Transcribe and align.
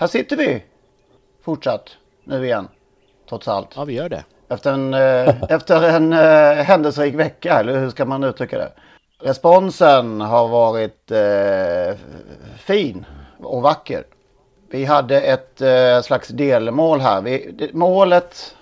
Här 0.00 0.06
sitter 0.06 0.36
vi 0.36 0.62
fortsatt 1.42 1.96
nu 2.24 2.44
igen, 2.44 2.68
trots 3.28 3.48
allt. 3.48 3.68
Ja, 3.76 3.84
vi 3.84 3.92
gör 3.92 4.08
det. 4.08 4.24
Efter 4.48 4.72
en, 4.72 4.94
eh, 4.94 5.42
efter 5.52 5.82
en 5.82 6.12
eh, 6.12 6.64
händelserik 6.64 7.14
vecka, 7.14 7.60
eller 7.60 7.80
hur 7.80 7.90
ska 7.90 8.04
man 8.04 8.24
uttrycka 8.24 8.58
det? 8.58 8.72
Responsen 9.18 10.20
har 10.20 10.48
varit 10.48 11.10
eh, 11.10 11.98
fin 12.58 13.06
och 13.42 13.62
vacker. 13.62 14.04
Vi 14.70 14.84
hade 14.84 15.20
ett 15.20 15.60
eh, 15.60 16.00
slags 16.02 16.28
delmål 16.28 17.00
här. 17.00 17.20
Vi, 17.20 17.50
det, 17.58 17.74
målet 17.74 18.56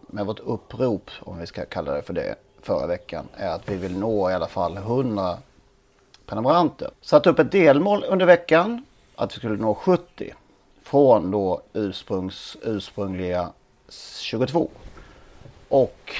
med 0.00 0.26
vårt 0.26 0.40
upprop, 0.40 1.10
om 1.20 1.38
vi 1.38 1.46
ska 1.46 1.64
kalla 1.64 1.92
det 1.92 2.02
för 2.02 2.14
det, 2.14 2.34
förra 2.62 2.86
veckan 2.86 3.28
är 3.36 3.48
att 3.48 3.68
vi 3.68 3.76
vill 3.76 3.98
nå 3.98 4.30
i 4.30 4.34
alla 4.34 4.48
fall 4.48 4.76
100 4.76 5.36
prenumeranter. 6.26 6.90
Satt 7.00 7.26
upp 7.26 7.38
ett 7.38 7.52
delmål 7.52 8.04
under 8.08 8.26
veckan 8.26 8.84
att 9.16 9.32
vi 9.32 9.38
skulle 9.38 9.56
nå 9.56 9.74
70 9.74 10.34
från 10.90 11.30
då 11.30 11.62
ursprungs, 11.72 12.56
ursprungliga 12.62 13.52
22. 14.20 14.70
Och 15.68 16.14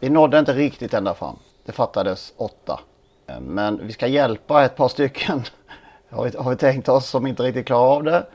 vi 0.00 0.08
nådde 0.08 0.38
inte 0.38 0.52
riktigt 0.52 0.94
ända 0.94 1.14
fram. 1.14 1.36
Det 1.64 1.72
fattades 1.72 2.32
8. 2.36 2.80
Eh, 3.26 3.40
men 3.40 3.86
vi 3.86 3.92
ska 3.92 4.06
hjälpa 4.06 4.64
ett 4.64 4.76
par 4.76 4.88
stycken 4.88 5.42
har 6.08 6.24
vi, 6.24 6.36
har 6.36 6.50
vi 6.50 6.56
tänkt 6.56 6.88
oss 6.88 7.08
som 7.08 7.26
inte 7.26 7.42
riktigt 7.42 7.66
klarar 7.66 7.96
av 7.96 8.04
det. 8.04 8.26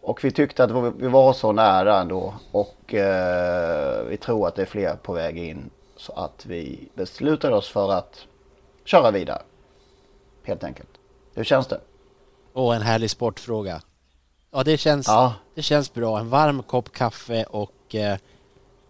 Och 0.00 0.24
vi 0.24 0.30
tyckte 0.30 0.64
att 0.64 0.94
vi 0.96 1.08
var 1.08 1.32
så 1.32 1.52
nära 1.52 2.00
ändå 2.00 2.34
och 2.50 2.94
eh, 2.94 4.04
vi 4.04 4.16
tror 4.16 4.48
att 4.48 4.54
det 4.54 4.62
är 4.62 4.66
fler 4.66 4.96
på 4.96 5.12
väg 5.12 5.38
in. 5.38 5.70
Så 5.96 6.12
att 6.12 6.46
vi 6.46 6.88
beslutade 6.94 7.56
oss 7.56 7.68
för 7.68 7.92
att 7.92 8.26
köra 8.84 9.10
vidare. 9.10 9.42
Helt 10.42 10.64
enkelt. 10.64 10.90
Hur 11.34 11.44
känns 11.44 11.66
det? 11.66 11.80
Åh, 12.52 12.76
en 12.76 12.82
härlig 12.82 13.10
sportfråga. 13.10 13.80
Ja, 14.56 14.62
det 14.64 14.76
känns, 14.76 15.06
Ja. 15.08 15.34
det 15.54 15.62
känns 15.62 15.94
bra. 15.94 16.18
En 16.18 16.28
varm 16.28 16.62
kopp 16.62 16.92
kaffe 16.92 17.44
och 17.44 17.94
eh, 17.94 18.16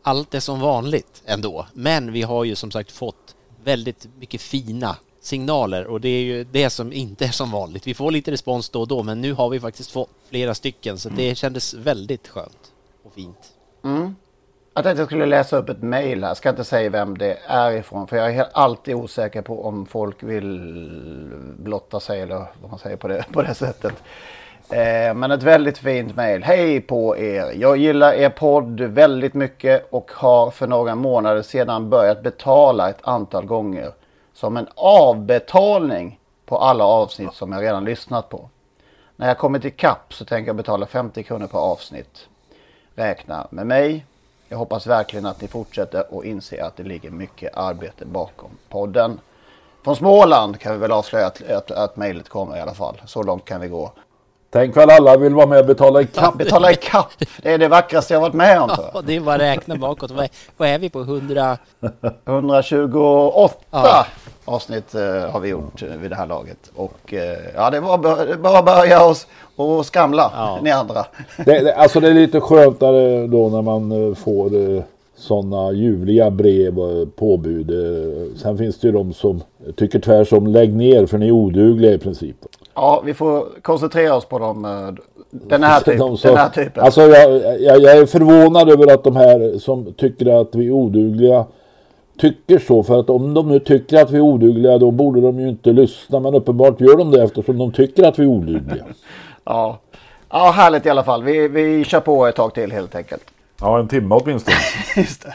allt 0.03 0.35
är 0.35 0.41
som 0.41 0.61
vanligt 0.61 1.23
ändå. 1.27 1.67
Men 1.73 2.13
vi 2.13 2.23
har 2.23 2.45
ju 2.45 2.55
som 2.55 2.71
sagt 2.71 2.93
fått 2.93 3.35
väldigt 3.65 4.09
mycket 4.19 4.41
fina 4.41 4.97
signaler 5.21 5.87
och 5.87 6.01
det 6.01 6.09
är 6.09 6.23
ju 6.23 6.45
det 6.45 6.71
som 6.71 6.93
inte 6.93 7.25
är 7.25 7.31
som 7.31 7.51
vanligt. 7.51 7.87
Vi 7.87 7.95
får 7.95 8.11
lite 8.11 8.31
respons 8.31 8.71
då 8.71 8.81
och 8.81 8.89
då, 8.89 9.03
men 9.03 9.21
nu 9.21 9.33
har 9.33 9.49
vi 9.49 9.61
faktiskt 9.61 9.91
fått 9.91 10.11
flera 10.29 10.55
stycken 10.55 10.99
så 10.99 11.09
det 11.09 11.35
kändes 11.35 11.75
väldigt 11.75 12.29
skönt 12.29 12.73
och 13.05 13.13
fint. 13.15 13.53
Jag 13.83 14.85
tänkte 14.85 14.91
att 14.91 14.99
jag 14.99 15.07
skulle 15.09 15.27
läsa 15.27 15.57
upp 15.57 15.69
ett 15.69 15.83
mejl 15.83 16.23
här. 16.23 16.31
Jag 16.31 16.37
ska 16.37 16.51
inte 16.51 16.65
säga 16.65 16.91
vem 16.91 17.19
det 17.19 17.39
är 17.47 17.73
ifrån. 17.73 18.07
För 18.07 18.17
jag 18.17 18.35
är 18.37 18.47
alltid 18.53 18.95
osäker 18.95 19.43
på 19.43 19.65
om 19.67 19.87
folk 19.87 20.23
vill 20.23 20.59
blotta 21.59 22.01
sig 22.01 22.21
eller 22.21 22.47
vad 22.61 22.71
man 22.71 22.79
säger 22.79 22.97
på 22.97 23.09
det, 23.09 23.25
på 23.33 23.43
det 23.43 23.55
sättet. 23.55 23.95
Eh, 24.71 25.15
men 25.15 25.31
ett 25.31 25.43
väldigt 25.43 25.79
fint 25.79 26.17
mejl. 26.17 26.43
Hej 26.43 26.81
på 26.81 27.17
er! 27.17 27.53
Jag 27.55 27.77
gillar 27.77 28.13
er 28.13 28.29
podd 28.29 28.81
väldigt 28.81 29.35
mycket 29.35 29.87
och 29.91 30.11
har 30.15 30.51
för 30.51 30.67
några 30.67 30.95
månader 30.95 31.43
sedan 31.43 31.91
börjat 31.91 32.23
betala 32.23 32.91
ett 32.91 32.99
antal 33.03 33.47
gånger 33.47 33.93
som 34.35 34.57
en 34.57 34.69
avbetalning 34.75 36.19
på 36.47 36.59
alla 36.59 36.85
avsnitt 36.85 37.35
som 37.35 37.53
jag 37.53 37.63
redan 37.63 37.85
lyssnat 37.85 38.29
på. 38.29 38.49
När 39.17 39.29
jag 39.29 39.39
kommit 39.39 39.65
ikapp 39.65 40.15
så 40.15 40.25
tänker 40.25 40.49
jag 40.49 40.57
betala 40.57 40.87
50 40.87 41.23
kronor 41.23 41.47
per 41.47 41.59
avsnitt. 41.59 42.29
Räkna 42.95 43.47
med 43.51 43.67
mig. 43.67 44.07
Jag 44.49 44.59
hoppas 44.59 44.87
verkligen 44.87 45.27
att 45.27 45.41
ni 45.41 45.49
fortsätter 45.49 46.15
och 46.15 46.25
inser 46.25 46.63
att 46.63 46.77
det 46.77 46.83
ligger 46.83 47.11
mycket 47.11 47.57
arbete 47.57 48.07
bakom 48.07 48.51
podden. 48.69 49.21
Från 49.85 49.97
Småland 49.97 50.61
kan 50.61 50.73
vi 50.73 50.79
väl 50.79 50.93
avslöja 50.93 51.27
att, 51.27 51.43
att, 51.43 51.71
att 51.71 51.97
mejlet 51.97 52.29
kommer 52.29 52.57
i 52.57 52.61
alla 52.61 52.75
fall. 52.75 53.03
Så 53.07 53.23
långt 53.23 53.45
kan 53.45 53.61
vi 53.61 53.69
gå. 53.69 53.93
Tänk 54.55 54.77
väl 54.77 54.91
alla 54.91 55.17
vill 55.17 55.35
vara 55.35 55.47
med 55.47 55.59
och 55.59 55.67
betala 55.67 56.01
i 56.03 56.07
kapp. 56.07 56.35
Betala 56.39 56.73
i 56.73 56.75
kapp. 56.77 57.09
Det 57.43 57.53
är 57.53 57.59
det 57.59 57.69
vackraste 57.69 58.15
jag 58.15 58.21
varit 58.21 58.35
med 58.35 58.61
om. 58.61 58.71
Ja, 58.95 59.03
det 59.07 59.17
är 59.17 59.21
bara 59.21 59.35
att 59.35 59.41
räkna 59.41 59.77
bakåt. 59.77 60.11
Vad 60.11 60.25
är, 60.25 60.31
vad 60.57 60.69
är 60.69 60.79
vi 60.79 60.91
på? 60.91 61.01
100? 61.01 61.59
128 62.27 63.55
Ja. 63.71 64.07
avsnitt 64.45 64.95
eh, 64.95 65.31
har 65.31 65.41
vi 65.41 65.49
gjort 65.49 65.83
vid 65.83 66.11
det 66.11 66.17
här 66.17 66.27
laget. 66.27 66.71
Och 66.75 67.15
eh, 67.15 67.39
ja, 67.55 67.71
det 67.71 67.81
var 67.81 67.99
bara, 68.39 68.59
att 68.59 68.65
börja 68.65 69.05
oss 69.05 69.27
och 69.57 69.87
skramla 69.87 70.33
Ja. 70.35 70.59
ni 70.63 70.71
andra. 70.71 71.07
Det, 71.45 71.59
det, 71.61 71.75
alltså 71.75 72.01
det 72.01 72.09
är 72.09 72.15
lite 72.15 72.41
skönare 72.41 73.27
då 73.27 73.49
när 73.49 73.63
man 73.63 74.09
eh, 74.09 74.15
får 74.15 74.55
eh, 74.77 74.83
sådana 75.17 75.73
ljuvliga 75.73 76.31
brev 76.31 76.79
och 76.79 77.17
påbud. 77.17 77.71
Sen 78.37 78.59
finns 78.59 78.79
det 78.79 78.87
ju 78.87 78.93
de 78.93 79.13
som 79.13 79.43
tycker 79.77 79.99
tvärsom 79.99 80.47
lägg 80.47 80.75
ner 80.75 81.07
för 81.07 81.19
ni 81.19 81.27
är 81.29 81.33
odugliga 81.33 81.93
i 81.93 81.99
princip. 81.99 82.37
Ja, 82.75 83.03
vi 83.05 83.15
får 83.15 83.47
koncentrera 83.63 84.15
oss 84.15 84.25
på 84.25 84.39
dem. 84.39 84.65
eh, 84.65 85.05
Den 85.31 85.63
här, 85.63 85.81
typ, 85.81 85.99
De 85.99 86.17
som- 86.19 86.29
den 86.31 86.39
här 86.39 86.49
typen. 86.49 86.85
Alltså 86.85 87.03
jag, 87.03 87.31
jag, 87.61 87.81
jag 87.83 87.97
är 87.99 88.07
förvånad 88.07 88.71
över 88.71 88.95
att 88.95 89.05
de 89.05 89.17
här 89.17 89.59
som 89.59 89.93
tycker 89.93 90.41
att 90.41 90.55
vi 90.55 90.67
är 90.67 90.71
odugliga 90.71 91.45
tycker 92.19 92.59
så. 92.59 92.83
För 92.83 93.01
att 93.01 93.11
om 93.11 93.35
de 93.35 93.49
nu 93.49 93.59
tycker 93.59 94.03
att 94.03 94.11
vi 94.11 94.17
är 94.17 94.21
odugliga 94.21 94.79
då 94.79 94.91
borde 94.91 95.21
de 95.21 95.41
ju 95.41 95.49
inte 95.49 95.71
lyssna. 95.73 96.21
Men 96.21 96.35
uppenbart 96.35 96.81
gör 96.81 96.97
de 96.97 97.11
det 97.11 97.23
eftersom 97.23 97.59
de 97.59 97.73
tycker 97.73 98.03
att 98.09 98.19
vi 98.19 98.23
är 98.23 98.29
odugliga. 98.29 98.85
Ja. 99.45 99.79
ja, 100.31 100.51
härligt 100.57 100.87
i 100.87 100.91
alla 100.91 101.05
fall. 101.05 101.23
Vi, 101.25 101.49
vi 101.49 101.85
kör 101.85 102.01
på 102.01 102.27
ett 102.27 102.37
tag 102.37 102.55
till 102.55 102.73
helt 102.73 102.95
enkelt. 102.95 103.25
Ja, 103.61 103.79
en 103.79 103.89
timme 103.89 104.15
åtminstone. 104.15 104.57
Just 104.97 105.23
det. 105.23 105.35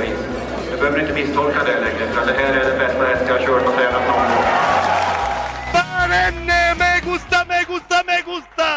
vis. 0.00 0.18
Du 0.70 0.76
behöver 0.76 1.00
inte 1.00 1.12
misstolka 1.12 1.58
det 1.64 1.80
längre, 1.80 2.12
för 2.14 2.26
det 2.26 2.32
här 2.32 2.54
är 2.60 2.64
den 2.70 2.78
bästa 2.78 3.04
häst 3.04 3.24
jag 3.28 3.34
har 3.34 3.46
kört 3.46 3.66
och 3.68 3.74
tränat 3.74 4.06
någon 4.08 4.26
gång. 4.30 4.44
Barenne, 5.74 6.74
me 6.78 6.92
gusta, 7.10 7.38
me 7.48 7.58
gusta, 7.72 7.96
me 8.06 8.18
gusta. 8.32 8.70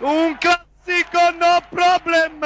Un 0.00 0.36
classico, 0.42 1.22
no 1.42 1.54
problem. 1.70 2.40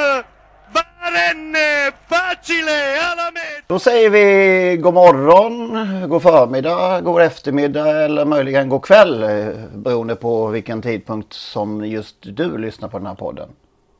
Barenne, 0.75 1.93
facile, 2.09 2.79
alla 3.13 3.31
med. 3.31 3.63
Då 3.67 3.79
säger 3.79 4.11
vi 4.11 4.77
god 4.77 4.95
morgon, 4.95 6.09
god 6.09 6.23
förmiddag, 6.23 7.01
god 7.01 7.23
eftermiddag 7.23 8.05
eller 8.05 8.25
möjligen 8.25 8.69
god 8.69 8.83
kväll 8.85 9.23
eh, 9.23 9.47
beroende 9.75 10.17
på 10.17 10.47
vilken 10.47 10.83
tidpunkt 10.83 11.33
som 11.33 11.85
just 11.85 12.17
du 12.21 12.59
lyssnar 12.59 12.89
på 12.89 12.99
den 12.99 13.07
här 13.07 13.15
podden. 13.15 13.49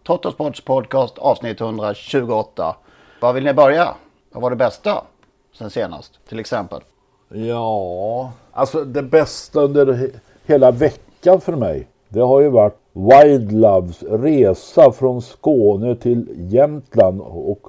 Trottosports 0.07 0.61
podcast 0.61 1.19
avsnitt 1.19 1.61
128. 1.61 2.77
Var 3.25 3.33
vill 3.33 3.45
ni 3.45 3.55
börja? 3.55 3.95
Vad 4.33 4.43
var 4.43 4.51
det 4.51 4.57
bästa 4.57 5.05
sen 5.59 5.71
senast 5.71 6.19
till 6.29 6.39
exempel? 6.41 6.81
Ja, 7.29 8.33
alltså 8.53 8.85
det 8.85 9.03
bästa 9.03 9.61
under 9.61 9.87
he- 9.87 10.11
hela 10.47 10.71
veckan 10.71 11.41
för 11.41 11.57
mig. 11.57 11.87
Det 12.09 12.21
har 12.21 12.41
ju 12.41 12.49
varit 12.49 12.77
Wildloves 12.93 14.03
resa 14.03 14.93
från 14.93 15.23
Skåne 15.23 15.97
till 15.97 16.27
Jämtland. 16.37 17.21
Och 17.25 17.61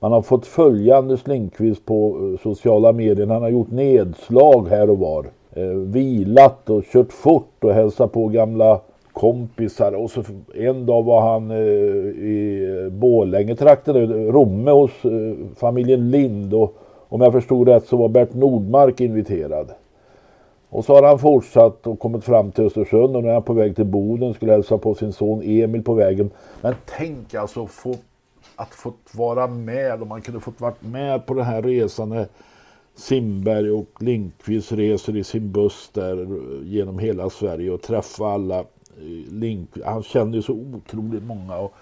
man 0.00 0.12
har 0.12 0.22
fått 0.22 0.46
följa 0.46 0.96
Anders 0.96 1.26
Lindqvist 1.26 1.86
på 1.86 2.16
eh, 2.34 2.42
sociala 2.42 2.92
medier. 2.92 3.26
Han 3.26 3.42
har 3.42 3.48
gjort 3.48 3.70
nedslag 3.70 4.68
här 4.68 4.90
och 4.90 4.98
var. 4.98 5.30
Eh, 5.52 5.64
vilat 5.66 6.70
och 6.70 6.84
kört 6.84 7.12
fort 7.12 7.64
och 7.64 7.72
hälsat 7.74 8.12
på 8.12 8.28
gamla 8.28 8.80
kompisar. 9.20 9.92
Och 9.92 10.10
så 10.10 10.24
en 10.54 10.86
dag 10.86 11.02
var 11.02 11.32
han 11.32 11.50
eh, 11.50 11.56
i 11.56 12.88
Borlänge-trakten, 12.92 13.96
eh, 13.96 14.32
Romme 14.32 14.70
hos 14.70 15.04
eh, 15.04 15.34
familjen 15.56 16.10
Lind. 16.10 16.54
Och 16.54 16.76
om 17.08 17.20
jag 17.20 17.32
förstod 17.32 17.68
rätt 17.68 17.86
så 17.86 17.96
var 17.96 18.08
Bert 18.08 18.34
Nordmark 18.34 19.00
inviterad. 19.00 19.70
Och 20.68 20.84
så 20.84 20.94
har 20.94 21.02
han 21.02 21.18
fortsatt 21.18 21.86
och 21.86 21.98
kommit 21.98 22.24
fram 22.24 22.52
till 22.52 22.64
Östersund 22.64 23.16
och 23.16 23.22
nu 23.22 23.28
är 23.28 23.32
han 23.32 23.42
på 23.42 23.52
väg 23.52 23.76
till 23.76 23.84
Boden. 23.84 24.34
Skulle 24.34 24.52
hälsa 24.52 24.78
på 24.78 24.94
sin 24.94 25.12
son 25.12 25.42
Emil 25.42 25.82
på 25.82 25.94
vägen. 25.94 26.30
Men 26.60 26.74
tänk 26.98 27.34
alltså 27.34 27.66
få, 27.66 27.94
att 28.56 28.74
få 28.74 28.92
vara 29.12 29.46
med. 29.46 30.02
Om 30.02 30.08
man 30.08 30.20
kunde 30.20 30.40
fått 30.40 30.60
varit 30.60 30.82
med 30.82 31.26
på 31.26 31.34
den 31.34 31.44
här 31.44 31.62
resan 31.62 32.08
när 32.08 32.26
Simberg 32.94 33.70
och 33.70 33.88
Linkvist 34.00 34.72
reser 34.72 35.16
i 35.16 35.24
sin 35.24 35.52
buss 35.52 35.90
där 35.92 36.22
eh, 36.22 36.68
genom 36.68 36.98
hela 36.98 37.30
Sverige 37.30 37.70
och 37.70 37.82
träffa 37.82 38.26
alla. 38.26 38.64
Link, 39.30 39.70
han 39.84 40.02
känner 40.02 40.36
ju 40.36 40.42
så 40.42 40.52
otroligt 40.52 41.22
många 41.22 41.56
och 41.56 41.74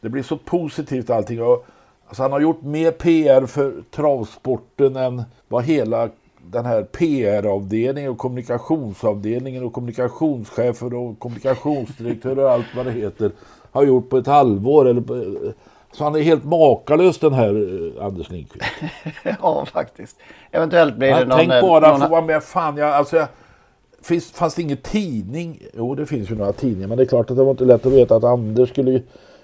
det 0.00 0.08
blir 0.08 0.22
så 0.22 0.36
positivt 0.36 1.10
allting. 1.10 1.42
Och, 1.42 1.66
alltså 2.06 2.22
han 2.22 2.32
har 2.32 2.40
gjort 2.40 2.62
mer 2.62 2.90
PR 2.90 3.46
för 3.46 3.74
travsporten 3.90 4.96
än 4.96 5.22
vad 5.48 5.64
hela 5.64 6.08
den 6.50 6.66
här 6.66 6.82
PR-avdelningen 6.82 8.10
och 8.10 8.18
kommunikationsavdelningen 8.18 9.64
och 9.64 9.72
kommunikationschefer 9.72 10.94
och 10.94 11.18
kommunikationsdirektörer 11.18 12.44
och 12.44 12.50
allt 12.50 12.66
vad 12.76 12.86
det 12.86 12.92
heter 12.92 13.30
har 13.72 13.84
gjort 13.84 14.10
på 14.10 14.16
ett 14.16 14.26
halvår. 14.26 14.88
Eller 14.88 15.00
på, 15.00 15.34
så 15.92 16.04
han 16.04 16.14
är 16.14 16.20
helt 16.20 16.44
makalös 16.44 17.18
den 17.18 17.32
här 17.32 17.48
eh, 17.98 18.06
Anders 18.06 18.30
Lindqvist. 18.30 18.66
ja, 19.42 19.66
faktiskt. 19.66 20.16
Eventuellt 20.50 20.96
blir 20.96 21.14
det 21.14 21.24
någon... 21.24 21.38
tänk 21.38 21.52
eh, 21.52 21.60
bara 21.60 21.90
någon... 21.90 22.00
få 22.00 22.08
vara 22.08 22.22
med. 22.22 22.42
Fan, 22.42 22.76
jag, 22.76 22.90
alltså 22.90 23.16
jag, 23.16 23.28
finns, 24.02 24.32
fanns 24.32 24.54
det 24.54 24.62
ingen 24.62 24.76
tidning? 24.76 25.62
Jo, 25.76 25.94
det 25.94 26.06
finns 26.06 26.30
ju 26.30 26.34
några 26.34 26.52
tidningar. 26.52 26.88
Men 26.88 26.98
det 26.98 27.04
är 27.04 27.06
klart 27.06 27.30
att 27.30 27.36
det 27.36 27.44
var 27.44 27.50
inte 27.50 27.64
lätt 27.64 27.86
att 27.86 27.92
veta 27.92 28.16
att 28.16 28.24
Anders 28.24 28.68
skulle 28.68 29.02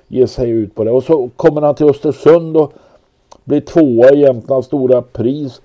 ge 0.08 0.26
sig 0.26 0.50
ut 0.50 0.74
på 0.74 0.84
det. 0.84 0.90
Och 0.90 1.02
så 1.02 1.30
kommer 1.36 1.60
han 1.60 1.74
till 1.74 1.86
Östersund 1.86 2.56
och 2.56 2.72
blir 3.44 3.60
tvåa 3.60 4.10
i 4.10 4.20
Jämtlands 4.20 4.66
stora 4.66 5.02
pris. 5.02 5.60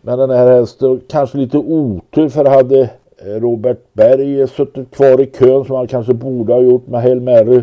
Men 0.00 0.18
den 0.18 0.30
här 0.30 0.50
hästen, 0.50 1.00
kanske 1.08 1.38
lite 1.38 1.58
otur 1.58 2.28
för 2.28 2.44
hade 2.44 2.80
eh, 3.16 3.40
Robert 3.40 3.80
Berg 3.92 4.48
suttit 4.48 4.90
kvar 4.90 5.20
i 5.20 5.26
kön 5.26 5.64
som 5.64 5.76
han 5.76 5.86
kanske 5.86 6.14
borde 6.14 6.52
ha 6.52 6.60
gjort 6.60 6.86
med 6.86 7.02
Hail 7.02 7.20
Mary. 7.20 7.62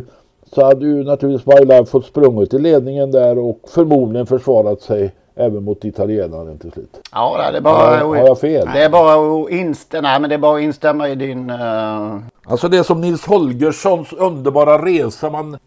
Så 0.53 0.65
hade 0.65 0.85
ju 0.85 1.03
naturligtvis 1.03 1.55
My 1.55 1.65
Life 1.65 1.85
fått 1.85 2.05
sprungit 2.05 2.53
i 2.53 2.59
ledningen 2.59 3.11
där 3.11 3.37
och 3.37 3.59
förmodligen 3.67 4.25
försvarat 4.25 4.81
sig 4.81 5.11
även 5.35 5.63
mot 5.63 5.85
italienaren 5.85 6.57
till 6.57 6.71
slut. 6.71 7.09
Ja, 7.11 7.51
det 7.51 7.57
är 7.57 7.61
bara... 7.61 7.97
Har, 7.97 8.05
har 8.05 8.17
jag 8.17 8.39
fel? 8.39 8.69
Det 8.73 8.83
är 8.83 8.89
bara 8.89 9.43
att 9.43 9.49
instämma, 9.49 10.07
nej, 10.07 10.19
men 10.19 10.29
det 10.29 10.35
är 10.35 10.39
bara 10.39 10.55
att 10.57 10.63
instämma 10.63 11.09
i 11.09 11.15
din... 11.15 11.49
eh, 11.49 12.17
Alltså 12.47 12.67
det 12.67 12.77
är 12.77 12.83
som 12.83 13.01
Nils 13.01 13.25
Holgerssons 13.25 14.13
underbara 14.13 14.85
resa. 14.85 15.29
Man, 15.29 15.57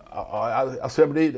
alltså 0.83 1.03
jag 1.03 1.11
blir 1.11 1.33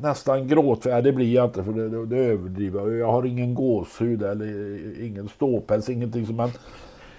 nästan 0.00 0.48
gråtfärdig. 0.48 1.04
Det 1.04 1.12
blir 1.12 1.34
jag 1.34 1.44
inte 1.44 1.64
för 1.64 1.72
det, 1.72 1.88
det, 1.88 2.06
det 2.06 2.16
överdriver. 2.16 2.90
Jag 2.90 3.12
har 3.12 3.26
ingen 3.26 3.54
gåshud 3.54 4.22
eller 4.22 4.78
ingen 5.06 5.28
ståpäls, 5.28 5.88
ingenting 5.88 6.26
som 6.26 6.36
man... 6.36 6.50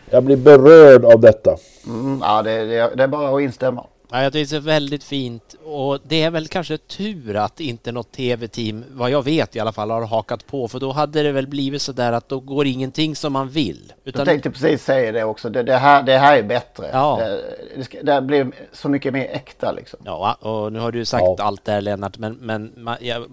Jag 0.10 0.24
blir 0.24 0.38
berörd 0.38 1.06
av 1.06 1.22
detta. 1.22 1.56
Mm, 1.88 2.20
ja, 2.22 2.42
det, 2.42 2.66
det, 2.66 2.96
det 2.96 3.04
är 3.04 3.08
bara 3.08 3.36
att 3.36 3.42
instämma. 3.42 3.84
Ja, 4.12 4.24
jag 4.24 4.34
tycker 4.34 4.52
det 4.52 4.58
är 4.58 4.60
väldigt 4.60 5.04
fint 5.04 5.56
och 5.64 6.00
det 6.04 6.24
är 6.24 6.32
väl 6.32 6.48
kanske 6.48 6.78
tur 6.78 7.36
att 7.36 7.60
inte 7.60 7.92
något 7.92 8.12
tv-team, 8.12 8.86
vad 8.92 9.10
jag 9.10 9.24
vet 9.24 9.56
i 9.56 9.60
alla 9.60 9.72
fall, 9.72 9.92
har 9.92 10.02
hakat 10.06 10.48
på 10.48 10.68
för 10.68 10.80
då 10.80 10.92
hade 10.92 11.24
det 11.24 11.32
väl 11.32 11.48
blivit 11.48 11.82
så 11.82 11.92
där 11.92 12.12
att 12.12 12.30
då 12.30 12.40
går 12.40 12.68
ingenting 12.68 13.16
som 13.16 13.34
man 13.34 13.50
vill. 13.50 13.94
Jag 14.04 14.26
tänkte 14.26 14.52
precis 14.52 14.84
säga 14.84 15.12
det 15.12 15.24
också. 15.24 15.50
Det, 15.50 15.64
det, 15.64 15.78
här, 15.78 16.04
det 16.04 16.18
här 16.18 16.38
är 16.38 16.44
bättre. 16.44 16.90
Ja. 16.94 17.20
Det, 17.20 18.02
det, 18.02 18.14
det 18.14 18.22
blir 18.22 18.52
så 18.72 18.90
mycket 18.90 19.14
mer 19.14 19.26
äkta 19.26 19.72
liksom. 19.72 20.00
Ja, 20.06 20.34
och 20.34 20.74
nu 20.74 20.80
har 20.80 20.92
du 20.92 21.06
sagt 21.06 21.40
allt 21.40 21.66
där 21.66 21.82
Lennart, 21.82 22.18
men, 22.18 22.34
men 22.34 22.74
man, 22.78 22.98
jag, 23.02 23.26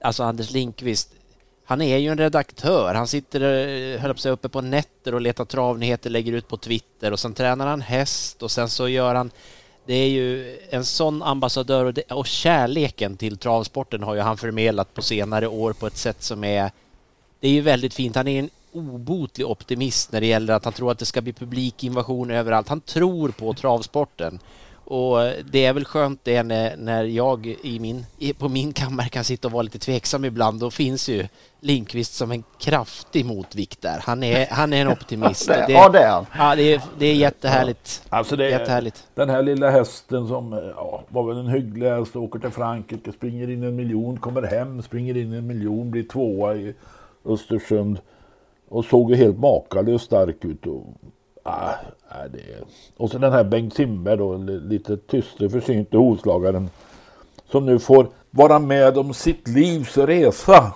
alltså 0.00 0.22
Anders 0.22 0.50
Linkvist, 0.50 1.10
han 1.64 1.82
är 1.82 1.96
ju 1.96 2.08
en 2.08 2.18
redaktör. 2.18 2.94
Han 2.94 3.06
sitter 3.06 3.40
eh, 3.40 4.00
höll 4.00 4.18
sig 4.18 4.32
uppe 4.32 4.48
på 4.48 4.60
nätter 4.60 5.14
och 5.14 5.20
letar 5.20 5.44
travnyheter, 5.44 6.10
lägger 6.10 6.32
ut 6.32 6.48
på 6.48 6.56
Twitter 6.56 7.12
och 7.12 7.18
sen 7.18 7.34
tränar 7.34 7.66
han 7.66 7.80
häst 7.80 8.42
och 8.42 8.50
sen 8.50 8.68
så 8.68 8.88
gör 8.88 9.14
han 9.14 9.30
det 9.88 9.94
är 9.94 10.08
ju 10.08 10.58
en 10.70 10.84
sån 10.84 11.22
ambassadör 11.22 11.84
och, 11.84 11.94
det, 11.94 12.12
och 12.12 12.26
kärleken 12.26 13.16
till 13.16 13.36
travsporten 13.38 14.02
har 14.02 14.14
ju 14.14 14.20
han 14.20 14.36
förmedlat 14.36 14.94
på 14.94 15.02
senare 15.02 15.46
år 15.46 15.72
på 15.72 15.86
ett 15.86 15.96
sätt 15.96 16.22
som 16.22 16.44
är 16.44 16.70
det 17.40 17.48
är 17.48 17.52
ju 17.52 17.60
väldigt 17.60 17.94
fint. 17.94 18.16
Han 18.16 18.28
är 18.28 18.38
en 18.38 18.50
obotlig 18.72 19.46
optimist 19.46 20.12
när 20.12 20.20
det 20.20 20.26
gäller 20.26 20.54
att 20.54 20.64
han 20.64 20.72
tror 20.72 20.90
att 20.90 20.98
det 20.98 21.04
ska 21.04 21.20
bli 21.20 21.32
publikinvasion 21.32 22.30
överallt. 22.30 22.68
Han 22.68 22.80
tror 22.80 23.28
på 23.28 23.54
travsporten. 23.54 24.38
Och 24.90 25.18
det 25.50 25.64
är 25.64 25.72
väl 25.72 25.84
skönt 25.84 26.20
det 26.22 26.42
när, 26.42 26.76
när 26.76 27.04
jag 27.04 27.46
i 27.46 27.78
min, 27.80 28.06
på 28.38 28.48
min 28.48 28.72
kammare 28.72 29.08
kan 29.08 29.24
sitta 29.24 29.48
och 29.48 29.52
vara 29.52 29.62
lite 29.62 29.78
tveksam 29.78 30.24
ibland. 30.24 30.60
Då 30.60 30.70
finns 30.70 31.08
ju 31.08 31.28
Linkvist 31.60 32.14
som 32.14 32.30
en 32.32 32.44
kraftig 32.58 33.24
motvikt 33.24 33.82
där. 33.82 34.00
Han 34.02 34.22
är, 34.22 34.46
han 34.50 34.72
är 34.72 34.80
en 34.80 34.88
optimist. 34.88 35.48
Det- 35.48 35.66
ja, 35.68 35.88
det 35.88 35.98
är 35.98 36.10
han. 36.10 36.26
Ja, 36.38 36.56
det 36.56 36.74
är, 36.74 36.82
det 36.98 37.06
är 37.06 37.14
jättehärligt. 37.14 38.02
Alltså 38.08 38.36
det, 38.36 38.50
Jättehärligt. 38.50 39.04
Den 39.14 39.30
här 39.30 39.42
lilla 39.42 39.70
hästen 39.70 40.28
som 40.28 40.72
ja, 40.76 41.02
var 41.08 41.22
väl 41.28 41.36
en 41.38 41.48
hygglig 41.48 41.88
häst, 41.88 42.16
åker 42.16 42.38
till 42.38 42.50
Frankrike, 42.50 43.12
springer 43.12 43.50
in 43.50 43.62
en 43.62 43.76
miljon, 43.76 44.16
kommer 44.20 44.42
hem, 44.42 44.82
springer 44.82 45.16
in 45.16 45.32
en 45.32 45.46
miljon, 45.46 45.90
blir 45.90 46.02
tvåa 46.02 46.54
i 46.54 46.74
Östersund. 47.24 47.98
Och 48.68 48.84
såg 48.84 49.10
ju 49.10 49.16
helt 49.16 49.38
makalöst 49.38 50.04
stark 50.04 50.44
ut. 50.44 50.66
Och, 50.66 50.86
ah, 51.42 51.72
Nej, 52.14 52.28
det, 52.32 52.64
och 52.96 53.10
så 53.10 53.18
den 53.18 53.32
här 53.32 53.44
Bengt 53.44 53.74
Simberg 53.74 54.16
då, 54.16 54.36
lite 54.36 54.58
lite 54.58 54.96
tyste 54.96 55.50
försynte 55.50 55.96
hovslagaren. 55.96 56.70
Som 57.50 57.66
nu 57.66 57.78
får 57.78 58.08
vara 58.30 58.58
med 58.58 58.98
om 58.98 59.14
sitt 59.14 59.48
livs 59.48 59.98
resa. 59.98 60.72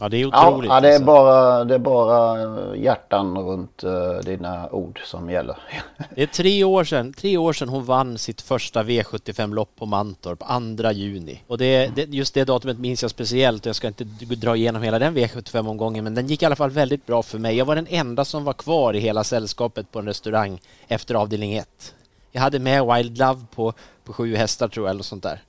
Ja, 0.00 0.08
det 0.08 0.16
är 0.16 0.26
otroligt. 0.26 0.70
ja, 0.70 0.80
det, 0.80 0.88
är 0.88 0.92
alltså. 0.92 1.04
bara, 1.04 1.64
det 1.64 1.74
är 1.74 1.78
bara 1.78 2.76
hjärtan 2.76 3.38
runt 3.38 3.84
eh, 3.84 4.14
dina 4.24 4.68
ord 4.70 5.00
som 5.04 5.30
gäller. 5.30 5.56
Det 6.14 6.22
är 6.22 6.26
tre 6.26 6.64
år 6.64 6.84
sedan, 6.84 7.12
tre 7.12 7.36
år 7.36 7.52
sedan 7.52 7.68
hon 7.68 7.84
vann 7.84 8.18
sitt 8.18 8.40
första 8.40 8.82
V75-lopp 8.82 9.76
på 9.76 9.86
Mantorp, 9.86 10.42
2 10.82 10.90
juni. 10.90 11.42
Och 11.46 11.58
det, 11.58 11.86
det, 11.96 12.08
just 12.08 12.34
det 12.34 12.44
datumet 12.44 12.78
minns 12.78 13.02
jag 13.02 13.10
speciellt. 13.10 13.66
Jag 13.66 13.76
ska 13.76 13.88
inte 13.88 14.04
dra 14.04 14.56
igenom 14.56 14.82
hela 14.82 14.98
den 14.98 15.16
V75-omgången, 15.16 16.04
men 16.04 16.14
den 16.14 16.26
gick 16.26 16.42
i 16.42 16.46
alla 16.46 16.56
fall 16.56 16.70
väldigt 16.70 17.06
bra 17.06 17.22
för 17.22 17.38
mig. 17.38 17.56
Jag 17.56 17.64
var 17.64 17.74
den 17.74 17.86
enda 17.90 18.24
som 18.24 18.44
var 18.44 18.52
kvar 18.52 18.94
i 18.94 18.98
hela 18.98 19.24
sällskapet 19.24 19.92
på 19.92 19.98
en 19.98 20.06
restaurang 20.06 20.60
efter 20.88 21.14
avdelning 21.14 21.54
1. 21.54 21.94
Jag 22.32 22.42
hade 22.42 22.58
med 22.58 22.86
Wild 22.86 23.18
Love 23.18 23.40
på, 23.54 23.72
på 24.04 24.12
sju 24.12 24.36
hästar 24.36 24.68
tror 24.68 24.86
jag, 24.86 24.90
eller 24.94 25.02
sånt 25.02 25.22
där. 25.22 25.42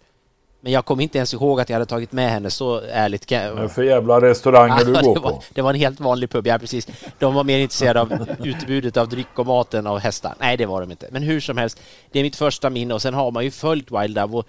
Men 0.65 0.71
jag 0.71 0.86
kom 0.86 1.00
inte 1.00 1.18
ens 1.18 1.33
ihåg 1.33 1.62
att 1.62 1.69
jag 1.69 1.75
hade 1.75 1.86
tagit 1.86 2.12
med 2.12 2.30
henne, 2.31 2.50
så 2.50 2.80
ärligt 2.92 3.25
kan 3.25 3.42
jag... 3.44 3.56
Men 3.56 3.69
för 3.69 3.83
jävla 3.83 4.21
restauranger 4.21 4.86
du 4.86 4.92
Ja, 4.94 5.01
går 5.01 5.13
det, 5.15 5.19
var, 5.21 5.31
på. 5.31 5.44
det 5.54 5.62
var 5.62 5.69
en 5.69 5.80
helt 5.80 6.00
vanlig 6.00 6.30
pub, 6.30 6.48
ja 6.48 6.60
precis. 6.60 6.88
De 7.19 7.33
var 7.33 7.44
mer 7.44 7.60
intresserade 7.60 8.01
av 8.01 8.27
utbudet 8.44 8.98
av 8.98 9.10
dryck 9.10 9.39
och 9.39 9.45
maten 9.45 9.88
av 9.88 10.00
hästar. 10.00 10.36
Nej, 10.39 10.57
det 10.57 10.65
var 10.65 10.81
de 10.81 10.92
inte. 10.92 11.07
Men 11.12 11.24
hur 11.24 11.39
som 11.39 11.57
helst, 11.57 11.81
det 12.12 12.19
är 12.19 12.24
mitt 12.24 12.36
första 12.36 12.69
minne 12.69 12.93
och 12.93 13.01
sen 13.01 13.13
har 13.13 13.32
man 13.32 13.43
ju 13.43 13.51
följt 13.51 13.91
Wild 13.91 14.15
Love 14.15 14.38
och 14.38 14.46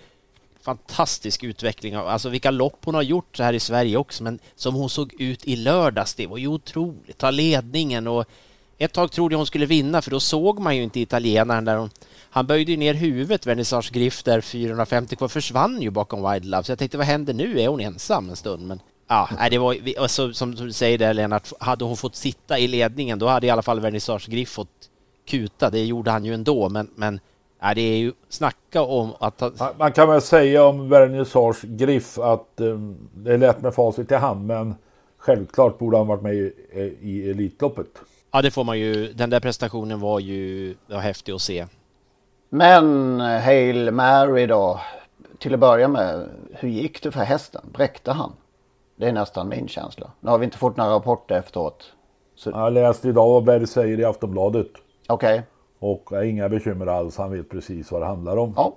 fantastisk 0.63 1.43
utveckling. 1.45 1.97
av- 1.97 2.09
Alltså 2.09 2.29
vilka 2.29 2.51
lopp 2.51 2.79
hon 2.85 2.95
har 2.95 3.03
gjort 3.03 3.37
så 3.37 3.43
här 3.43 3.53
i 3.53 3.61
Sverige 3.61 3.97
också, 3.97 4.23
men 4.23 4.39
som 4.57 4.75
hon 4.75 4.91
såg 4.91 5.15
ut 5.21 5.45
i 5.45 5.57
lördags, 5.57 6.15
det 6.15 6.27
var 6.27 6.39
ju 6.39 6.47
otroligt. 6.49 7.19
Ta 7.19 7.31
ledningen 7.31 8.07
och 8.07 8.25
ett 8.79 8.93
tag 8.93 9.13
trodde 9.13 9.33
jag 9.33 9.39
hon 9.39 9.47
skulle 9.47 9.67
vinna 9.67 10.03
för 10.03 10.11
då 10.11 10.21
såg 10.21 10.59
man 10.61 10.77
ju 10.77 10.83
inte 10.83 11.01
italienaren 11.01 11.65
där 11.65 11.77
hon 11.77 11.91
han 12.31 12.47
böjde 12.47 12.71
ju 12.71 12.77
ner 12.77 12.95
huvudet, 12.95 13.47
Vernissage 13.47 13.93
Griff, 13.93 14.23
där 14.23 14.41
450 14.41 15.17
kvar, 15.17 15.29
försvann 15.29 15.83
ju 15.83 15.91
bakom 15.91 16.31
Wild 16.33 16.45
Love. 16.45 16.65
Så 16.65 16.73
jag 16.73 16.79
tänkte, 16.79 16.97
vad 16.99 17.07
händer 17.07 17.35
nu? 17.35 17.61
Är 17.61 17.69
hon 17.69 17.81
ensam 17.81 18.31
en 18.31 18.37
stund? 18.37 18.67
Men 18.67 18.81
ja, 19.09 19.29
nej, 19.39 19.51
det 19.51 19.59
var 19.59 19.77
alltså, 19.99 20.33
som 20.33 20.55
du 20.55 20.73
säger 20.73 20.99
där 20.99 21.15
Lennart, 21.15 21.53
hade 21.61 21.85
hon 21.85 21.97
fått 21.97 22.17
sitta 22.17 22.59
i 22.59 22.69
ledningen 22.69 23.19
då 23.19 23.27
hade 23.27 23.47
i 23.47 23.51
alla 23.51 23.63
fall 23.63 23.81
Vernissage 23.81 24.29
Griff 24.31 24.49
fått 24.49 24.69
kuta. 25.29 25.71
Det 25.71 25.85
gjorde 25.85 26.11
han 26.11 26.25
ju 26.25 26.35
ändå, 26.35 26.69
men, 26.69 26.91
men 26.95 27.21
ja, 27.61 27.75
det 27.75 27.81
är 27.81 27.97
ju 27.97 28.13
snacka 28.29 28.83
om 28.83 29.13
att... 29.21 29.41
ha- 29.41 29.53
Man- 29.59 29.75
Man 29.79 29.93
kan 29.93 30.09
väl 30.09 30.23
säga 30.23 30.65
om 30.65 30.89
Vernissage 30.89 31.65
Griff 31.65 32.19
att 32.19 32.49
um, 32.57 32.97
det 33.15 33.33
är 33.35 33.39
lätt 33.39 33.63
med 33.63 33.75
facit 33.75 34.13
i 34.13 34.15
hand 34.15 34.47
men 34.47 34.75
självklart 35.19 35.79
borde 35.79 35.97
han 35.97 36.07
varit 36.07 36.23
med 36.23 36.35
i, 36.35 36.53
eh, 36.73 37.09
i 37.09 37.31
Elitloppet. 37.31 37.87
Ja, 38.35 38.43
det 38.43 38.51
får 38.51 38.65
man 38.65 38.79
ju. 38.79 39.13
Den 39.13 39.31
där 39.31 39.41
prestationen 39.41 40.01
var 40.01 40.21
ju 40.21 40.75
var 40.87 40.99
häftig 40.99 41.33
att 41.33 41.41
se. 41.41 41.67
Men 42.49 43.21
Hail 43.21 43.91
Mary 43.91 44.47
då. 44.47 44.81
Till 45.39 45.55
att 45.55 45.61
börja 45.61 45.89
med, 45.89 46.29
hur 46.51 46.69
gick 46.69 47.03
det 47.03 47.13
för 47.13 47.21
hästen? 47.21 47.63
Bräckte 47.73 48.13
han? 48.13 48.33
Det 48.97 49.09
är 49.09 49.13
nästan 49.13 49.49
min 49.49 49.69
känsla. 49.69 50.11
Nu 50.21 50.31
har 50.31 50.39
vi 50.39 50.45
inte 50.45 50.59
fått 50.59 50.77
några 50.77 50.95
rapporter 50.95 51.35
efteråt. 51.35 51.93
Så, 52.35 52.51
Jag 52.51 52.73
läste 52.73 53.09
idag 53.09 53.29
vad 53.29 53.45
Berg 53.45 53.67
säger 53.67 54.01
i 54.01 54.05
Aftonbladet. 54.05 54.71
Okej. 55.09 55.43
Och 55.79 56.13
är 56.13 56.23
inga 56.23 56.49
bekymmer 56.49 56.87
alls. 56.87 57.17
Han 57.17 57.31
vet 57.33 57.51
precis 57.51 57.93
vad 57.93 58.03
det 58.03 58.07
handlar 58.07 58.37
om. 58.37 58.55
Ja. 58.57 58.75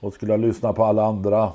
Och 0.00 0.12
skulle 0.12 0.32
jag 0.32 0.40
lyssna 0.40 0.72
på 0.72 0.84
alla 0.84 1.04
andra, 1.04 1.52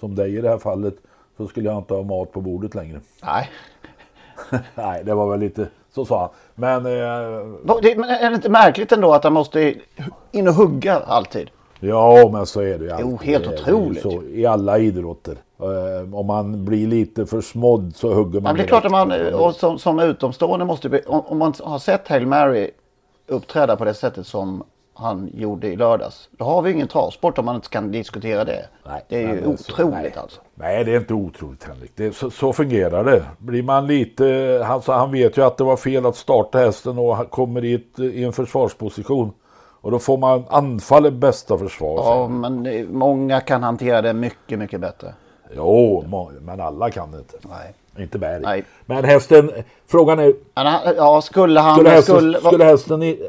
som 0.00 0.14
dig 0.14 0.36
i 0.36 0.40
det 0.40 0.48
här 0.48 0.58
fallet, 0.58 0.94
så 1.36 1.46
skulle 1.46 1.68
jag 1.68 1.78
inte 1.78 1.94
ha 1.94 2.02
mat 2.02 2.32
på 2.32 2.40
bordet 2.40 2.74
längre. 2.74 3.00
Nej. 3.22 3.50
Nej, 4.74 5.04
det 5.04 5.14
var 5.14 5.30
väl 5.30 5.40
lite, 5.40 5.68
så 5.90 6.04
sa 6.04 6.20
han. 6.20 6.30
Men 6.58 6.86
eh, 6.86 6.92
det- 7.82 7.96
Men 7.98 8.10
är 8.10 8.30
det 8.30 8.34
inte 8.36 8.48
märkligt 8.48 8.92
ändå 8.92 9.12
att 9.14 9.24
han 9.24 9.32
måste 9.32 9.74
in 10.32 10.48
och 10.48 10.54
hugga 10.54 10.96
alltid? 11.06 11.50
ja, 11.80 12.28
men 12.32 12.46
så 12.46 12.60
är 12.60 12.78
det 12.78 12.84
ju 12.84 12.90
alltid. 12.90 13.06
Jo, 13.06 13.18
helt 13.22 13.46
otroligt. 13.46 14.02
Så, 14.02 14.22
I 14.22 14.46
alla 14.46 14.78
idrotter. 14.78 15.36
Eh, 15.60 16.14
om 16.14 16.26
man 16.26 16.64
blir 16.64 16.86
lite 16.86 17.26
för 17.26 17.40
smådd 17.40 17.92
så 17.96 18.12
hugger 18.14 18.40
man 18.40 18.42
Men 18.42 18.56
det 18.56 18.62
är 18.62 18.66
klart 18.66 18.84
att 18.84 18.90
man, 18.90 19.08
direkt. 19.08 19.34
och 19.36 19.54
som, 19.54 19.78
som 19.78 19.98
utomstående 19.98 20.64
måste 20.64 21.02
om 21.06 21.38
man 21.38 21.54
har 21.64 21.78
sett 21.78 22.08
Hail 22.08 22.26
Mary 22.26 22.70
uppträda 23.26 23.76
på 23.76 23.84
det 23.84 23.94
sättet 23.94 24.26
som 24.26 24.62
han 24.98 25.30
gjorde 25.34 25.66
i 25.68 25.76
lördags. 25.76 26.28
Då 26.30 26.44
har 26.44 26.62
vi 26.62 26.70
ingen 26.72 26.88
travsport 26.88 27.38
om 27.38 27.44
man 27.44 27.54
inte 27.54 27.68
kan 27.68 27.90
diskutera 27.92 28.44
det. 28.44 28.66
Nej, 28.86 29.04
det 29.08 29.16
är 29.24 29.34
ju 29.34 29.46
otroligt 29.46 29.94
nej. 29.94 30.14
alltså. 30.16 30.40
Nej, 30.54 30.84
det 30.84 30.92
är 30.94 30.96
inte 31.00 31.14
otroligt 31.14 31.64
Henrik. 31.64 31.92
Det, 31.94 32.06
är- 32.06 32.10
så, 32.10 32.30
så 32.30 32.52
fungerar 32.52 33.04
det. 33.04 33.22
Blir 33.38 33.62
man 33.62 33.86
lite... 33.86 34.24
Han, 34.66 34.82
så 34.82 34.92
han 34.92 35.12
vet 35.12 35.36
ju 35.38 35.44
att 35.44 35.56
det 35.56 35.64
var 35.64 35.76
fel 35.76 36.06
att 36.06 36.16
starta 36.16 36.58
hästen 36.58 36.98
och 36.98 37.16
han 37.16 37.26
kommer 37.26 37.64
i, 37.64 37.74
ett, 37.74 37.98
i 37.98 38.24
en 38.24 38.32
försvarsposition. 38.32 39.32
Och 39.80 39.90
då 39.90 39.98
får 39.98 40.18
man 40.18 40.44
anfall 40.48 41.06
i 41.06 41.10
bästa 41.10 41.58
försvar. 41.58 41.94
Ja, 42.04 42.28
men 42.28 42.62
det- 42.62 42.84
många 42.90 43.40
kan 43.40 43.62
hantera 43.62 44.02
det 44.02 44.12
mycket, 44.12 44.58
mycket 44.58 44.80
bättre. 44.80 45.14
Jo, 45.56 46.04
må- 46.06 46.30
men 46.40 46.60
alla 46.60 46.90
kan 46.90 47.10
det 47.12 47.18
inte. 47.18 47.36
Nej. 47.48 47.74
Inte 48.00 48.18
Berg. 48.18 48.42
Nej. 48.42 48.64
Men 48.86 49.04
hästen, 49.04 49.50
frågan 49.86 50.18
är, 50.18 50.32
ja, 50.96 51.20
skulle 51.20 51.60
han... 51.60 51.74
skulle 51.74 51.90
hästen, 51.90 52.16
skulle, 52.16 52.38
skulle 52.38 52.64
hästen 52.64 53.02
i, 53.02 53.28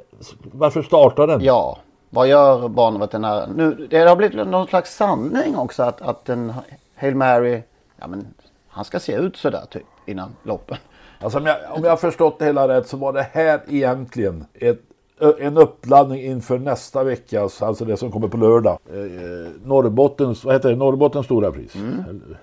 varför 0.52 0.82
startar 0.82 1.28
den? 1.28 1.44
Ja, 1.44 1.78
vad 2.10 2.28
gör 2.28 2.68
banveterinären? 2.68 3.50
Nu, 3.50 3.88
det 3.90 3.98
har 3.98 4.16
blivit 4.16 4.48
någon 4.48 4.68
slags 4.68 4.96
sanning 4.96 5.56
också 5.56 5.84
att, 5.84 6.02
att 6.02 6.30
en 6.30 6.54
Hail 6.96 7.16
Mary, 7.16 7.62
ja 8.00 8.08
men 8.08 8.28
han 8.68 8.86
ska 8.86 9.00
se 9.00 9.14
ut 9.14 9.38
sådär 9.38 9.64
typ 9.70 9.84
innan 10.06 10.36
loppen. 10.44 10.78
Alltså, 11.20 11.40
om, 11.40 11.46
jag, 11.46 11.58
om 11.72 11.84
jag 11.84 11.90
har 11.90 11.98
förstått 11.98 12.40
det 12.40 12.46
hela 12.46 12.68
rätt 12.68 12.88
så 12.88 12.98
var 12.98 13.14
det 13.14 13.28
här 13.32 13.62
egentligen 13.68 14.46
ett, 14.54 14.80
en 15.40 15.58
uppladdning 15.58 16.22
inför 16.22 16.60
nästa 16.60 17.04
veckas, 17.04 17.62
alltså 17.62 17.86
det 17.86 17.98
som 17.98 18.12
kommer 18.12 18.28
på 18.28 18.38
lördag. 18.38 18.80
Eh, 18.90 19.52
Norrbottens, 19.64 20.46
vad 20.46 20.56
heter 20.56 20.70
det? 20.70 20.76
Norrbottens 20.76 21.26
stora 21.26 21.52
pris. 21.52 21.74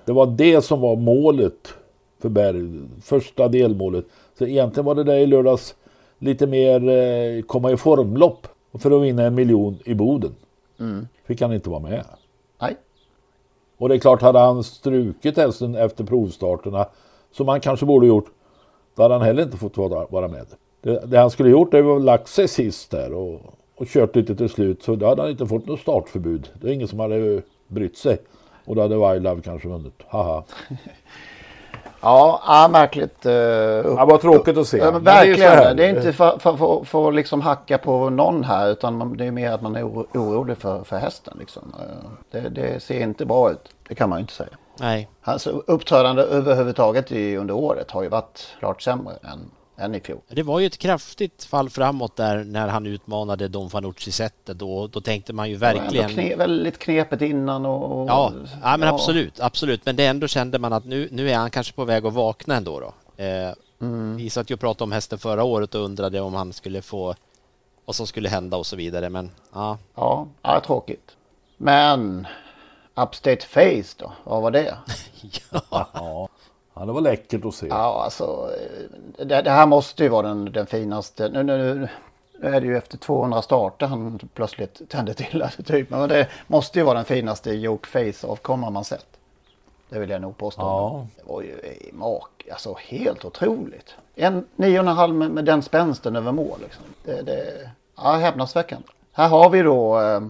Det 0.04 0.12
var 0.12 0.26
det 0.26 0.64
som 0.64 0.80
var 0.80 0.96
målet 0.96 1.74
för 2.18 2.28
Berg, 2.28 2.88
första 3.02 3.48
delmålet. 3.48 4.04
Så 4.38 4.46
egentligen 4.46 4.84
var 4.84 4.94
det 4.94 5.04
där 5.04 5.16
i 5.16 5.26
lördags 5.26 5.74
lite 6.18 6.46
mer 6.46 6.88
eh, 6.88 7.42
komma 7.42 7.70
i 7.70 7.76
formlopp 7.76 8.46
för 8.78 8.90
att 8.90 9.02
vinna 9.02 9.22
en 9.22 9.34
miljon 9.34 9.78
i 9.84 9.94
Boden. 9.94 10.34
Fick 11.24 11.40
han 11.40 11.52
inte 11.52 11.70
vara 11.70 11.80
med. 11.80 12.04
Nej, 12.60 12.76
Och 13.76 13.88
det 13.88 13.94
är 13.94 13.98
klart, 13.98 14.22
hade 14.22 14.38
han 14.38 14.64
strukit 14.64 15.36
hästen 15.36 15.74
efter 15.74 16.04
provstarterna, 16.04 16.86
som 17.32 17.48
han 17.48 17.60
kanske 17.60 17.86
borde 17.86 18.06
gjort, 18.06 18.26
då 18.94 19.02
hade 19.02 19.14
han 19.14 19.22
heller 19.22 19.42
inte 19.42 19.56
fått 19.56 19.76
vara 19.76 20.28
med. 20.28 20.46
Det, 20.80 21.06
det 21.06 21.18
han 21.18 21.30
skulle 21.30 21.50
gjort 21.50 21.74
är 21.74 21.96
att 21.96 22.02
lagt 22.02 22.28
sig 22.28 22.48
sist 22.48 22.90
där 22.90 23.12
och, 23.12 23.40
och 23.74 23.86
kört 23.86 24.16
lite 24.16 24.36
till 24.36 24.48
slut, 24.48 24.82
så 24.82 24.96
då 24.96 25.06
hade 25.06 25.22
han 25.22 25.30
inte 25.30 25.46
fått 25.46 25.66
något 25.66 25.80
startförbud. 25.80 26.48
Det 26.60 26.68
är 26.68 26.72
ingen 26.72 26.88
som 26.88 27.00
hade 27.00 27.42
brytt 27.68 27.96
sig. 27.96 28.18
Och 28.64 28.76
då 28.76 28.82
hade 28.82 29.12
Wildlove 29.12 29.42
kanske 29.42 29.68
vunnit. 29.68 30.02
Haha. 30.08 30.44
ja, 32.00 32.42
ja 32.46 32.68
märkligt. 32.68 33.26
Uh, 33.26 33.32
Ja, 33.32 34.04
vad 34.04 34.20
tråkigt 34.20 34.56
att 34.58 34.68
se. 34.68 34.78
Ja, 34.78 34.84
men 34.84 34.92
Men 34.92 35.04
det 35.04 35.10
är 35.10 35.26
verkligen. 35.26 35.76
Det 35.76 35.84
är, 35.84 35.88
inte 35.88 36.12
för, 36.12 36.38
för, 36.38 36.56
för, 36.56 36.84
för 36.84 37.08
att 37.08 37.14
liksom 37.14 37.40
hacka 37.40 37.78
på 37.78 38.10
någon 38.10 38.44
här 38.44 38.68
utan 38.68 38.96
man, 38.98 39.16
det 39.16 39.24
är 39.24 39.30
mer 39.30 39.52
att 39.52 39.62
man 39.62 39.76
är 39.76 39.88
oro, 39.88 40.06
orolig 40.14 40.58
för, 40.58 40.84
för 40.84 40.96
hästen. 40.96 41.36
Liksom. 41.38 41.74
Eh, 41.78 42.10
Det, 42.30 42.48
det 42.48 42.82
ser 42.82 43.00
inte 43.00 43.26
bra 43.26 43.50
ut. 43.50 43.68
Det 43.88 43.94
kan 43.94 44.08
man 44.08 44.18
ju 44.18 44.20
inte 44.20 44.32
säga. 44.34 44.48
Nej, 44.80 45.08
Hans 45.20 45.46
uppträdande 45.46 46.22
överhuvudtaget 46.22 47.12
i, 47.12 47.36
under 47.36 47.54
året 47.54 47.90
har 47.90 48.02
ju 48.02 48.08
varit 48.08 48.46
klart 48.58 48.82
sämre 48.82 49.14
än, 49.22 49.50
än 49.76 49.94
i 49.94 50.00
fjol. 50.00 50.20
det 50.28 50.42
var 50.42 50.60
ju 50.60 50.66
ett 50.66 50.78
kraftigt 50.78 51.44
fall 51.44 51.70
framåt 51.70 52.16
där 52.16 52.44
när 52.44 52.68
han 52.68 52.86
utmanade 52.86 53.48
Don 53.48 53.70
Fanucci 53.70 54.12
sättet. 54.12 54.58
Då, 54.58 54.86
då 54.86 55.00
tänkte 55.00 55.32
man 55.32 55.50
ju 55.50 55.56
Det 55.56 55.66
var 55.66 55.74
verkligen... 55.74 56.08
Kne, 56.08 56.36
väldigt 56.36 56.78
knepet 56.78 57.22
innan 57.22 57.66
och... 57.66 58.00
och 58.00 58.08
Ja, 58.08 58.32
ja 58.62 58.76
men 58.76 58.88
ja. 58.88 58.94
absolut, 58.94 59.40
absolut. 59.40 59.86
Men 59.86 59.96
det 59.96 60.06
ändå 60.06 60.28
kände 60.28 60.58
man 60.58 60.72
att 60.72 60.84
nu, 60.84 61.08
nu 61.12 61.30
är 61.30 61.36
han 61.36 61.50
kanske 61.50 61.72
på 61.72 61.84
väg 61.84 62.06
att 62.06 62.12
vakna 62.12 62.56
ändå 62.56 62.80
då. 62.80 63.22
Eh, 63.24 63.52
Mm. 63.80 64.16
Vi 64.16 64.30
satt 64.30 64.50
ju 64.50 64.54
och 64.54 64.60
pratade 64.60 64.84
om 64.84 64.92
hästen 64.92 65.18
förra 65.18 65.44
året 65.44 65.74
och 65.74 65.84
undrade 65.84 66.20
om 66.20 66.34
han 66.34 66.52
skulle 66.52 66.82
få 66.82 67.14
vad 67.84 67.96
som 67.96 68.06
skulle 68.06 68.28
hända 68.28 68.56
och 68.56 68.66
så 68.66 68.76
vidare. 68.76 69.08
Men 69.10 69.30
ja, 69.52 69.78
Ja, 69.94 70.26
ja, 70.42 70.60
tråkigt. 70.60 71.16
Men 71.56 72.26
Upstate 72.94 73.46
Face 73.46 73.94
då? 73.96 74.12
Vad 74.24 74.42
var 74.42 74.50
det? 74.50 74.76
Ja, 75.62 76.28
det 76.84 76.92
var 76.92 77.00
läckert 77.00 77.44
att 77.44 77.54
se. 77.54 77.66
Ja, 77.66 78.02
alltså 78.04 78.50
eh, 79.18 79.26
det, 79.26 79.42
det 79.42 79.50
här 79.50 79.66
måste 79.66 80.02
ju 80.02 80.08
vara 80.08 80.26
den, 80.26 80.52
den 80.52 80.66
finaste. 80.66 81.28
Nu, 81.28 81.42
nu, 81.42 81.88
nu 82.40 82.48
är 82.48 82.60
det 82.60 82.66
ju 82.66 82.76
efter 82.76 82.98
200 82.98 83.42
starter 83.42 83.86
han 83.86 84.18
plötsligt 84.34 84.88
tände 84.88 85.14
till 85.14 85.44
typ. 85.64 85.90
Men 85.90 86.08
det 86.08 86.28
måste 86.46 86.78
ju 86.78 86.84
vara 86.84 86.94
den 86.94 87.04
finaste 87.04 87.52
Joke 87.52 87.88
Face 87.88 88.26
avkomma 88.26 88.70
man 88.70 88.84
sett. 88.84 89.06
Det 89.88 89.98
vill 89.98 90.10
jag 90.10 90.22
nog 90.22 90.36
påstå. 90.36 90.62
Ja. 90.62 91.06
Det 91.16 91.32
var 91.32 91.42
ju 91.42 91.60
mak, 91.92 92.46
alltså 92.52 92.76
helt 92.78 93.24
otroligt. 93.24 93.94
En 94.14 94.44
nio 94.56 94.80
och 94.80 94.86
en 94.86 94.96
halv 94.96 95.14
med, 95.14 95.30
med 95.30 95.44
den 95.44 95.62
spänsten 95.62 96.16
över 96.16 96.32
mål 96.32 96.58
liksom. 96.62 96.84
Det, 97.04 97.22
det, 97.22 97.70
ja, 97.96 98.12
häpnadsväckande. 98.12 98.88
Här 99.16 99.28
har 99.28 99.50
vi 99.50 99.62
då 99.62 100.00
eh, 100.00 100.20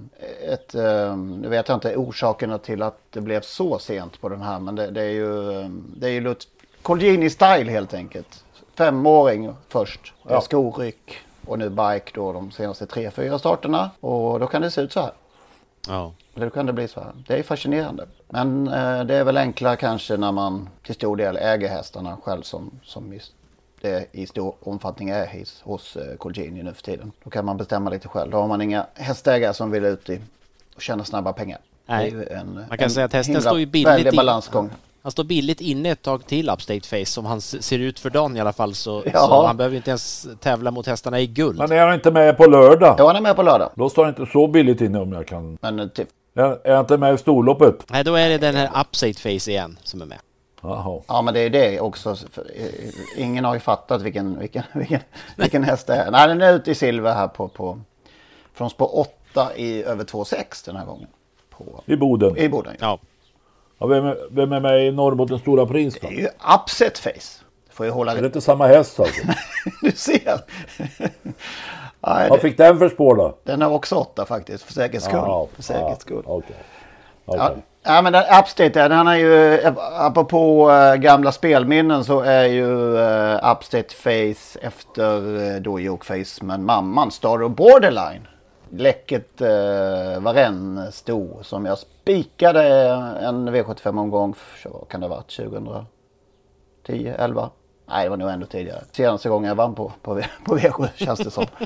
ett, 0.52 0.74
eh, 0.74 1.16
nu 1.16 1.48
vet 1.48 1.68
jag 1.68 1.76
inte 1.76 1.96
orsakerna 1.96 2.58
till 2.58 2.82
att 2.82 2.98
det 3.10 3.20
blev 3.20 3.40
så 3.40 3.78
sent 3.78 4.20
på 4.20 4.28
den 4.28 4.42
här, 4.42 4.58
men 4.60 4.74
det, 4.74 4.90
det 4.90 5.02
är 5.02 5.10
ju, 5.10 5.60
eh, 5.60 5.68
det 5.96 6.06
är 6.06 6.10
ju 6.10 6.20
Lut- 6.20 6.48
Colgjini 6.82 7.30
style 7.30 7.70
helt 7.70 7.94
enkelt. 7.94 8.44
Femåring 8.74 9.54
först, 9.68 10.12
Ja. 10.28 10.40
skoryck 10.40 11.18
och 11.46 11.58
nu 11.58 11.68
bike 11.70 12.10
då 12.14 12.32
de 12.32 12.50
senaste 12.50 12.86
tre, 12.86 13.10
fyra 13.10 13.38
starterna. 13.38 13.90
Och 14.00 14.40
då 14.40 14.46
kan 14.46 14.62
det 14.62 14.70
se 14.70 14.80
ut 14.80 14.92
så 14.92 15.00
här. 15.00 15.12
ja. 15.88 16.12
Då 16.34 16.50
kan 16.50 16.66
det 16.66 16.72
bli 16.72 16.88
så 16.88 17.00
här. 17.00 17.12
Det 17.26 17.38
är 17.38 17.42
fascinerande. 17.42 18.06
Men 18.28 18.68
eh, 18.68 19.04
det 19.04 19.14
är 19.14 19.24
väl 19.24 19.36
enklare 19.36 19.76
kanske 19.76 20.16
när 20.16 20.32
man 20.32 20.68
till 20.82 20.94
stor 20.94 21.16
del 21.16 21.36
äger 21.36 21.68
hästarna 21.68 22.16
själv 22.24 22.42
som, 22.42 22.70
som 22.84 23.12
det 23.80 24.06
i 24.12 24.26
stor 24.26 24.54
omfattning 24.60 25.08
är 25.08 25.38
hos, 25.38 25.60
hos 25.62 25.96
eh, 25.96 26.16
Colgjini 26.16 26.62
nu 26.62 26.72
för 26.72 26.82
tiden. 26.82 27.12
Då 27.24 27.30
kan 27.30 27.44
man 27.44 27.56
bestämma 27.56 27.90
lite 27.90 28.08
själv. 28.08 28.30
Då 28.30 28.36
har 28.38 28.48
man 28.48 28.62
inga 28.62 28.86
hästägare 28.94 29.54
som 29.54 29.70
vill 29.70 29.84
ut 29.84 30.10
i 30.10 30.20
och 30.76 30.82
tjäna 30.82 31.04
snabba 31.04 31.32
pengar. 31.32 31.58
Nej. 31.86 32.10
Det 32.10 32.16
är 32.16 32.20
ju 32.20 32.26
en, 32.26 32.54
Man 32.54 32.78
kan 32.78 32.84
en 32.84 32.90
säga 32.90 33.06
att 33.06 33.12
hästen 33.12 33.42
står 33.42 33.58
ju 33.58 33.66
billigt 33.66 34.16
balansgång. 34.16 34.70
Han 35.02 35.12
står 35.12 35.24
billigt 35.24 35.60
inne 35.60 35.90
ett 35.90 36.02
tag 36.02 36.26
till 36.26 36.48
Upstate 36.50 36.80
Face 36.88 37.06
som 37.06 37.26
han 37.26 37.40
ser 37.40 37.78
ut 37.78 37.98
för 37.98 38.10
dagen 38.10 38.36
i 38.36 38.40
alla 38.40 38.52
fall 38.52 38.74
så, 38.74 39.02
Ja. 39.12 39.26
så 39.26 39.46
han 39.46 39.56
behöver 39.56 39.76
inte 39.76 39.90
ens 39.90 40.28
tävla 40.40 40.70
mot 40.70 40.86
hästarna 40.86 41.20
i 41.20 41.26
guld. 41.26 41.58
Men 41.58 41.72
är 41.72 41.84
han 41.86 41.94
inte 41.94 42.10
med 42.10 42.36
på 42.36 42.46
lördag? 42.46 42.94
Ja, 42.98 43.06
han 43.06 43.16
är 43.16 43.20
med 43.20 43.36
på 43.36 43.42
lördag. 43.42 43.70
Då 43.74 43.90
står 43.90 44.04
han 44.04 44.14
inte 44.18 44.32
så 44.32 44.48
billigt 44.48 44.80
inne 44.80 44.98
om 44.98 45.12
jag 45.12 45.26
kan... 45.26 45.58
Men 45.60 45.80
eh, 45.80 45.86
Är 46.34 46.66
är 46.66 46.74
han 46.74 46.80
inte 46.80 46.96
med 46.98 47.14
i 47.14 47.18
storloppet? 47.18 47.74
Nej, 47.90 48.04
då 48.04 48.14
är 48.14 48.28
det 48.28 48.38
den 48.38 48.54
här 48.54 48.66
Upstate 48.80 49.14
Face 49.20 49.50
igen 49.50 49.78
som 49.82 50.02
är 50.02 50.06
med. 50.06 50.18
Jaha. 50.62 51.00
Ja 51.06 51.22
men 51.22 51.34
det 51.34 51.40
är 51.40 51.50
det 51.50 51.80
också. 51.80 52.10
Eh, 52.10 52.66
Ingen 53.16 53.44
har 53.44 53.54
ju 53.54 53.60
fattat 53.60 54.02
vilken, 54.02 54.38
vilken, 54.38 54.62
vilken, 54.74 55.00
vilken 55.36 55.64
häst 55.64 55.86
det 55.86 55.94
är. 55.94 56.10
Nej 56.10 56.28
den 56.28 56.42
är 56.42 56.54
ute 56.54 56.70
i 56.70 56.74
silver 56.74 57.14
här 57.14 57.28
på, 57.28 57.48
på 57.48 57.80
från 58.54 58.70
spår 58.70 58.98
8 59.32 59.56
i 59.56 59.82
över 59.84 60.04
2,6 60.04 60.66
den 60.66 60.76
här 60.76 60.84
gången. 60.84 61.08
På, 61.50 61.64
I 61.86 61.96
Boden. 61.96 62.36
I 62.36 62.48
Boden. 62.48 62.76
Ja. 62.80 62.86
Ja, 63.02 63.08
Ja, 63.78 63.86
vem, 63.86 64.06
är, 64.06 64.16
vem 64.30 64.52
är 64.52 64.60
med 64.60 64.86
i 64.86 64.90
Norrbottens 64.92 65.40
stora 65.40 65.66
pris 65.66 65.98
då? 66.00 66.08
Det 66.08 66.14
är 66.14 66.18
ju 66.20 66.28
upset 66.54 66.98
face. 66.98 67.44
Får 67.70 67.86
ju 67.86 67.92
hålla 67.92 68.12
Är 68.16 68.20
det 68.20 68.26
inte 68.26 68.40
samma 68.40 68.66
häst 68.66 69.00
alltså? 69.00 69.22
Du 69.82 69.90
ser. 69.92 70.40
Nej, 72.00 72.30
Vad 72.30 72.40
fick 72.40 72.56
den 72.56 72.78
för 72.78 72.88
spår 72.88 73.16
då? 73.16 73.36
den 73.44 73.62
är 73.62 73.72
också 73.72 73.94
8 73.96 74.24
faktiskt 74.24 74.64
för 74.64 74.72
säkerhets 74.72 75.04
skull. 75.04 75.18
Ja, 75.22 75.48
för 75.54 75.62
säkerhets 75.62 76.00
skull. 76.02 76.22
ja, 76.26 76.32
Okej. 76.32 76.56
Ja, 77.24 77.48
Okej 77.50 77.62
ja 77.86 78.02
men 78.02 78.12
den 78.12 78.24
Upstate, 78.40 78.88
den 78.88 79.08
är 79.08 79.16
ju, 79.16 79.60
apropå 79.98 80.70
äh, 80.70 80.94
gamla 80.94 81.32
spelminnen 81.32 82.04
så 82.04 82.20
är 82.20 82.44
ju 82.44 82.98
eh, 82.98 83.34
äh, 83.34 83.52
Upstate 83.52 83.94
Face 83.94 84.58
efter 84.62 85.40
äh, 85.54 85.60
då 85.60 85.80
Jokeface 85.80 86.44
men 86.44 86.64
mamman 86.64 87.10
Star 87.10 87.42
of 87.42 87.52
Borderline. 87.52 88.26
Läcket 88.70 89.40
äh, 89.40 90.20
varen 90.20 90.92
stod 90.92 91.46
som 91.46 91.66
jag 91.66 91.78
spikade 91.78 92.62
en 93.20 93.48
V75-omgång, 93.48 94.34
vad 94.64 94.88
kan 94.88 95.00
det 95.00 95.06
ha 95.06 95.14
varit, 95.14 95.36
2010, 95.36 97.14
11? 97.18 97.50
Nej, 97.88 98.04
det 98.04 98.10
var 98.10 98.16
nog 98.16 98.30
ändå 98.30 98.46
tidigare. 98.46 98.80
Senaste 98.92 99.28
gången 99.28 99.48
jag 99.48 99.54
vann 99.54 99.74
på, 99.74 99.92
på, 100.02 100.20
på 100.44 100.58
V7 100.58 100.88
känns 100.96 101.18
det 101.20 101.30
som. 101.30 101.44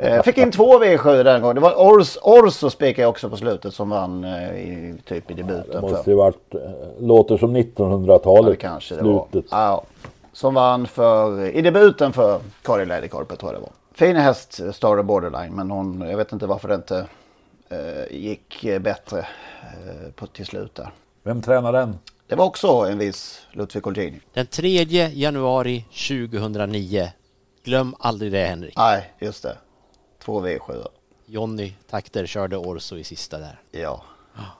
Eh, 0.00 0.22
fick 0.22 0.38
in 0.38 0.50
två 0.52 0.78
V7 0.84 1.22
den 1.24 1.40
gången. 1.42 1.54
Det 1.54 1.60
var 1.60 1.74
Ors, 1.76 2.16
Orso 2.22 2.70
spikade 2.70 3.02
jag 3.02 3.10
också 3.10 3.30
på 3.30 3.36
slutet 3.36 3.74
som 3.74 3.90
vann 3.90 4.24
eh, 4.24 4.52
i, 4.54 4.94
typ 5.04 5.30
i 5.30 5.34
Det 5.34 5.42
debuten. 5.42 5.80
måste 5.80 6.02
för. 6.04 6.10
ju 6.10 6.16
varit, 6.16 6.54
eh, 6.54 6.60
låter 7.00 7.36
som 7.38 7.56
Ja, 7.56 7.62
det 7.62 7.82
1900-talet. 7.82 8.58
kanske 8.58 8.94
det 8.96 9.02
var. 9.02 9.26
Slutet. 9.30 9.50
Ja, 9.50 9.82
som 10.32 10.54
vann 10.54 10.86
för, 10.86 11.44
i 11.56 11.62
debuten 11.62 12.12
för 12.12 12.40
Kari 12.62 12.86
Läderkorpe 12.86 13.36
tror 13.36 13.52
jag 13.52 13.60
det 13.60 13.64
var. 13.64 13.72
Fin 13.94 14.16
häst, 14.16 14.60
Star 14.72 15.02
Borderline, 15.02 15.52
men 15.54 15.70
hon, 15.70 16.00
jag 16.10 16.16
vet 16.16 16.32
inte 16.32 16.46
varför 16.46 16.68
det 16.68 16.74
inte 16.74 17.06
eh, 17.68 18.16
gick 18.16 18.64
eh, 18.64 18.78
bättre 18.78 19.18
eh, 19.18 20.10
på, 20.14 20.26
till 20.26 20.46
slut 20.46 20.74
där. 20.74 20.90
Vem 21.22 21.42
tränar 21.42 21.72
den? 21.72 21.98
Det 22.28 22.34
var 22.36 22.44
också 22.44 22.68
en 22.68 22.98
viss 22.98 23.40
Ludvig 23.52 23.82
Colgjini. 23.82 24.20
den 24.32 24.46
3 24.46 24.84
januari 25.12 25.84
2009. 26.08 27.08
Glöm 27.64 27.94
aldrig 27.98 28.32
det 28.32 28.46
Henrik. 28.46 28.76
Nej, 28.76 29.12
just 29.20 29.42
det. 29.42 29.56
Två 30.24 30.46
V7. 30.46 30.86
Jonny 31.26 31.72
Takter 31.90 32.26
körde 32.26 32.56
Orso 32.56 32.96
i 32.96 33.04
sista 33.04 33.38
där. 33.38 33.60
Ja. 33.72 34.04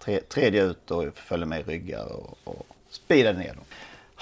Tre, 0.05 0.21
tredje 0.21 0.65
ut 0.65 0.91
och 0.91 1.05
följde 1.15 1.47
med 1.47 1.67
ryggar 1.69 2.07
och, 2.13 2.39
och 2.45 2.67
speedade 2.91 3.39
ner 3.39 3.49
dem. 3.55 3.65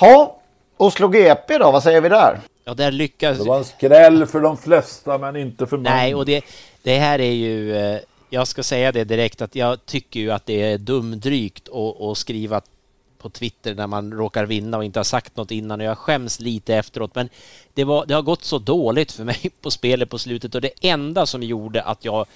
Ja, 0.00 0.40
Oslo 0.76 1.08
GP 1.08 1.58
då, 1.58 1.70
vad 1.72 1.82
säger 1.82 2.00
vi 2.00 2.08
där? 2.08 2.40
Ja, 2.64 2.74
där 2.74 2.90
lyckas... 2.90 3.38
Det 3.38 3.44
var 3.44 3.58
en 3.58 3.64
skräll 3.64 4.26
för 4.26 4.40
de 4.40 4.56
flesta 4.56 5.18
men 5.18 5.36
inte 5.36 5.66
för 5.66 5.76
mig. 5.76 5.92
Nej, 5.92 6.14
och 6.14 6.26
det, 6.26 6.44
det 6.82 6.98
här 6.98 7.18
är 7.20 7.32
ju... 7.32 7.76
eh, 7.76 8.00
Jag 8.30 8.48
ska 8.48 8.62
säga 8.62 8.92
det 8.92 9.04
direkt 9.04 9.42
att 9.42 9.54
jag 9.54 9.86
tycker 9.86 10.20
ju 10.20 10.30
att 10.30 10.46
det 10.46 10.62
är 10.62 10.78
dumdrygt 10.78 11.68
att, 11.68 12.00
att 12.00 12.18
skriva 12.18 12.60
på 13.26 13.30
Twitter 13.30 13.74
när 13.74 13.86
man 13.86 14.12
råkar 14.12 14.46
vinna 14.46 14.76
och 14.76 14.84
inte 14.84 14.98
har 14.98 15.04
sagt 15.04 15.36
något 15.36 15.50
innan 15.50 15.80
och 15.80 15.86
jag 15.86 15.98
skäms 15.98 16.40
lite 16.40 16.74
efteråt. 16.74 17.14
Men 17.14 17.28
det, 17.74 17.84
var, 17.84 18.06
det 18.06 18.14
har 18.14 18.22
gått 18.22 18.44
så 18.44 18.58
dåligt 18.58 19.12
för 19.12 19.24
mig 19.24 19.50
på 19.60 19.70
spelet 19.70 20.10
på 20.10 20.18
slutet 20.18 20.54
och 20.54 20.60
det 20.60 20.72
enda 20.80 21.26
som 21.26 21.42
gjorde 21.42 21.82
att 21.82 22.04
jag 22.04 22.26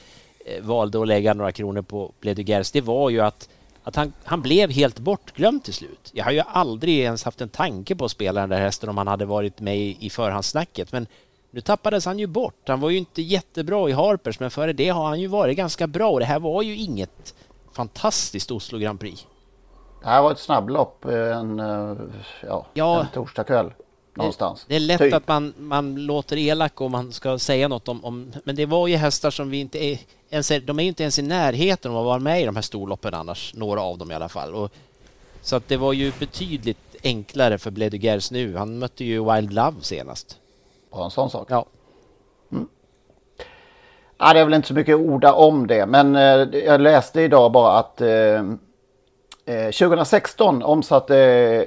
eh, 0.47 0.62
valde 0.62 1.00
att 1.00 1.09
lägga 1.09 1.35
några 1.35 1.52
kronor 1.52 1.82
på 1.82 2.12
Bledugers, 2.20 2.70
det 2.70 2.80
var 2.80 3.11
ju 3.11 3.20
att, 3.20 3.49
att 3.85 3.97
han, 3.97 4.12
han 4.25 4.42
blev 4.42 4.70
helt 4.70 4.99
bortglömd 4.99 5.64
till 5.64 5.75
slut. 5.75 6.11
Jag 6.12 6.25
har 6.25 6.32
ju 6.32 6.42
aldrig 6.47 6.99
ens 6.99 7.25
haft 7.25 7.40
en 7.40 7.49
tanke 7.49 7.97
på 7.97 8.04
att 8.04 8.11
spela 8.11 8.40
den 8.40 8.50
där 8.50 8.61
hästen 8.61 8.88
om 8.88 8.99
han 8.99 9.06
hade 9.06 9.25
varit 9.25 9.61
med 9.61 9.78
i, 9.78 9.97
i 10.00 10.11
förhandssnacket. 10.11 10.92
Men 10.92 11.06
nu 11.50 11.61
tappades 11.61 12.04
han 12.04 12.18
ju 12.18 12.26
bort. 12.26 12.68
Han 12.68 12.80
var 12.80 12.90
ju 12.90 12.99
inte 12.99 13.23
jättebra 13.23 13.88
i 13.88 13.92
Harpers, 13.92 14.40
men 14.40 14.50
före 14.50 14.73
det 14.73 14.88
har 14.88 15.06
han 15.06 15.20
ju 15.20 15.26
varit 15.26 15.56
ganska 15.56 15.87
bra 15.87 16.11
och 16.11 16.20
det 16.20 16.26
här 16.26 16.40
var 16.40 16.62
ju 16.62 16.76
inget 16.76 17.35
fantastiskt 17.73 18.50
Oslo 18.50 18.78
Grand 18.78 19.00
Prix. 19.00 19.26
Det 20.02 20.09
här 20.09 20.23
var 20.23 20.33
ett 20.33 20.38
snabblopp 20.38 21.04
en, 21.04 21.61
eh, 21.61 21.97
ja, 22.47 22.66
Ja. 22.75 23.00
en 23.00 23.07
torsdagkväll 23.14 23.73
någonstans. 24.14 24.64
Det 24.69 24.76
är 24.76 24.80
lätt 24.80 24.99
Typ. 25.00 25.14
att 25.14 25.28
man, 25.28 25.54
man 25.59 25.95
låter 25.95 26.37
elak 26.37 26.80
om 26.80 26.92
man 26.92 27.12
ska 27.12 27.38
säga 27.38 27.69
något 27.69 27.88
om, 27.88 28.04
om... 28.04 28.33
Men 28.45 28.57
det 28.57 28.66
var 28.66 28.88
ju 28.88 28.97
hästar 28.97 29.30
som 29.30 29.50
vi 29.50 29.61
inte 29.61 29.85
är... 29.85 29.99
Ens, 30.30 30.49
de 30.49 30.78
är 30.78 30.83
ju 30.83 30.88
inte 30.88 31.02
ens 31.02 31.19
i 31.19 31.23
närheten 31.23 31.90
av 31.90 31.99
att 31.99 32.04
vara 32.04 32.19
med 32.19 32.42
i 32.42 32.45
de 32.45 32.57
här 32.57 32.62
storloppen 32.62 33.14
annars. 33.14 33.54
Några 33.54 33.80
av 33.80 33.99
dem 33.99 34.11
i 34.11 34.14
alla 34.14 34.28
fall. 34.28 34.54
Och, 34.54 34.71
så 35.42 35.57
att 35.57 35.69
det 35.69 35.76
var 35.76 35.92
ju 35.92 36.12
betydligt 36.19 36.97
enklare 37.02 37.59
för 37.59 37.71
Bledugers 37.71 38.30
nu. 38.30 38.57
Han 38.57 38.78
mötte 38.78 39.04
ju 39.04 39.35
Wild 39.35 39.52
Love 39.52 39.76
senast. 39.80 40.38
Bara 40.92 41.04
en 41.04 41.11
sån 41.11 41.30
sak. 41.30 41.47
Ja. 41.50 41.66
Ja, 44.19 44.33
det 44.33 44.40
är 44.40 44.45
väl 44.45 44.54
inte 44.54 44.69
så 44.69 44.75
mycket 44.75 44.95
att 44.95 45.00
orda 45.00 45.33
om 45.33 45.66
det, 45.66 45.87
men 45.87 46.16
eh, 46.16 46.61
jag 46.64 46.80
läste 46.80 47.21
idag 47.21 47.52
bara 47.52 47.78
att 47.78 48.00
eh, 48.00 48.42
Eh, 49.50 49.71
2016 49.71 50.62
omsatte 50.62 51.19
eh, 51.19 51.64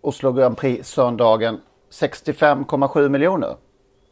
Oslo 0.00 0.32
Grand 0.32 0.56
Prix 0.56 0.88
söndagen 0.88 1.60
65,7 1.90 3.08
miljoner. 3.08 3.56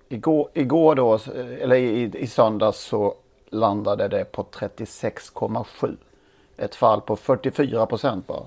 Igår, 0.09 0.49
igår 0.55 0.95
då, 0.95 1.15
eh, 1.15 1.63
eller 1.63 1.77
i, 1.77 2.11
i 2.15 2.27
söndags 2.27 2.79
så 2.79 3.15
landade 3.51 4.09
det 4.09 4.25
på 4.25 4.43
36,7. 4.43 5.97
Ett 6.57 6.75
fall 6.75 7.01
på 7.01 7.17
44 7.17 7.87
procent 7.87 8.27
bara. 8.27 8.47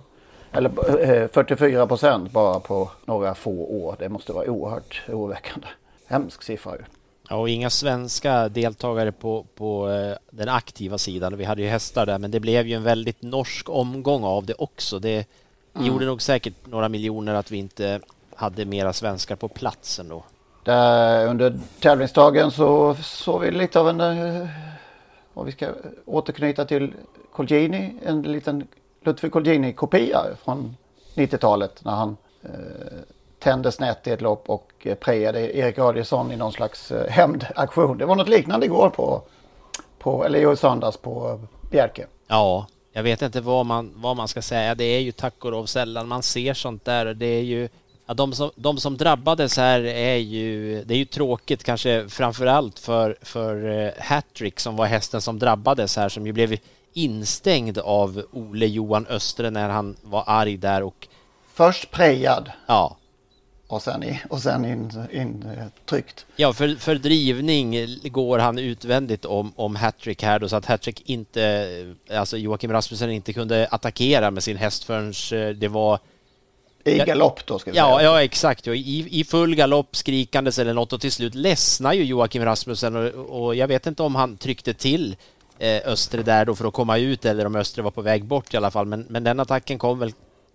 Eller 0.51 1.27
44 1.27 1.87
procent 1.87 2.31
bara 2.31 2.59
på 2.59 2.91
några 3.05 3.35
få 3.35 3.51
år. 3.51 3.95
Det 3.99 4.09
måste 4.09 4.33
vara 4.33 4.49
oerhört 4.49 5.01
oroväckande. 5.09 5.67
Hemsk 6.05 6.43
siffra 6.43 6.75
ju. 6.75 6.83
Ja, 7.29 7.35
och 7.35 7.49
inga 7.49 7.69
svenska 7.69 8.49
deltagare 8.49 9.11
på, 9.11 9.45
på 9.55 9.89
eh, 9.89 10.17
den 10.31 10.49
aktiva 10.49 10.97
sidan. 10.97 11.37
Vi 11.37 11.43
hade 11.43 11.61
ju 11.61 11.67
hästar 11.67 12.05
där, 12.05 12.19
men 12.19 12.31
det 12.31 12.39
blev 12.39 12.67
ju 12.67 12.75
en 12.75 12.83
väldigt 12.83 13.21
norsk 13.21 13.69
omgång 13.69 14.23
av 14.23 14.45
det 14.45 14.53
också. 14.53 14.99
Det 14.99 15.27
gjorde 15.79 16.05
nog 16.05 16.21
säkert 16.21 16.53
några 16.65 16.89
miljoner 16.89 17.33
att 17.33 17.51
vi 17.51 17.57
inte 17.57 17.99
hade 18.35 18.65
mera 18.65 18.93
svenskar 18.93 19.35
på 19.35 19.47
platsen 19.47 20.09
då. 20.09 20.23
Där 20.63 21.27
under 21.27 21.59
tävlingsdagen 21.79 22.51
så 22.51 22.95
såg 22.95 23.41
vi 23.41 23.51
lite 23.51 23.79
av 23.79 23.89
en, 23.89 23.99
eh, 23.99 24.47
om 25.33 25.45
vi 25.45 25.51
ska 25.51 25.69
återknyta 26.05 26.65
till 26.65 26.93
Colgjini, 27.31 27.93
en 28.05 28.21
liten 28.21 28.67
Ludvig 29.03 29.31
Colgjini-kopia 29.31 30.23
från 30.43 30.75
90-talet 31.15 31.85
när 31.85 31.91
han 31.91 32.17
eh, 32.41 32.49
tände 33.43 33.71
snett 33.71 34.07
i 34.07 34.11
ett 34.11 34.21
lopp 34.21 34.49
och 34.49 34.71
eh, 34.83 34.95
prejade 34.95 35.57
Erik 35.57 35.79
Adielsson 35.79 36.31
i 36.31 36.35
någon 36.35 36.51
slags 36.51 36.91
eh, 36.91 37.09
hämndaktion. 37.09 37.97
Det 37.97 38.05
var 38.05 38.15
något 38.15 38.29
liknande 38.29 38.65
igår 38.65 38.89
på, 38.89 39.21
på 39.99 40.25
eller 40.25 40.53
i 40.53 40.55
söndags 40.55 40.97
på 40.97 41.29
eh, 41.29 41.69
Bjerke. 41.71 42.05
Ja, 42.27 42.67
jag 42.93 43.03
vet 43.03 43.21
inte 43.21 43.41
vad 43.41 43.65
man, 43.65 43.93
vad 43.95 44.17
man 44.17 44.27
ska 44.27 44.41
säga. 44.41 44.75
Det 44.75 44.83
är 44.83 44.99
ju 44.99 45.11
tack 45.11 45.45
och 45.45 45.51
lov 45.51 45.65
sällan 45.65 46.07
man 46.07 46.23
ser 46.23 46.53
sånt 46.53 46.85
där. 46.85 47.05
Det 47.05 47.25
är 47.25 47.41
ju, 47.43 47.69
ja, 48.05 48.13
de, 48.13 48.33
som, 48.33 48.51
de 48.55 48.77
som 48.77 48.97
drabbades 48.97 49.57
här 49.57 49.79
är 49.85 50.17
ju, 50.17 50.83
det 50.83 50.93
är 50.93 50.97
ju 50.97 51.05
tråkigt 51.05 51.63
kanske 51.63 52.09
framför 52.09 52.45
allt 52.45 52.79
för, 52.79 53.17
för 53.21 53.93
Hattrick 53.99 54.59
som 54.59 54.75
var 54.75 54.85
hästen 54.85 55.21
som 55.21 55.39
drabbades 55.39 55.97
här 55.97 56.09
som 56.09 56.27
ju 56.27 56.33
blev 56.33 56.57
instängd 56.93 57.77
av 57.77 58.23
Ole 58.31 58.65
Johan 58.65 59.07
Östre 59.07 59.49
när 59.49 59.69
han 59.69 59.95
var 60.01 60.23
arg 60.27 60.57
där 60.57 60.83
och 60.83 61.07
Först 61.53 61.91
prejad 61.91 62.51
ja, 62.67 62.97
och 63.73 63.81
sen, 63.81 64.03
i, 64.03 64.19
och 64.29 64.41
sen 64.41 64.65
in, 64.65 64.91
in, 65.11 65.45
eh. 65.91 65.97
Ja, 66.35 66.53
för, 66.53 66.75
för 66.75 66.95
drivning 66.95 67.97
går 68.03 68.39
han 68.39 68.59
utvändigt 68.59 69.25
om, 69.25 69.53
om 69.55 69.75
hattrick 69.75 70.23
här 70.23 70.39
då, 70.39 70.49
så 70.49 70.55
att 70.55 70.65
hattrick 70.65 71.01
inte, 71.09 71.95
alltså 72.11 72.37
Joakim 72.37 72.71
Rasmussen 72.71 73.11
inte 73.11 73.33
kunde 73.33 73.67
attackera 73.71 74.31
med 74.31 74.43
sin 74.43 74.57
häst 74.57 74.83
förrän 74.83 75.13
eh, 75.49 75.55
det 75.55 75.67
var 75.67 75.99
I 76.83 76.97
galopp 76.97 77.45
då 77.45 77.59
ska 77.59 77.71
vi 77.71 77.77
Ja, 77.77 77.97
säga. 77.97 78.09
ja 78.09 78.23
exakt. 78.23 78.67
Ja, 78.67 78.73
I, 78.73 79.07
I 79.19 79.23
full 79.23 79.55
galopp, 79.55 79.95
skrikandes 79.95 80.59
eller 80.59 80.73
något 80.73 80.93
och 80.93 81.01
till 81.01 81.11
slut 81.11 81.35
ledsnar 81.35 81.93
ju 81.93 82.03
Joakim 82.03 82.45
Rasmussen 82.45 82.95
och, 82.95 83.43
och 83.45 83.55
jag 83.55 83.67
vet 83.67 83.87
inte 83.87 84.03
om 84.03 84.15
han 84.15 84.37
tryckte 84.37 84.73
till 84.73 85.15
eh, 85.59 85.81
Östre 85.85 86.23
där 86.23 86.45
då 86.45 86.55
för 86.55 86.65
att 86.67 86.73
komma 86.73 86.97
ut 86.97 87.25
eller 87.25 87.45
om 87.45 87.55
Östre 87.55 87.81
var 87.81 87.91
på 87.91 88.01
väg 88.01 88.25
bort 88.25 88.53
i 88.53 88.57
alla 88.57 88.71
fall. 88.71 88.85
Men, 88.85 89.05
men 89.09 89.23
den 89.23 89.39
attacken 89.39 89.77
kom 89.77 89.99
väl 89.99 90.11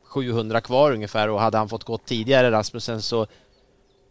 700 0.09 0.61
kvar 0.61 0.93
ungefär 0.93 1.29
och 1.29 1.41
hade 1.41 1.59
han 1.59 1.69
fått 1.69 1.85
gått 1.85 2.05
tidigare 2.05 2.51
Rasmussen 2.51 3.03
så 3.03 3.27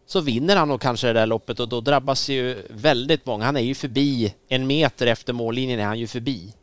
så 0.06 0.20
vinner 0.20 0.56
han 0.56 0.68
nog 0.68 0.80
kanske 0.80 1.06
det 1.06 1.12
där 1.12 1.26
loppet 1.26 1.60
och 1.60 1.68
då 1.68 1.80
drabbas 1.80 2.28
ju 2.28 2.62
väldigt 2.70 3.26
många. 3.26 3.44
Han 3.44 3.56
är 3.56 3.60
ju 3.60 3.74
förbi 3.74 4.34
en 4.48 4.66
meter 4.66 5.06
efter 5.06 5.32
mållinjen 5.32 5.80
är 5.80 5.84
han 5.84 5.98
ju 5.98 6.06
förbi 6.06 6.54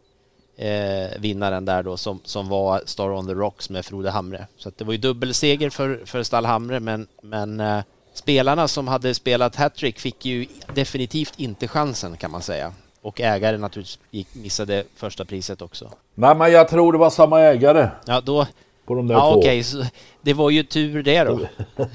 eh, 0.57 1.19
vinnaren 1.19 1.65
där 1.65 1.83
då 1.83 1.97
som, 1.97 2.19
som 2.23 2.49
var 2.49 2.81
Star 2.85 3.09
on 3.11 3.27
the 3.27 3.33
Rocks 3.33 3.69
med 3.69 3.85
Frode 3.85 4.11
Hamre. 4.11 4.47
Så 4.57 4.71
det 4.77 4.83
var 4.83 4.91
ju 4.91 4.97
dubbelseger 4.97 5.69
för, 5.69 6.01
för 6.05 6.23
Stall 6.23 6.45
Hamre 6.45 6.79
men, 6.79 7.07
men 7.21 7.59
eh, 7.59 7.79
spelarna 8.13 8.67
som 8.67 8.87
hade 8.87 9.13
spelat 9.13 9.55
hattrick 9.55 9.99
fick 9.99 10.25
ju 10.25 10.45
definitivt 10.73 11.33
inte 11.37 11.67
chansen 11.67 12.17
kan 12.17 12.31
man 12.31 12.41
säga. 12.41 12.73
Och 13.01 13.21
ägaren 13.21 13.61
naturligtvis 13.61 13.99
gick, 14.11 14.27
missade 14.35 14.83
första 14.95 15.25
priset 15.25 15.61
också. 15.61 15.91
Nej 16.15 16.35
men 16.35 16.51
jag 16.51 16.69
tror 16.69 16.91
det 16.91 16.97
var 16.97 17.09
samma 17.09 17.41
ägare 17.41 17.89
Ja, 18.05 18.21
då... 18.21 18.47
på 18.85 18.95
de 18.95 19.07
där 19.07 19.15
Ja, 19.15 19.31
två. 19.33 19.39
okej, 19.39 19.63
så 19.63 19.83
det 20.21 20.33
var 20.33 20.49
ju 20.49 20.63
tur 20.63 21.03
det 21.03 21.23
då. 21.23 21.39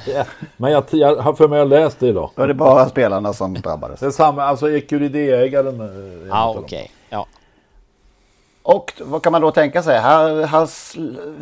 Men 0.56 0.72
jag, 0.72 0.84
jag 0.90 1.16
har 1.16 1.32
för 1.34 1.48
mig 1.48 1.60
att 1.60 1.70
jag 1.70 1.80
läst 1.82 2.00
det 2.00 2.06
idag. 2.08 2.30
Då 2.34 2.42
är 2.42 2.48
det 2.48 2.54
bara 2.54 2.88
spelarna 2.88 3.32
som 3.32 3.54
drabbades. 3.54 4.00
Det 4.00 4.06
är 4.06 4.10
samma, 4.10 4.42
alltså 4.42 4.70
Ecuridé-ägaren. 4.70 5.80
eh, 5.80 6.28
Ja, 6.28 6.54
okej. 6.58 6.90
Ja. 7.10 7.26
Och 8.62 8.92
vad 9.00 9.22
kan 9.22 9.32
man 9.32 9.40
då 9.40 9.50
tänka 9.50 9.82
sig? 9.82 9.98
Här, 10.00 10.46
här 10.46 10.66
sl- 10.66 11.34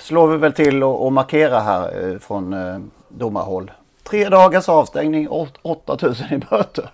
slår 0.00 0.26
vi 0.28 0.36
väl 0.36 0.52
till 0.52 0.82
och, 0.82 1.04
och 1.06 1.12
markera 1.12 1.60
här 1.60 2.10
eh, 2.12 2.18
från 2.18 2.52
eh, 2.52 2.78
domarhåll. 3.08 3.70
Tre 4.02 4.28
dagars 4.28 4.68
avstängning, 4.68 5.28
åt- 5.28 5.58
8000 5.62 6.32
i 6.32 6.38
böter. 6.38 6.90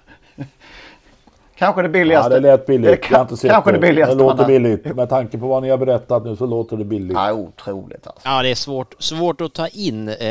Kanske 1.61 1.83
det 1.83 1.89
Ja, 1.89 1.93
billigaste. 1.93 2.35
det 2.35 2.41
lät 2.41 2.67
billigt. 2.67 2.85
Det 2.91 2.91
Jag 2.91 2.97
har 2.97 3.03
kan, 3.17 3.21
inte 3.21 3.37
sett 3.37 3.51
kanske 3.51 3.73
det 3.73 3.79
billigaste. 3.79 4.15
Det 4.15 4.23
låter 4.23 4.47
billigt. 4.47 4.85
Med 4.97 5.09
tanke 5.09 5.39
på 5.39 5.47
vad 5.47 5.63
ni 5.63 5.71
har 5.71 5.79
berättat 5.79 6.25
nu 6.25 6.37
så 6.37 6.47
låter 6.47 6.77
det 6.77 6.85
billigt. 6.85 7.13
Ja, 7.17 7.33
otroligt 7.33 8.07
alltså. 8.07 8.29
Ja, 8.29 8.43
det 8.43 8.49
är 8.51 8.55
svårt, 8.55 8.95
svårt 8.99 9.41
att 9.41 9.53
ta 9.55 9.69
in. 9.69 10.09
Eh, 10.09 10.27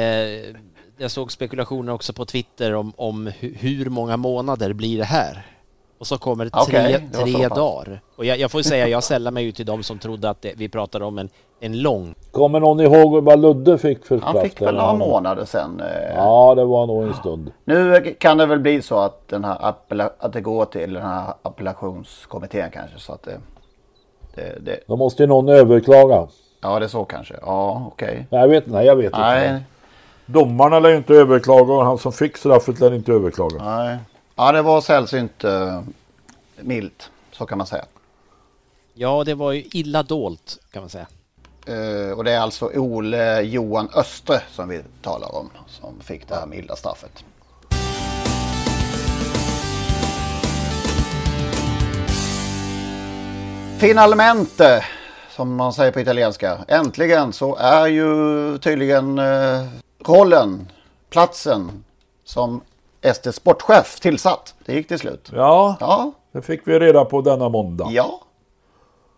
jag 0.98 1.12
såg 1.12 1.32
spekulationer 1.32 1.94
också 1.94 2.14
på 2.14 2.26
Twitter 2.26 2.74
om, 2.76 2.94
om 2.96 3.28
hu- 3.28 3.56
hur 3.58 3.90
många 3.90 4.18
månader 4.18 4.74
blir 4.74 4.98
det 4.98 5.04
här? 5.04 5.46
Och 6.00 6.08
så 6.08 6.18
kommer 6.18 6.46
det 6.46 6.52
tre, 6.52 6.98
det 7.12 7.18
så 7.18 7.24
tre 7.24 7.48
dagar. 7.48 8.02
Och 8.16 8.26
jag, 8.26 8.38
jag 8.40 8.52
får 8.52 8.62
säga, 8.62 8.88
jag 8.88 9.04
sällar 9.04 9.32
mig 9.32 9.44
ju 9.44 9.52
till 9.52 9.66
de 9.66 9.84
som 9.84 10.00
trodde 10.00 10.30
att 10.30 10.42
det, 10.42 10.54
vi 10.58 10.70
pratade 10.70 11.06
om 11.06 11.18
en, 11.18 11.30
en 11.60 11.82
lång. 11.82 12.16
Kommer 12.32 12.60
någon 12.60 12.80
ihåg 12.80 13.24
vad 13.24 13.40
Ludde 13.40 13.78
fick 13.78 14.06
för 14.06 14.18
Han 14.20 14.34
straff? 14.34 14.44
fick 14.44 14.62
väl 14.62 14.74
några 14.76 14.88
han- 14.88 14.98
månader 14.98 15.46
sen. 15.46 15.80
eh, 15.82 16.16
Ja, 16.16 16.56
det 16.56 16.66
var 16.66 16.88
nog 16.88 17.04
en 17.04 17.14
stund. 17.14 17.52
Nu 17.66 18.16
kan 18.20 18.38
det 18.38 18.46
väl 18.46 18.60
bli 18.60 18.82
så 18.82 19.00
att, 19.00 19.28
den 19.28 19.44
här 19.44 19.58
att 20.20 20.34
det 20.34 20.42
går 20.42 20.66
till 20.66 20.94
den 20.94 21.04
här 21.04 21.34
appellationskommittén 21.42 22.70
kanske. 22.72 23.00
Så 23.00 23.14
att 23.14 23.24
det, 23.24 23.38
det, 24.36 24.58
det, 24.66 24.80
Då 24.88 24.96
måste 24.96 25.24
ju 25.24 25.28
någon 25.28 25.50
överklaga. 25.50 26.28
ja, 26.62 26.80
det 26.80 26.86
är 26.86 26.90
så 26.90 27.06
kanske. 27.06 27.36
Ja, 27.42 27.84
okej. 27.94 28.28
Nej, 28.30 28.42
jag 28.42 28.48
vet, 28.48 28.68
nej, 28.68 28.86
jag 28.86 28.96
vet 28.96 29.06
inte. 29.06 29.20
Nej, 29.20 29.64
Domarna 30.26 30.80
lär 30.80 30.90
ju 30.90 30.98
inte 30.98 31.14
överklaga 31.14 31.74
och 31.74 31.86
han 31.86 31.98
som 31.98 32.12
fick 32.12 32.38
straffet 32.38 32.80
lär 32.80 32.94
inte 32.94 33.12
överklaga. 33.12 33.64
nej. 33.64 33.98
Ja, 34.36 34.52
det 34.52 34.62
var 34.62 34.82
sällsynt 34.82 35.44
uh, 35.46 35.82
milt. 36.62 37.12
Så 37.32 37.46
kan 37.46 37.58
man 37.58 37.68
säga. 37.68 37.86
Ja, 38.94 39.24
det 39.24 39.34
var 39.34 39.52
ju 39.52 39.64
illa 39.74 40.04
dolt 40.04 40.58
kan 40.72 40.82
man 40.82 40.90
säga. 40.90 41.08
Eh, 41.70 42.18
och 42.18 42.24
det 42.24 42.32
är 42.32 42.40
alltså 42.40 42.66
Ole 42.76 43.42
Johan 43.42 43.90
Östre 43.96 44.42
som 44.52 44.70
vi 44.70 44.82
talar 45.02 45.36
om. 45.36 45.50
Som 45.68 46.00
fick 46.00 46.28
det 46.28 46.36
här 46.36 46.46
milda 46.46 46.76
straffet. 46.76 47.24
Finalmente 53.80 54.86
som 55.30 55.56
man 55.56 55.74
säger 55.74 55.92
på 55.92 56.00
italienska. 56.00 56.58
Äntligen 56.68 57.34
så 57.34 57.56
är 57.56 57.88
ju 57.88 58.58
tydligen 58.58 59.20
eh, 59.20 59.66
rollen, 60.06 60.72
platsen 61.10 61.84
som 62.24 62.62
SDs 63.14 63.36
sportchef 63.36 64.00
tillsatt. 64.00 64.56
Det 64.66 64.74
gick 64.74 64.88
till 64.88 65.00
slut. 65.00 65.32
Ja, 65.36 65.78
Ja, 65.80 66.12
det 66.32 66.42
fick 66.42 66.68
vi 66.68 66.80
reda 66.80 67.06
på 67.06 67.22
denna 67.22 67.50
måndag. 67.50 67.88
ja. 67.92 68.22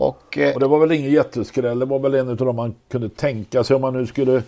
Och 0.01 0.37
eh, 0.37 0.53
Och 0.53 0.59
det 0.59 0.67
var 0.67 0.79
väl 0.79 0.91
ingen 0.91 1.11
jätteskräll. 1.11 1.79
Det 1.79 1.85
var 1.85 1.99
väl 1.99 2.13
en 2.13 2.29
av 2.29 2.35
dem 2.35 2.55
man 2.55 2.75
kunde 2.89 3.09
tänka 3.09 3.63
sig 3.63 3.75
om 3.75 3.81
man 3.81 3.93
nu 3.93 4.05
skulle 4.05 4.43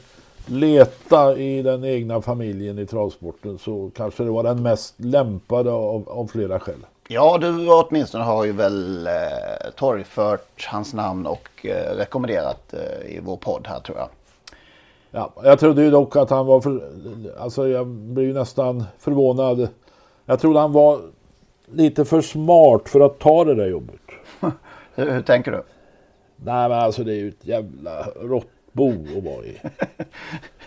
leta 0.46 1.38
i 1.38 1.62
den 1.62 1.86
egna 1.86 2.22
familjen 2.22 2.80
i 2.80 2.86
travsporten 2.86 3.58
så 3.58 3.92
kanske 3.96 4.24
det 4.24 4.30
var 4.30 4.44
den 4.44 4.64
mest 4.64 4.96
lämpade 4.98 5.72
av, 5.72 6.10
av 6.10 6.28
flera 6.28 6.60
skäl. 6.60 6.76
ja, 7.08 7.38
du 7.42 7.70
åtminstone 7.70 8.24
har 8.24 8.46
ju 8.46 8.52
väl 8.52 9.08
eh, 9.08 9.14
torgfört 9.76 10.68
hans 10.72 10.94
namn 10.94 11.26
och 11.26 11.66
eh, 11.66 11.96
rekommenderat 11.96 12.74
eh, 12.74 13.16
i 13.16 13.20
vår 13.24 13.38
podd 13.38 13.68
här 13.68 13.80
tror 13.80 13.98
jag. 13.98 14.10
Ja, 15.12 15.32
jag 15.44 15.60
trodde 15.60 15.84
ju 15.84 15.92
dock 15.92 16.16
att 16.16 16.30
han 16.30 16.46
var 16.46 16.62
för, 16.62 16.82
alltså 17.40 17.68
jag 17.68 17.88
blev 17.88 18.26
ju 18.26 18.34
nästan 18.34 18.84
förvånad. 19.00 19.68
Jag 20.26 20.40
trodde 20.40 20.60
han 20.60 20.74
var 20.74 21.00
lite 21.66 22.06
för 22.06 22.22
smart 22.22 22.90
för 22.90 23.00
att 23.00 23.20
ta 23.20 23.44
det 23.44 23.56
där 23.56 23.68
jobbet. 23.68 24.03
Hur, 24.96 25.12
hur 25.12 25.22
tänker 25.22 25.52
du? 25.52 25.64
Nej 26.36 26.70
men 26.70 26.80
alltså 26.80 27.04
det 27.04 27.12
är 27.14 27.16
ju 27.16 27.30
ett 27.30 27.46
jävla 27.46 28.04
råttbo 28.22 28.90
att 29.18 29.24
vara 29.24 29.46
i. 29.46 29.58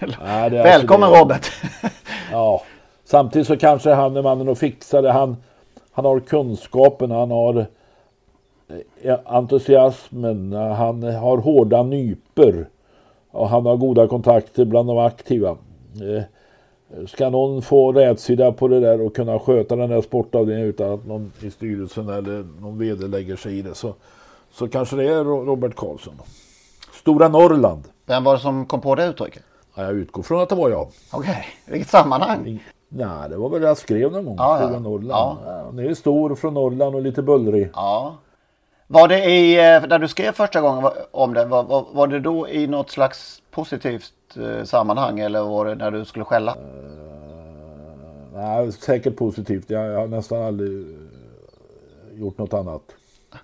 Nej, 0.00 0.50
det 0.50 0.58
är 0.58 0.62
Välkommen 0.64 1.08
alltså 1.08 1.24
det- 1.24 1.34
Robert! 1.34 1.46
Ja, 2.32 2.62
samtidigt 3.04 3.46
så 3.48 3.56
kanske 3.56 3.90
han 3.92 4.16
är 4.16 4.22
mannen 4.22 4.48
att 4.48 4.58
fixa 4.58 5.02
det. 5.02 5.12
Han, 5.12 5.36
han 5.92 6.04
har 6.04 6.20
kunskapen, 6.20 7.10
han 7.10 7.30
har 7.30 7.66
eh, 9.02 9.18
entusiasmen, 9.24 10.52
han 10.52 11.02
har 11.02 11.38
hårda 11.38 11.82
nyper 11.82 12.66
och 13.30 13.48
han 13.48 13.66
har 13.66 13.76
goda 13.76 14.06
kontakter 14.08 14.64
bland 14.64 14.88
de 14.88 14.98
aktiva. 14.98 15.56
Ska 17.06 17.30
någon 17.30 17.62
få 17.62 17.92
rätsida 17.92 18.52
på 18.52 18.68
det 18.68 18.80
där 18.80 19.00
och 19.00 19.16
kunna 19.16 19.38
sköta 19.38 19.76
den 19.76 19.90
där 19.90 20.02
sportavdelningen 20.02 20.68
utan 20.68 20.92
att 20.92 21.06
någon 21.06 21.32
i 21.40 21.50
styrelsen 21.50 22.08
eller 22.08 22.46
någon 22.60 22.78
vd 22.78 23.06
lägger 23.06 23.36
sig 23.36 23.58
i 23.58 23.62
det 23.62 23.74
så, 23.74 23.94
så 24.52 24.68
kanske 24.68 24.96
det 24.96 25.04
är 25.04 25.24
Ro- 25.24 25.44
Robert 25.44 25.74
Karlsson. 25.76 26.14
Stora 26.92 27.28
Norrland. 27.28 27.82
Vem 28.06 28.24
var 28.24 28.32
det 28.34 28.40
som 28.40 28.66
kom 28.66 28.80
på 28.80 28.94
det 28.94 29.06
uttrycket? 29.06 29.42
Ja, 29.74 29.82
jag 29.82 29.92
utgår 29.92 30.22
från 30.22 30.40
att 30.40 30.48
det 30.48 30.54
var 30.54 30.70
jag. 30.70 30.88
Okej, 31.12 31.46
vilket 31.66 31.88
sammanhang? 31.88 32.62
Nej, 32.88 33.28
det 33.30 33.36
var 33.36 33.48
väl 33.48 33.62
jag 33.62 33.76
skrev 33.76 34.12
någon 34.12 34.24
gång. 34.24 34.36
Ja, 34.38 34.60
ja. 34.60 34.66
Stora 34.66 34.80
Norrland. 34.80 35.38
Ja. 35.46 35.72
Ja. 35.76 35.82
är 35.82 35.94
stor 35.94 36.34
från 36.34 36.54
Norrland 36.54 36.94
och 36.94 37.02
lite 37.02 37.22
bullrig. 37.22 37.70
Ja. 37.74 38.14
Var 38.88 39.08
det 39.08 39.24
i, 39.24 39.54
eh, 39.54 39.88
när 39.88 39.98
du 39.98 40.08
skrev 40.08 40.32
första 40.32 40.60
gången 40.60 40.90
om 41.10 41.34
det, 41.34 41.44
var, 41.44 41.62
var, 41.62 41.86
var 41.92 42.06
det 42.06 42.20
då 42.20 42.48
i 42.48 42.66
något 42.66 42.90
slags 42.90 43.42
positivt 43.50 44.12
eh, 44.36 44.64
sammanhang 44.64 45.20
eller 45.20 45.42
var 45.42 45.66
det 45.66 45.74
när 45.74 45.90
du 45.90 46.04
skulle 46.04 46.24
skälla? 46.24 46.56
Nej, 48.34 48.72
säkert 48.72 49.16
positivt. 49.16 49.70
Jag, 49.70 49.86
jag 49.86 49.98
har 49.98 50.06
nästan 50.06 50.42
aldrig 50.42 50.72
eh, 50.72 52.20
gjort 52.20 52.38
något 52.38 52.54
annat. 52.54 52.82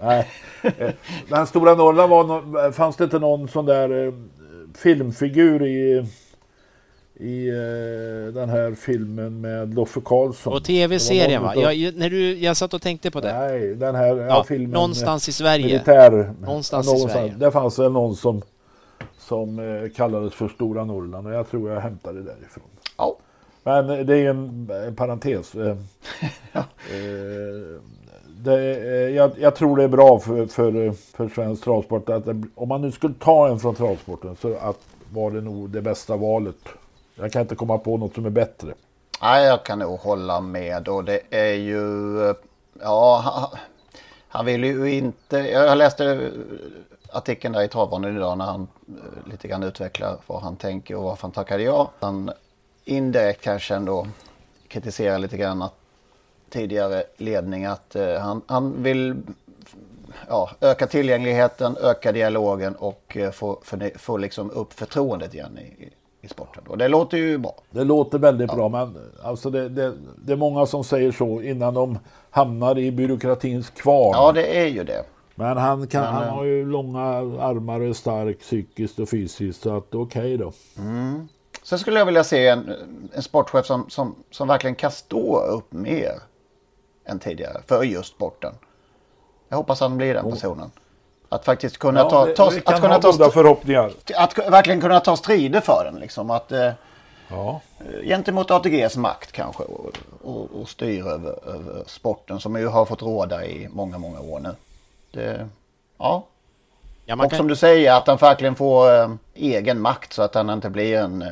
Nej. 0.00 0.28
Men 1.28 1.46
Stora 1.46 1.74
Norrland 1.74 2.11
var 2.11 2.72
fanns 2.72 2.96
det 2.96 3.05
inte 3.05 3.18
någon 3.18 3.48
sån 3.48 3.66
där 3.66 4.12
filmfigur 4.74 5.66
i, 5.66 6.07
i 7.14 7.48
eh, 7.48 8.35
den 8.35 8.48
här 8.48 8.75
filmen 8.75 9.40
med 9.40 9.75
Loffe 9.75 10.01
Karlsson? 10.05 10.53
Och 10.53 10.64
tv-serien 10.64 11.42
va? 11.42 11.55
Någon 11.55 11.81
Jag, 11.81 11.96
när 11.96 12.11
du, 12.11 12.38
jag 12.38 12.57
satt 12.57 12.75
och 12.75 12.83
tänkte 12.83 13.11
på 13.11 13.20
det. 13.20 13.38
Nej, 13.38 13.75
den 13.75 13.94
här 13.94 14.16
ja, 14.16 14.27
Ja, 14.27 14.44
filmen. 14.44 14.70
någonstans 14.70 15.29
i 15.29 15.33
Sverige. 15.33 15.66
Militär. 15.66 16.35
Någonstans 16.40 16.94
i 16.94 16.98
Sverige. 16.98 17.35
Det 17.38 17.51
fanns 17.51 17.79
väl 17.79 17.92
någon 17.92 18.16
som, 18.16 18.42
som 19.18 19.59
eh, 19.59 19.90
kallades 19.90 20.35
för 20.35 20.48
Stora 20.48 20.85
Norrland 20.85 21.27
och 21.27 21.33
jag 21.33 21.51
tror 21.51 21.70
jag 21.70 21.81
hämtade 21.81 22.18
det 22.18 22.25
därifrån. 22.25 22.64
Ja. 22.98 23.16
Men 23.64 24.07
det 24.07 24.16
är 24.16 24.31
en, 24.31 24.70
en 24.87 24.96
parentes. 24.96 25.55
Eh, 25.55 25.68
eh, 26.53 26.62
det, 28.44 28.77
eh, 28.77 29.16
jag, 29.16 29.31
jag 29.38 29.55
tror 29.57 29.77
det 29.77 29.85
är 29.85 29.88
bra 29.88 30.18
för, 30.18 30.46
för, 30.46 30.92
för 31.16 31.29
svensk 31.29 31.64
travsport 31.64 32.09
att 32.09 32.29
om 32.55 32.68
man 32.68 32.81
nu 32.81 32.92
skulle 32.92 33.14
ta 33.14 33.48
en 33.48 33.59
från 33.59 33.75
travsporten 33.75 34.37
så 34.37 34.55
att 34.55 34.79
var 35.12 35.31
det 35.31 35.40
nog 35.40 35.70
det 35.70 35.83
bästa 35.83 36.16
valet. 36.16 36.57
Jag 37.14 37.33
kan 37.33 37.42
inte 37.42 37.55
komma 37.55 37.79
på 37.79 37.96
något 37.96 38.14
som 38.14 38.27
är 38.27 38.31
bättre. 38.31 38.75
Nej, 39.22 39.46
jag 39.46 39.64
kan 39.64 39.79
nog 39.79 40.01
hålla 40.01 40.40
med 40.40 40.88
och 40.88 41.05
det 41.05 41.20
är 41.31 41.55
ju, 41.55 42.35
ja, 42.81 43.51
han, 44.29 44.46
vill 44.46 44.64
ju 44.64 44.92
inte, 44.92 45.38
jag 45.38 45.79
läste 45.79 46.31
artikeln 47.12 47.55
där 47.55 47.62
i 47.62 47.68
Travbanan 47.68 48.16
idag 48.16 48.38
när 48.38 48.44
han 48.44 48.68
eh, 48.88 49.31
lite 49.31 49.48
grann 49.48 49.62
utvecklar 49.62 50.16
vad 50.27 50.42
han 50.42 50.57
tänker 50.57 50.96
och 50.96 51.03
varför 51.03 51.22
han 51.22 51.33
tackade 51.33 51.62
ja. 51.62 51.90
Han 52.01 52.31
indirekt 52.85 53.42
kanske 53.42 53.75
ändå 53.75 54.07
kritiserar 54.68 55.18
lite 55.18 55.37
grann 55.37 55.62
att 55.62 55.75
tidigare 56.51 57.05
ledning 57.16 57.64
att 57.64 57.96
eh, 57.96 58.18
han, 58.18 58.42
han 58.46 58.83
vill 58.83 59.16
ja, 60.29 60.51
öka 60.61 60.87
tillgängligheten, 60.87 61.77
öka 61.83 62.12
dialogen 62.12 62.77
och 62.77 63.16
eh, 63.16 63.31
få, 63.31 63.61
få, 63.62 63.90
få 63.96 64.16
liksom 64.16 64.51
upp 64.51 64.72
förtroendet 64.72 65.35
igen 65.35 65.59
i, 65.59 65.90
i, 66.22 66.28
sporten. 66.28 66.64
Och 66.66 66.78
det 66.78 66.88
låter 66.88 67.18
ju 67.18 67.38
bra. 67.38 67.54
Det 67.70 67.85
låter 67.85 68.18
väldigt 68.18 68.52
bra 68.52 68.68
men 68.68 68.98
alltså 69.22 69.50
det, 69.50 69.68
det, 69.68 69.94
det 70.16 70.32
är 70.32 70.37
många 70.37 70.66
som 70.66 70.85
säger 70.85 71.12
så 71.12 71.42
innan 71.42 71.74
de 71.74 71.98
hamnar 72.30 72.78
i 72.78 72.92
byråkratins 72.92 73.70
kvarn. 73.70 74.12
Ja, 74.12 74.32
det 74.32 74.58
är 74.61 74.66
ju 74.66 74.85
det. 74.85 75.04
Men 75.35 75.56
han, 75.56 75.87
kan, 75.87 76.02
Men, 76.02 76.14
han 76.14 76.24
eh, 76.24 76.35
har 76.35 76.44
ju 76.44 76.66
långa 76.66 77.02
armar 77.40 77.80
och 77.80 77.87
är 77.87 77.92
stark 77.92 78.40
psykiskt 78.40 78.98
och 78.98 79.08
fysiskt 79.08 79.62
så 79.62 79.76
att 79.76 79.94
okej 79.94 80.37
då. 80.37 80.52
Sen 81.62 81.78
skulle 81.78 81.98
jag 81.98 82.06
vilja 82.06 82.24
se 82.24 82.48
en, 82.48 82.72
en 83.12 83.22
sportchef 83.22 83.66
som, 83.66 83.90
som, 83.90 84.14
som 84.30 84.48
verkligen 84.48 84.74
kan 84.74 84.90
stå 84.90 85.40
upp 85.40 85.72
mer 85.72 86.12
än 87.04 87.18
tidigare 87.18 87.62
för 87.66 87.82
just 87.82 88.14
sporten. 88.14 88.52
Jag 89.48 89.56
hoppas 89.56 89.80
han 89.80 89.96
blir 89.96 90.14
den 90.14 90.30
personen. 90.30 90.70
Att 91.33 91.45
faktiskt 91.45 91.79
kunna 91.79 92.01
Ja, 92.01 92.11
ta, 92.11 92.27
ta, 92.27 92.47
att 92.64 92.81
kunna 92.81 92.99
ta, 92.99 93.11
goda 93.11 93.31
förhoppningar. 93.31 93.90
att 94.16 94.38
verkligen 94.38 94.81
kunna 94.81 95.01
ta 95.01 95.16
strider 95.16 95.61
för 95.61 95.85
den. 95.85 96.01
Liksom. 96.01 96.31
Att, 96.31 96.53
eh, 96.53 96.71
Ja. 97.29 97.61
gentemot 98.05 98.51
ATGs 98.51 98.97
makt 98.97 99.33
kanske 99.33 99.62
och, 99.62 99.92
och, 100.23 100.61
och 100.61 100.68
styra 100.68 101.11
över, 101.11 101.31
över 101.55 101.83
sporten 101.87 102.40
som 102.40 102.57
ju 102.57 102.66
har 102.66 102.85
fått 102.85 103.03
råda 103.03 103.45
i 103.47 103.68
många, 103.73 103.99
många 103.99 104.21
år 104.21 104.40
nu. 104.40 104.55
Det, 105.12 105.49
ja. 105.99 106.27
Ja, 107.05 107.14
och 107.25 107.31
kan, 107.31 107.37
som 107.37 107.49
du 107.49 107.57
säger 107.57 107.92
att 107.92 108.07
han 108.07 108.16
verkligen 108.16 108.55
får 108.55 108.95
eh, 109.01 109.11
egen 109.35 109.81
makt 109.81 110.12
så 110.12 110.23
att 110.23 110.35
han 110.35 110.51
inte 110.51 110.71
blir 110.71 110.99
en, 110.99 111.23
eh, 111.23 111.29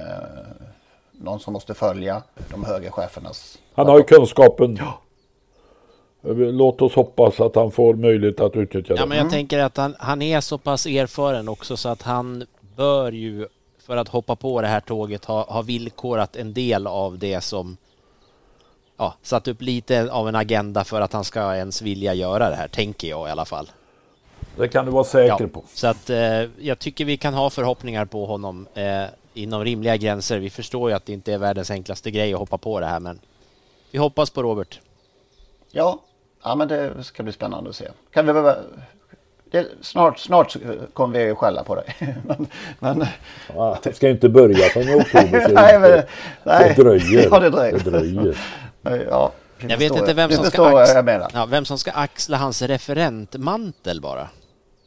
någon 1.13 1.41
som 1.41 1.53
måste 1.53 1.75
följa 1.75 2.23
de 2.51 2.65
höga 2.65 2.91
chefernas. 2.91 3.59
Han 3.75 3.87
har 3.89 3.99
ju 3.99 4.05
kunskapen. 4.05 4.81
Låt 6.23 6.83
oss 6.83 6.95
hoppas 6.95 7.41
att 7.41 7.55
han 7.55 7.71
får 7.71 7.95
möjlighet 7.95 8.41
att 8.41 8.57
utnyttja 8.57 8.95
ja, 8.95 9.03
det. 9.03 9.07
men 9.07 9.19
jag 9.19 9.31
tänker 9.31 9.59
att 9.59 9.77
han, 9.77 9.97
han 9.99 10.23
är 10.23 10.41
så 10.41 10.59
pass 10.59 10.87
erfaren 10.87 11.49
också 11.49 11.77
så 11.77 11.89
att 11.89 12.03
han 12.03 12.47
bör 12.77 13.13
ju 13.13 13.47
för 13.87 13.97
att 13.97 14.09
hoppa 14.09 14.37
på 14.37 14.61
det 14.61 14.67
här 14.67 14.81
tåget 14.81 15.25
ha, 15.25 15.43
ha 15.43 15.63
villkorat 15.63 16.37
en 16.37 16.53
del 16.53 16.87
av 16.87 17.19
det 17.19 17.41
som 17.41 17.77
ja, 18.97 19.15
satt 19.23 19.49
upp 19.49 19.63
lite 19.63 20.13
av 20.13 20.29
en 20.29 20.35
agenda 20.35 20.85
för 20.85 21.01
att 21.01 21.13
han 21.13 21.25
ska 21.25 21.57
ens 21.57 21.83
vilja 21.83 22.15
göra 22.15 22.51
det 22.51 22.57
här, 22.57 22.69
tänker 22.69 23.09
jag 23.09 23.29
i 23.29 23.31
alla 23.31 23.45
fall. 23.45 23.71
Det 24.57 24.69
kan 24.69 24.85
du 24.85 24.91
vara 24.91 25.05
säker 25.05 25.47
på. 25.47 25.63
Så 25.75 25.87
att 25.87 26.11
eh, 26.11 26.19
jag 26.59 26.79
tycker 26.79 27.05
vi 27.05 27.17
kan 27.17 27.35
ha 27.35 27.51
förhoppningar 27.51 28.05
på 28.05 28.27
honom 28.27 28.67
eh, 28.75 29.05
inom 29.35 29.65
rimliga 29.65 29.97
gränser. 29.97 30.39
Vi 30.39 30.51
förstår 30.51 30.91
ju 30.91 30.97
att 30.97 31.07
det 31.07 31.13
inte 31.13 31.33
är 31.33 31.39
världens 31.39 31.71
enklaste 31.71 32.11
grej 32.11 32.33
att 32.33 32.39
hoppa 32.39 32.59
på 32.59 32.81
det 32.81 32.87
här, 32.87 33.01
men 33.01 33.21
vi 33.91 33.99
hoppas 33.99 34.31
på 34.31 34.43
Robert. 34.43 34.81
Ja, 35.71 36.01
ja 36.43 36.55
men 36.55 36.69
det 36.69 37.05
ska 37.05 37.23
bli 37.23 37.33
spännande 37.33 37.71
att 37.71 37.77
se. 37.77 37.89
Kan 38.13 38.27
vi 38.27 38.33
behöva... 38.33 38.57
Det, 39.51 39.67
snart, 39.81 40.19
snart 40.19 40.57
kommer 40.93 41.19
vi 41.19 41.25
ju 41.25 41.35
skälla 41.35 41.65
på 41.65 41.75
dig. 41.75 41.97
men, 42.27 42.47
men, 42.79 43.07
Ja, 43.55 43.79
det 43.83 43.93
ska 43.97 44.07
ju 44.07 44.13
inte 44.13 44.29
börja 44.29 44.69
förrän 44.69 44.89
i 44.89 45.01
oktober. 45.01 45.41
så 45.49 45.53
nej, 45.55 45.79
men, 45.79 46.03
nej. 46.45 46.75
det 46.77 46.83
dröjer. 46.83 47.29
Ja, 47.31 47.39
det 47.39 47.51
dröjer. 47.51 47.79
Det 47.85 47.91
dröjer. 47.91 48.39
Ja, 49.11 49.33
du 49.61 49.69
Jag 49.69 49.79
vet 49.79 49.97
inte 49.97 50.15
vem 50.15 50.31
som, 50.31 50.45
ska 50.45 50.71
jag 50.71 50.83
axla, 50.83 51.31
ja, 51.35 51.47
vem 51.47 51.65
som 51.65 51.79
ska 51.79 51.91
axla 51.91 52.37
hans 52.37 52.63
referentmantel 52.63 54.01
bara. 54.01 54.29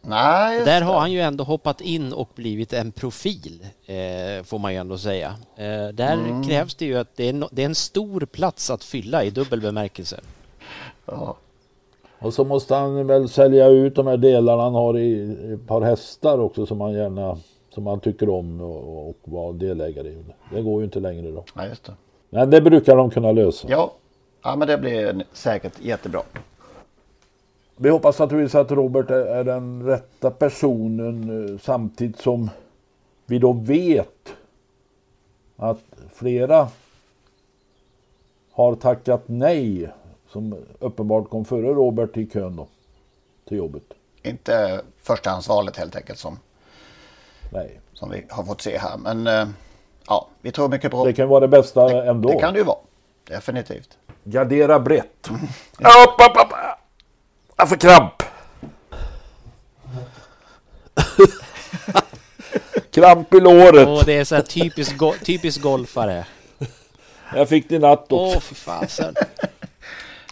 Nej, 0.02 0.66
Där 0.66 0.82
har 0.82 1.00
han 1.00 1.12
ju 1.12 1.22
ändå 1.22 1.44
hoppat 1.44 1.82
in 1.82 2.14
och 2.14 2.30
blivit 2.36 2.74
en 2.74 2.92
profil, 2.92 3.66
eh, 3.86 4.44
får 4.44 4.60
man 4.60 4.74
ju 4.74 4.80
ändå 4.80 4.98
säga. 4.98 5.36
Eh, 5.58 5.88
där 5.94 6.14
Mm. 6.14 6.44
krävs 6.48 6.76
det 6.76 6.86
ju 6.86 6.98
att 6.98 7.16
det 7.16 7.30
är, 7.30 7.34
no, 7.34 7.50
det 7.52 7.62
är 7.62 7.66
en 7.66 7.76
stor 7.76 8.26
plats 8.26 8.70
att 8.70 8.84
fylla 8.84 9.24
i 9.24 9.30
dubbel 9.30 9.62
bemärkelse. 9.62 10.20
Ja. 11.06 11.36
Och 12.24 12.34
så 12.34 12.44
måste 12.44 12.76
han 12.76 13.08
väl 13.08 13.30
sälja 13.30 13.68
ut 13.68 13.96
de 13.96 14.08
här 14.08 14.18
delarna 14.18 14.64
han 14.64 14.74
har 14.74 14.98
i 14.98 15.38
ett 15.54 15.68
par 15.68 15.82
hästar 15.82 16.40
också 16.40 16.66
som 16.66 16.82
han 16.82 16.94
gärna 16.94 17.38
som 17.70 17.88
han 17.88 18.00
tycker 18.00 18.30
om 18.30 18.62
och, 18.62 19.10
och 19.10 19.18
vara 19.24 19.52
delägare 19.52 20.08
i. 20.08 20.26
Det 20.52 20.62
går 20.62 20.80
ju 20.82 20.86
inte 20.86 21.00
längre 21.00 21.32
då. 21.32 21.44
ja, 21.56 21.66
just 21.68 21.86
det. 21.86 21.94
Men 22.30 22.50
det 22.50 22.62
brukar 22.62 22.96
de 22.96 23.10
kunna 23.10 23.32
lösa. 23.32 23.68
Ja. 23.70 23.94
ja, 24.44 24.56
men 24.56 24.68
det 24.68 24.78
blir 24.78 25.26
säkert 25.34 25.74
jättebra. 25.82 26.22
vi 27.76 27.90
hoppas 27.90 28.20
naturligtvis 28.20 28.56
att 28.56 28.72
Robert 28.72 29.10
är, 29.10 29.26
är 29.26 29.44
den 29.44 29.86
rätta 29.86 30.32
personen 30.32 31.50
eh, 31.54 31.60
samtidigt 31.60 32.20
som 32.20 32.50
vi 33.26 33.40
då 33.40 33.52
vet 33.52 34.34
att 35.56 35.84
flera 36.14 36.68
har 38.52 38.76
tackat 38.76 39.24
nej 39.26 39.90
som 40.34 40.66
uppenbart 40.80 41.30
kom 41.30 41.46
före 41.46 41.68
Robert 41.68 42.18
i 42.18 42.26
kön 42.26 42.56
då 42.56 42.68
till 43.48 43.58
jobbet. 43.58 43.84
Inte 44.24 44.82
förstahandsvalet 45.04 45.78
helt 45.78 45.96
enkelt 45.96 46.20
som, 46.20 46.40
Nej. 47.50 47.80
som 47.94 48.10
vi 48.10 48.26
har 48.30 48.44
fått 48.44 48.62
se 48.62 48.78
här. 48.78 48.98
Men 48.98 49.28
eh, 49.28 49.48
ja, 50.08 50.28
vi 50.42 50.52
tror 50.52 50.70
mycket 50.70 50.92
på... 50.92 51.06
Det 51.06 51.14
kan 51.14 51.28
vara 51.28 51.40
det 51.40 51.48
bästa 51.48 52.06
ändå. 52.06 52.30
Det 52.30 52.40
kan 52.40 52.54
det 52.54 52.60
ju 52.60 52.66
vara. 52.66 52.78
Definitivt. 53.24 53.98
Gardera 54.24 54.80
brett. 54.80 55.30
Upp, 55.30 56.30
upp, 56.30 56.38
upp. 56.46 56.54
Jag 57.58 57.70
får 57.70 57.76
kramp. 57.76 58.24
kramp 62.92 63.34
i 63.34 63.40
låret. 63.40 63.88
Och 63.88 64.06
det 64.06 64.18
är 64.18 64.24
så 64.24 64.36
här 64.36 64.42
typiskt, 64.42 64.98
go 64.98 65.14
typisk 65.24 65.62
golfare. 65.62 66.26
Jag 67.36 67.50
fick 67.50 67.70
det 67.70 67.76
i 67.76 67.80
natt 67.80 68.12
också. 68.12 68.38
Åh, 68.38 68.40
fy 68.40 68.56
fasen. 68.56 69.16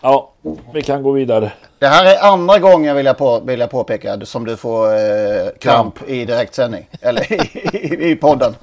Ja, 0.01 0.31
vi 0.73 0.81
kan 0.81 1.03
gå 1.03 1.11
vidare. 1.11 1.51
Det 1.79 1.87
här 1.87 2.05
är 2.05 2.31
andra 2.31 2.59
gången 2.59 2.95
vill 2.95 3.05
jag, 3.05 3.17
på, 3.17 3.39
vill 3.39 3.59
jag 3.59 3.69
påpeka 3.69 4.25
som 4.25 4.45
du 4.45 4.57
får 4.57 4.87
eh, 4.87 5.49
kramp 5.59 6.09
i 6.09 6.25
direktsändning. 6.25 6.89
Eller 7.01 7.33
i, 7.33 7.35
i, 7.73 8.11
i 8.11 8.15
podden. 8.15 8.55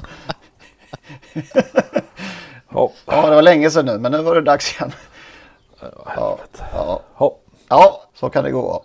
Ja. 2.72 2.90
Ja, 3.06 3.28
det 3.28 3.34
var 3.34 3.42
länge 3.42 3.70
sedan 3.70 3.86
nu, 3.86 3.98
men 3.98 4.12
nu 4.12 4.22
var 4.22 4.34
det 4.34 4.40
dags 4.40 4.74
igen. 4.74 4.92
Ja, 6.16 6.38
ja. 6.72 7.00
Ja. 7.18 7.36
ja 7.68 8.02
så 8.14 8.30
kan 8.30 8.44
det 8.44 8.50
gå. 8.50 8.84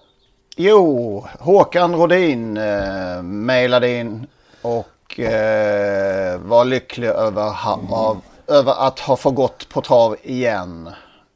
Jo, 0.56 1.26
Håkan 1.40 1.96
Rodin 1.96 2.58
eh, 2.58 3.22
mejlade 3.22 3.90
in 3.90 4.28
och 4.62 5.20
eh, 5.20 6.40
var 6.40 6.66
lycklig 6.66 7.08
över, 7.08 7.50
ha, 7.50 7.80
av, 7.92 8.22
över 8.48 8.88
att 8.88 9.00
ha 9.00 9.16
fått 9.16 9.36
gått 9.36 9.70
på 9.70 9.82
trav 9.82 10.16
igen. 10.24 10.90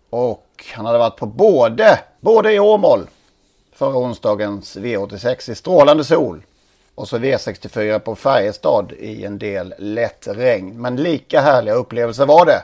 Och 0.09 0.46
han 0.75 0.85
hade 0.85 0.97
varit 0.97 1.17
på 1.17 1.25
både, 1.25 1.99
både 2.19 2.53
i 2.53 2.59
Åmål 2.59 3.07
förra 3.77 3.97
onsdagens 3.97 4.77
V86 4.77 5.51
i 5.51 5.55
strålande 5.55 6.03
sol. 6.03 6.41
Och 6.95 7.07
så 7.07 7.17
V64 7.17 7.99
på 7.99 8.15
Färjestad 8.15 8.91
i 8.91 9.25
en 9.25 9.37
del 9.37 9.73
lätt 9.77 10.27
regn. 10.27 10.81
Men 10.81 10.95
lika 10.95 11.41
härliga 11.41 11.75
upplevelser 11.75 12.25
var 12.25 12.45
det. 12.45 12.63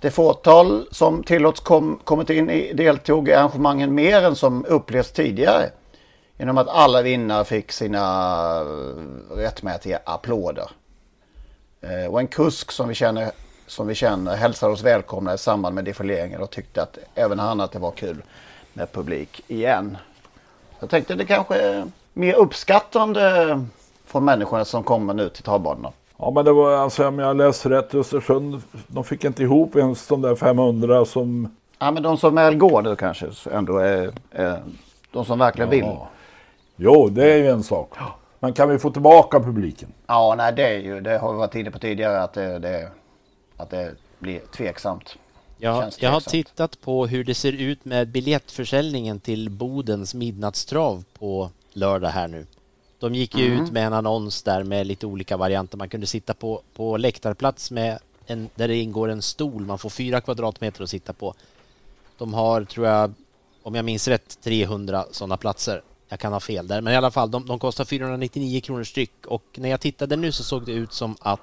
Det 0.00 0.10
fåtal 0.10 0.88
som 0.90 1.22
tillåts 1.22 1.60
kom, 1.60 2.00
kommit 2.04 2.30
in 2.30 2.50
i 2.50 2.72
deltog 2.72 3.28
i 3.28 3.32
arrangemangen 3.32 3.94
mer 3.94 4.22
än 4.22 4.36
som 4.36 4.64
upplevts 4.64 5.12
tidigare. 5.12 5.70
Genom 6.38 6.58
att 6.58 6.68
alla 6.68 7.02
vinnare 7.02 7.44
fick 7.44 7.72
sina 7.72 8.00
eh, 8.60 9.36
rättmätiga 9.36 9.98
applåder. 10.04 10.70
Eh, 11.80 12.12
och 12.12 12.20
en 12.20 12.26
kusk 12.26 12.72
som 12.72 12.88
vi 12.88 12.94
känner, 12.94 13.30
som 13.66 13.86
vi 13.86 13.94
känner 13.94 14.36
hälsade 14.36 14.72
oss 14.72 14.82
välkomna 14.82 15.34
i 15.34 15.38
samband 15.38 15.74
med 15.74 15.84
defileringen 15.84 16.40
och 16.40 16.50
tyckte 16.50 16.82
att 16.82 16.98
även 17.14 17.38
han 17.38 17.60
att 17.60 17.72
det 17.72 17.78
var 17.78 17.90
kul 17.90 18.22
med 18.72 18.92
publik 18.92 19.42
igen. 19.48 19.96
Jag 20.80 20.90
tänkte 20.90 21.14
det 21.14 21.24
kanske 21.24 21.54
är 21.54 21.84
mer 22.12 22.34
uppskattande 22.34 23.60
från 24.06 24.24
människorna 24.24 24.64
som 24.64 24.82
kommer 24.82 25.14
nu 25.14 25.28
till 25.28 25.42
travbanorna. 25.42 25.92
Ja 26.18 26.30
men 26.30 26.44
det 26.44 26.52
var 26.52 26.76
alltså 26.76 27.08
om 27.08 27.18
jag 27.18 27.36
läst 27.36 27.66
rätt 27.66 27.94
Östersund. 27.94 28.62
De 28.86 29.04
fick 29.04 29.24
inte 29.24 29.42
ihop 29.42 29.76
ens 29.76 30.06
de 30.06 30.22
där 30.22 30.34
500 30.34 31.04
som. 31.04 31.56
Ja 31.78 31.90
men 31.90 32.02
de 32.02 32.16
som 32.16 32.34
väl 32.34 32.56
går 32.56 32.82
nu 32.82 32.96
kanske 32.96 33.26
ändå 33.52 33.78
är, 33.78 34.12
är 34.30 34.62
de 35.12 35.24
som 35.24 35.38
verkligen 35.38 35.70
vill. 35.70 35.84
Ja. 35.84 36.08
Jo 36.76 37.08
det 37.08 37.32
är 37.32 37.36
ju 37.36 37.48
en 37.48 37.62
sak. 37.62 37.94
Men 38.38 38.52
kan 38.52 38.68
vi 38.68 38.78
få 38.78 38.90
tillbaka 38.90 39.40
publiken? 39.40 39.88
Ja 40.06 40.34
nej 40.38 40.52
det 40.52 40.66
är 40.66 40.78
ju 40.78 41.00
det 41.00 41.18
har 41.18 41.32
vi 41.32 41.38
varit 41.38 41.54
inne 41.54 41.70
på 41.70 41.78
tidigare 41.78 42.22
att 42.22 42.32
det, 42.32 42.58
det, 42.58 42.88
att 43.56 43.70
det 43.70 43.94
blir 44.18 44.40
tveksamt. 44.56 45.16
Ja, 45.58 45.80
Känns 45.82 46.02
jag 46.02 46.10
har 46.10 46.20
tveksamt. 46.20 46.32
tittat 46.46 46.80
på 46.80 47.06
hur 47.06 47.24
det 47.24 47.34
ser 47.34 47.52
ut 47.52 47.84
med 47.84 48.08
biljettförsäljningen 48.08 49.20
till 49.20 49.50
Bodens 49.50 50.14
midnattstrav 50.14 51.04
på 51.18 51.50
lördag 51.72 52.08
här 52.08 52.28
nu. 52.28 52.46
De 52.98 53.14
gick 53.14 53.34
ju 53.38 53.46
Mm. 53.52 53.64
ut 53.64 53.72
med 53.72 53.86
en 53.86 53.92
annons 53.92 54.42
där 54.42 54.62
med 54.64 54.86
lite 54.86 55.06
olika 55.06 55.36
varianter. 55.36 55.78
Man 55.78 55.88
kunde 55.88 56.06
sitta 56.06 56.34
på, 56.34 56.62
på 56.74 56.96
läktarplats 56.96 57.70
med 57.70 57.98
en, 58.26 58.48
där 58.54 58.68
det 58.68 58.76
ingår 58.76 59.08
en 59.08 59.22
stol. 59.22 59.66
Man 59.66 59.78
får 59.78 59.90
fyra 59.90 60.20
kvadratmeter 60.20 60.82
att 60.82 60.90
sitta 60.90 61.12
på. 61.12 61.34
De 62.18 62.34
har, 62.34 62.64
tror 62.64 62.86
jag, 62.86 63.12
om 63.62 63.74
jag 63.74 63.84
minns 63.84 64.08
rätt, 64.08 64.38
300 64.42 65.04
sådana 65.10 65.36
platser. 65.36 65.82
Jag 66.08 66.20
kan 66.20 66.32
ha 66.32 66.40
fel 66.40 66.66
där, 66.68 66.80
men 66.80 66.92
i 66.92 66.96
alla 66.96 67.10
fall, 67.10 67.30
de, 67.30 67.46
de 67.46 67.58
kostar 67.58 67.84
499 67.84 68.60
kronor 68.60 68.84
styck 68.84 69.26
och 69.26 69.42
när 69.54 69.68
jag 69.68 69.80
tittade 69.80 70.16
nu 70.16 70.32
så 70.32 70.44
såg 70.44 70.66
det 70.66 70.72
ut 70.72 70.92
som 70.92 71.16
att 71.20 71.40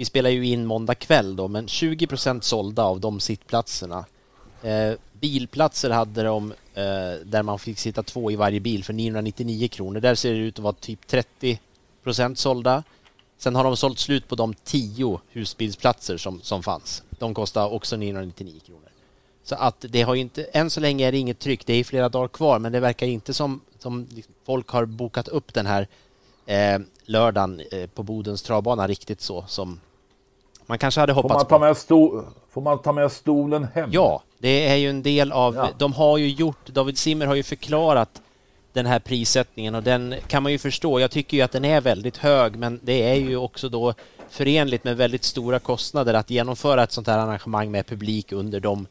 vi 0.00 0.04
spelar 0.04 0.30
ju 0.30 0.46
in 0.46 0.66
måndag 0.66 0.94
kväll 0.94 1.36
då, 1.36 1.48
men 1.48 1.66
20% 1.66 2.40
sålda 2.40 2.84
av 2.84 3.00
de 3.00 3.20
sittplatserna. 3.20 4.04
Eh, 4.62 4.92
bilplatser 5.12 5.90
hade 5.90 6.22
de 6.22 6.52
eh, 6.74 6.84
där 7.24 7.42
man 7.42 7.58
fick 7.58 7.78
sitta 7.78 8.02
två 8.02 8.30
i 8.30 8.36
varje 8.36 8.60
bil 8.60 8.84
för 8.84 8.92
999 8.92 9.68
kronor. 9.68 10.00
Där 10.00 10.14
ser 10.14 10.32
det 10.32 10.38
ut 10.38 10.58
att 10.58 10.62
vara 10.62 10.72
typ 10.72 11.00
30% 12.04 12.34
sålda. 12.34 12.82
Sen 13.38 13.54
har 13.54 13.64
de 13.64 13.76
sålt 13.76 13.98
slut 13.98 14.28
på 14.28 14.34
de 14.34 14.54
10 14.54 15.20
husbilsplatser 15.28 16.16
som, 16.16 16.40
som 16.40 16.62
fanns. 16.62 17.02
De 17.10 17.34
kostar 17.34 17.72
också 17.72 17.96
999 17.96 18.60
kronor. 18.66 18.90
Så 19.44 19.54
att 19.54 19.84
det 19.88 20.02
har 20.02 20.14
ju 20.14 20.20
inte, 20.20 20.44
än 20.44 20.70
så 20.70 20.80
länge 20.80 21.06
är 21.08 21.12
det 21.12 21.18
inget 21.18 21.38
tryck, 21.38 21.66
det 21.66 21.74
är 21.74 21.84
flera 21.84 22.08
dagar 22.08 22.28
kvar, 22.28 22.58
men 22.58 22.72
det 22.72 22.80
verkar 22.80 23.06
inte 23.06 23.34
som, 23.34 23.60
som 23.78 24.08
folk 24.46 24.68
har 24.68 24.84
bokat 24.84 25.28
upp 25.28 25.54
den 25.54 25.66
här 25.66 25.88
eh, 26.46 26.78
lördagen 27.04 27.62
eh, 27.72 27.86
på 27.86 28.02
Bodens 28.02 28.42
travbana 28.42 28.88
riktigt 28.88 29.20
så 29.20 29.44
som 29.48 29.80
man 30.70 30.78
kanske 30.78 31.00
hade 31.00 31.14
Får 31.14 31.22
hoppats 31.22 31.50
man 31.50 31.60
ta 31.60 31.66
med, 31.66 31.76
sto 31.76 32.24
får 32.50 32.60
man 32.60 32.78
ta 32.78 32.92
med 32.92 33.12
stolen 33.12 33.66
hem? 33.74 33.90
Ja, 33.92 34.22
det 34.38 34.68
är 34.68 34.76
ju 34.76 34.90
en 34.90 35.02
del 35.02 35.32
av... 35.32 35.54
Ja. 35.54 35.68
De 35.78 35.92
har 35.92 36.18
ju 36.18 36.28
gjort... 36.28 36.66
David 36.66 36.98
Simmer 36.98 37.26
har 37.26 37.34
ju 37.34 37.42
förklarat 37.42 38.22
den 38.72 38.86
här 38.86 38.98
prissättningen 38.98 39.74
och 39.74 39.82
den 39.82 40.14
kan 40.26 40.42
man 40.42 40.52
ju 40.52 40.58
förstå. 40.58 41.00
Jag 41.00 41.10
tycker 41.10 41.36
ju 41.36 41.42
att 41.42 41.52
den 41.52 41.64
är 41.64 41.80
väldigt 41.80 42.16
hög 42.16 42.56
men 42.56 42.80
det 42.82 43.10
är 43.10 43.14
ju 43.14 43.36
också 43.36 43.68
då 43.68 43.94
förenligt 44.28 44.84
med 44.84 44.96
väldigt 44.96 45.24
stora 45.24 45.58
kostnader 45.58 46.14
att 46.14 46.30
genomföra 46.30 46.82
ett 46.82 46.92
sånt 46.92 47.06
här 47.06 47.18
arrangemang 47.18 47.70
med 47.70 47.86
publik 47.86 48.32
under 48.32 48.60
de 48.60 48.86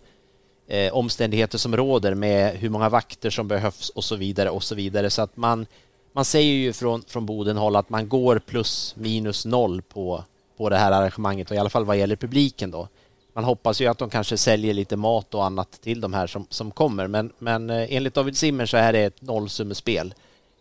eh, 0.67 0.93
omständigheter 0.93 1.57
som 1.57 1.77
råder 1.77 2.13
med 2.13 2.55
hur 2.55 2.69
många 2.69 2.89
vakter 2.89 3.29
som 3.29 3.47
behövs 3.47 3.89
och 3.89 4.03
så 4.03 4.15
vidare 4.15 4.49
och 4.49 4.63
så 4.63 4.75
vidare. 4.75 5.09
Så 5.09 5.21
att 5.21 5.37
man, 5.37 5.65
man 6.13 6.25
säger 6.25 6.53
ju 6.53 6.73
från, 6.73 7.03
från 7.07 7.25
Bodenhåll 7.25 7.75
att 7.75 7.89
man 7.89 8.09
går 8.09 8.39
plus 8.39 8.95
minus 8.97 9.45
noll 9.45 9.81
på, 9.81 10.23
på 10.59 10.69
det 10.69 10.77
här 10.77 10.91
arrangemanget 10.91 11.49
och 11.49 11.55
i 11.55 11.59
alla 11.59 11.69
fall 11.69 11.85
vad 11.85 11.97
gäller 11.97 12.15
publiken 12.15 12.71
då. 12.71 12.87
Man 13.33 13.43
hoppas 13.43 13.81
ju 13.81 13.87
att 13.87 13.97
de 13.97 14.09
kanske 14.09 14.37
säljer 14.37 14.73
lite 14.73 14.97
mat 14.97 15.33
och 15.33 15.45
annat 15.45 15.71
till 15.71 16.01
de 16.01 16.13
här 16.13 16.27
som, 16.27 16.45
som 16.49 16.71
kommer 16.71 17.07
men, 17.07 17.31
men 17.37 17.69
eh, 17.69 17.95
enligt 17.95 18.13
David 18.13 18.37
Simmer 18.37 18.65
så 18.65 18.77
är 18.77 18.93
det 18.93 18.99
ett 18.99 19.21
nollsummespel. 19.21 20.13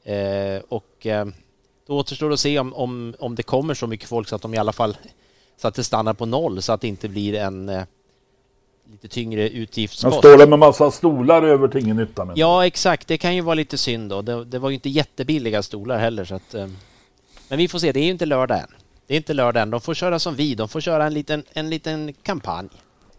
Eh, 0.05 0.63
och 0.69 1.07
eh, 1.07 1.27
då 1.87 1.99
återstår 1.99 2.29
det 2.29 2.35
att 2.35 2.41
se 2.41 2.59
om, 2.59 2.75
om, 2.75 3.15
om 3.19 3.35
det 3.35 3.43
kommer 3.43 3.75
så 3.75 3.87
mycket 3.87 4.09
folk 4.09 4.29
så 4.29 4.37
att 4.37 4.43
de 4.43 4.55
i 4.55 4.59
alla 4.59 4.73
fall 4.73 4.97
så 5.57 5.69
att 5.69 5.75
det 5.75 5.85
stannar 5.85 6.15
på 6.15 6.27
noll 6.27 6.63
så 6.63 6.73
att 6.73 6.81
det 6.81 6.89
inte 6.89 7.09
blir 7.09 7.35
en 7.35 7.69
eh, 7.69 7.83
lite 8.91 9.09
tyngre 9.09 9.43
Men 9.43 9.53
utgiftspost. 9.53 10.19
står 10.19 10.39
det 10.39 10.47
med 10.47 10.59
massa 10.59 10.91
stolar 10.91 11.43
över 11.43 11.69
till 11.69 11.81
ingen 11.85 11.97
nytta 11.97 12.25
med. 12.25 12.39
Ja, 12.39 12.67
exakt. 12.67 13.09
Det 13.09 13.19
kan 13.19 13.35
ju 13.35 13.41
vara 13.41 13.55
lite 13.55 13.79
synd 13.79 14.11
då. 14.11 14.23
Det, 14.23 14.45
det 14.45 14.59
var 14.59 14.71
ju 14.71 14.75
inte 14.75 14.89
jättebilliga 14.89 15.63
stolar 15.63 15.99
heller 15.99 16.25
så 16.25 16.35
att... 16.35 16.55
Men 17.49 17.59
vi 17.59 17.69
får 17.69 17.79
se. 17.79 17.93
Det 17.93 18.01
är 18.01 18.05
ju 18.05 18.11
inte 18.11 18.27
lördag 18.27 18.59
än. 18.59 18.75
Det 19.09 19.15
är 19.15 19.17
inte 19.17 19.35
lördag 19.35 19.63
än. 19.63 19.71
De 19.71 19.81
får 19.81 19.95
köra 19.95 20.19
som 20.19 20.35
vi. 20.35 20.55
De 20.55 20.69
får 20.69 20.81
köra 20.81 21.07
en 21.07 21.15
liten, 21.15 21.45
en 21.53 21.71
liten 21.71 22.13
kampanj. 22.13 22.69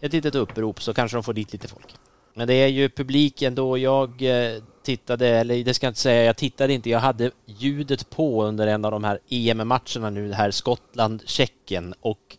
Ett 0.00 0.12
litet 0.12 0.34
upprop 0.34 0.82
så 0.82 0.94
kanske 0.94 1.16
de 1.16 1.22
får 1.22 1.32
dit 1.32 1.52
lite 1.52 1.68
folk. 1.68 1.94
Men 2.34 2.48
det 2.48 2.54
är 2.54 2.66
ju 2.66 2.88
publiken 2.88 3.54
då 3.54 3.78
jag 3.78 4.22
eh, 4.22 4.62
tittade, 4.82 5.28
eller 5.28 5.64
det 5.64 5.74
ska 5.74 5.86
jag 5.86 5.90
inte 5.90 6.00
säga, 6.00 6.24
jag 6.24 6.36
tittade 6.36 6.72
inte. 6.72 6.90
Jag 6.90 6.98
hade 6.98 7.30
ljudet 7.46 8.10
på 8.10 8.44
under 8.44 8.66
en 8.66 8.84
av 8.84 8.90
de 8.90 9.04
här 9.04 9.18
EM-matcherna 9.28 10.10
nu, 10.10 10.32
här 10.32 10.50
Skottland-Tjeckien 10.50 11.94
och 12.00 12.36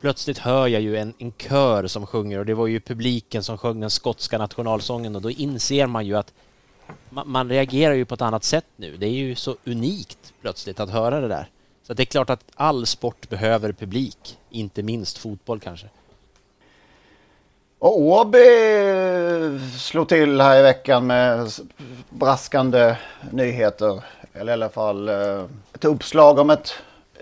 plötsligt 0.00 0.38
hör 0.38 0.66
jag 0.66 0.82
ju 0.82 0.96
en, 0.96 1.14
en 1.18 1.32
kör 1.32 1.86
som 1.86 2.06
sjunger 2.06 2.38
och 2.38 2.46
det 2.46 2.54
var 2.54 2.66
ju 2.66 2.80
publiken 2.80 3.42
som 3.42 3.58
sjöng 3.58 3.80
den 3.80 3.90
skotska 3.90 4.38
nationalsången 4.38 5.16
och 5.16 5.22
då 5.22 5.30
inser 5.30 5.86
man 5.86 6.06
ju 6.06 6.16
att 6.16 6.32
man, 7.10 7.30
man 7.30 7.48
reagerar 7.48 7.94
ju 7.94 8.04
på 8.04 8.14
ett 8.14 8.22
annat 8.22 8.44
sätt 8.44 8.66
nu. 8.76 8.96
Det 8.96 9.06
är 9.06 9.10
ju 9.12 9.34
så 9.34 9.56
unikt 9.64 10.34
plötsligt 10.40 10.80
att 10.80 10.90
höra 10.90 11.20
det 11.20 11.28
där. 11.28 11.48
Så 11.88 11.94
det 11.94 12.02
är 12.02 12.04
klart 12.04 12.30
att 12.30 12.44
all 12.54 12.86
sport 12.86 13.28
behöver 13.28 13.72
publik, 13.72 14.38
inte 14.50 14.82
minst 14.82 15.18
fotboll 15.18 15.60
kanske. 15.60 15.86
Och 17.78 18.00
Åby 18.00 18.38
slog 19.78 20.08
till 20.08 20.40
här 20.40 20.58
i 20.58 20.62
veckan 20.62 21.06
med 21.06 21.50
braskande 22.10 22.96
nyheter. 23.30 24.02
Eller 24.32 24.52
i 24.52 24.54
alla 24.54 24.68
fall 24.68 25.08
eh, 25.08 25.44
ett 25.74 25.84
uppslag 25.84 26.38
om 26.38 26.50
ett 26.50 26.72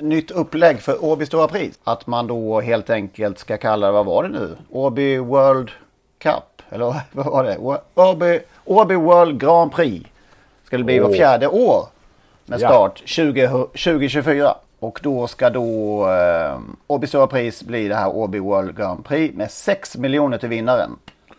nytt 0.00 0.31
upplägg 0.31 0.81
för 0.81 1.05
Åby 1.05 1.26
Stora 1.26 1.48
Pris. 1.48 1.79
Att 1.85 2.07
man 2.07 2.26
då 2.26 2.61
helt 2.61 2.90
enkelt 2.90 3.38
ska 3.38 3.57
kalla 3.57 3.87
det, 3.87 3.92
vad 3.92 4.07
var 4.07 4.22
det 4.22 4.29
nu? 4.29 4.57
Åby 4.70 5.18
World 5.18 5.70
Cup? 6.18 6.62
Eller 6.70 6.94
vad 7.12 7.26
var 7.26 7.44
det? 7.44 7.59
Åby 7.94 8.40
Åby 8.64 8.94
World 8.94 9.40
Grand 9.40 9.72
Prix 9.72 10.11
ska 10.64 10.79
det 10.79 10.85
bli 10.85 10.98
var 10.98 11.09
Åh. 11.09 11.16
fjärde 11.16 11.48
år 11.48 11.88
med 12.46 12.61
Ja. 12.61 12.68
start 12.68 13.02
20, 13.04 13.48
2024. 13.48 14.54
Och 14.78 15.00
då 15.02 15.26
ska 15.26 15.50
då 15.50 16.00
eh, 16.11 16.59
Åby 16.87 17.06
Stora 17.06 17.26
Pris 17.26 17.62
bli 17.62 17.88
det 17.88 17.94
här 17.94 18.16
Åby 18.16 18.38
World 18.38 18.76
Grand 18.76 19.04
Prix 19.04 19.35
med 19.35 19.50
6 19.50 19.96
miljoner 19.96 20.38
till 20.38 20.48
vinnaren. 20.48 20.90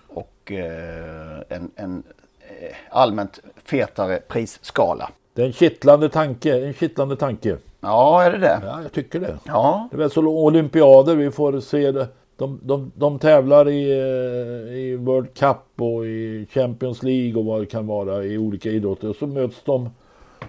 Och 0.07 0.51
eh, 0.51 1.37
en, 1.49 1.71
en 1.75 2.03
eh, 2.39 2.75
allmänt 2.89 3.39
fetare 3.65 4.19
prisskala. 4.27 5.09
Det 5.33 5.41
är 5.41 5.45
en 5.45 5.53
kittlande 5.53 6.09
tanke. 6.09 6.65
En 6.67 6.73
kittlande 6.73 7.15
tanke. 7.15 7.57
Ja, 7.81 8.23
är 8.23 8.31
det 8.31 8.37
det? 8.37 8.61
Ja, 8.65 8.79
jag 8.83 8.91
tycker 8.91 9.19
det. 9.19 9.37
Ja, 9.43 9.87
Det 9.91 9.95
är 9.95 9.99
väl 9.99 10.11
så 10.11 10.21
olympiader 10.27 11.15
vi 11.15 11.31
får 11.31 11.59
se. 11.59 11.91
Det. 11.91 12.07
De, 12.37 12.59
de, 12.63 12.91
de 12.95 13.19
tävlar 13.19 13.69
i, 13.69 13.91
eh, 13.91 14.73
i 14.77 14.95
World 14.99 15.33
Cup 15.33 15.57
och 15.81 16.05
i 16.05 16.47
Champions 16.51 17.03
League 17.03 17.39
och 17.39 17.45
vad 17.45 17.59
det 17.61 17.65
kan 17.65 17.87
vara 17.87 18.23
i 18.23 18.37
olika 18.37 18.69
idrotter. 18.69 19.09
Och 19.09 19.15
så 19.15 19.27
möts 19.27 19.63
de 19.65 19.89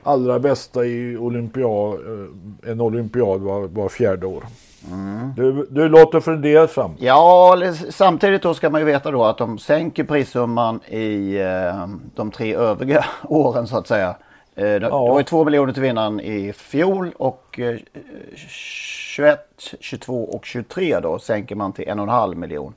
allra 0.02 0.38
bästa 0.38 0.84
i 0.84 1.16
olympiad, 1.16 1.94
eh, 1.94 2.70
en 2.70 2.80
olympiad 2.80 3.40
var, 3.40 3.60
var 3.68 3.88
fjärde 3.88 4.26
år. 4.26 4.44
Du, 5.36 5.66
du 5.70 5.88
låter 5.88 6.20
fundersam. 6.20 6.94
Ja, 6.98 7.56
samtidigt 7.90 8.42
då 8.42 8.54
ska 8.54 8.70
man 8.70 8.80
ju 8.80 8.84
veta 8.84 9.10
då 9.10 9.24
att 9.24 9.38
de 9.38 9.58
sänker 9.58 10.04
prissumman 10.04 10.80
i 10.88 11.36
eh, 11.40 11.86
de 12.14 12.30
tre 12.30 12.54
övriga 12.54 13.04
åren 13.24 13.66
så 13.66 13.78
att 13.78 13.86
säga. 13.86 14.08
Eh, 14.54 14.64
det, 14.64 14.78
det 14.78 14.88
var 14.90 15.18
ju 15.18 15.24
2 15.24 15.44
miljoner 15.44 15.72
till 15.72 15.82
vinnaren 15.82 16.20
i 16.20 16.52
fjol 16.52 17.10
och 17.16 17.60
eh, 17.60 17.76
21, 18.36 19.38
22 19.80 20.24
och 20.24 20.44
23 20.44 21.00
då 21.00 21.18
sänker 21.18 21.54
man 21.54 21.72
till 21.72 21.88
en 21.88 21.98
och 21.98 22.02
en 22.02 22.08
halv 22.08 22.36
miljon. 22.36 22.74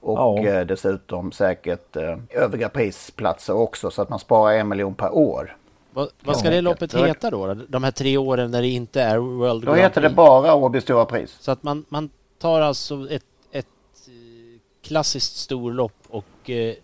Och 0.00 0.18
Ja. 0.18 0.38
eh, 0.48 0.60
dessutom 0.66 1.32
säkert 1.32 1.96
eh, 1.96 2.16
övriga 2.30 2.68
prisplatser 2.68 3.56
också 3.56 3.90
så 3.90 4.02
att 4.02 4.08
man 4.08 4.18
sparar 4.18 4.52
en 4.54 4.68
miljon 4.68 4.94
per 4.94 5.14
år. 5.14 5.56
Vad, 5.98 6.08
vad 6.20 6.36
ska 6.36 6.50
det 6.50 6.60
loppet 6.60 6.94
heta 6.94 7.30
då? 7.30 7.54
De 7.54 7.84
här 7.84 7.90
tre 7.90 8.16
åren 8.16 8.50
när 8.50 8.62
det 8.62 8.68
inte 8.68 9.02
är 9.02 9.18
World 9.18 9.64
Då 9.64 9.66
Grand 9.66 9.80
heter 9.82 10.00
det 10.00 10.08
Prix? 10.08 10.16
bara 10.16 10.54
Åby 10.54 10.80
Stora 10.80 11.04
Pris. 11.04 11.36
Så 11.40 11.50
att 11.50 11.62
man, 11.62 11.84
man 11.88 12.10
tar 12.38 12.60
alltså 12.60 13.10
ett, 13.10 13.22
ett 13.52 13.66
eh, 14.06 14.60
klassiskt 14.82 15.36
storlopp 15.36 15.96
och 16.08 16.50
eh, 16.50 16.74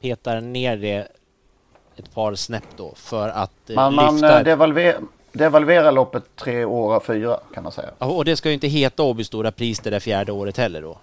petar 0.00 0.40
ner 0.40 0.76
det 0.76 1.08
ett 1.96 2.14
par 2.14 2.34
snäpp 2.34 2.64
då 2.76 2.92
för 2.94 3.28
att 3.28 3.70
eh, 3.70 3.74
Man, 3.74 3.94
man 3.94 4.14
lyfta... 4.14 4.38
eh, 4.38 4.44
devalver, 4.44 4.96
devalverar 5.32 5.92
loppet 5.92 6.24
tre 6.36 6.64
år 6.64 6.94
av 6.94 7.00
fyra 7.00 7.40
kan 7.54 7.62
man 7.62 7.72
säga. 7.72 7.90
Och 7.98 8.24
det 8.24 8.36
ska 8.36 8.48
ju 8.48 8.54
inte 8.54 8.68
heta 8.68 9.02
Åby 9.02 9.24
Stora 9.24 9.52
Pris 9.52 9.80
det 9.80 9.90
där 9.90 10.00
fjärde 10.00 10.32
året 10.32 10.56
heller 10.56 10.82
då. 10.82 10.98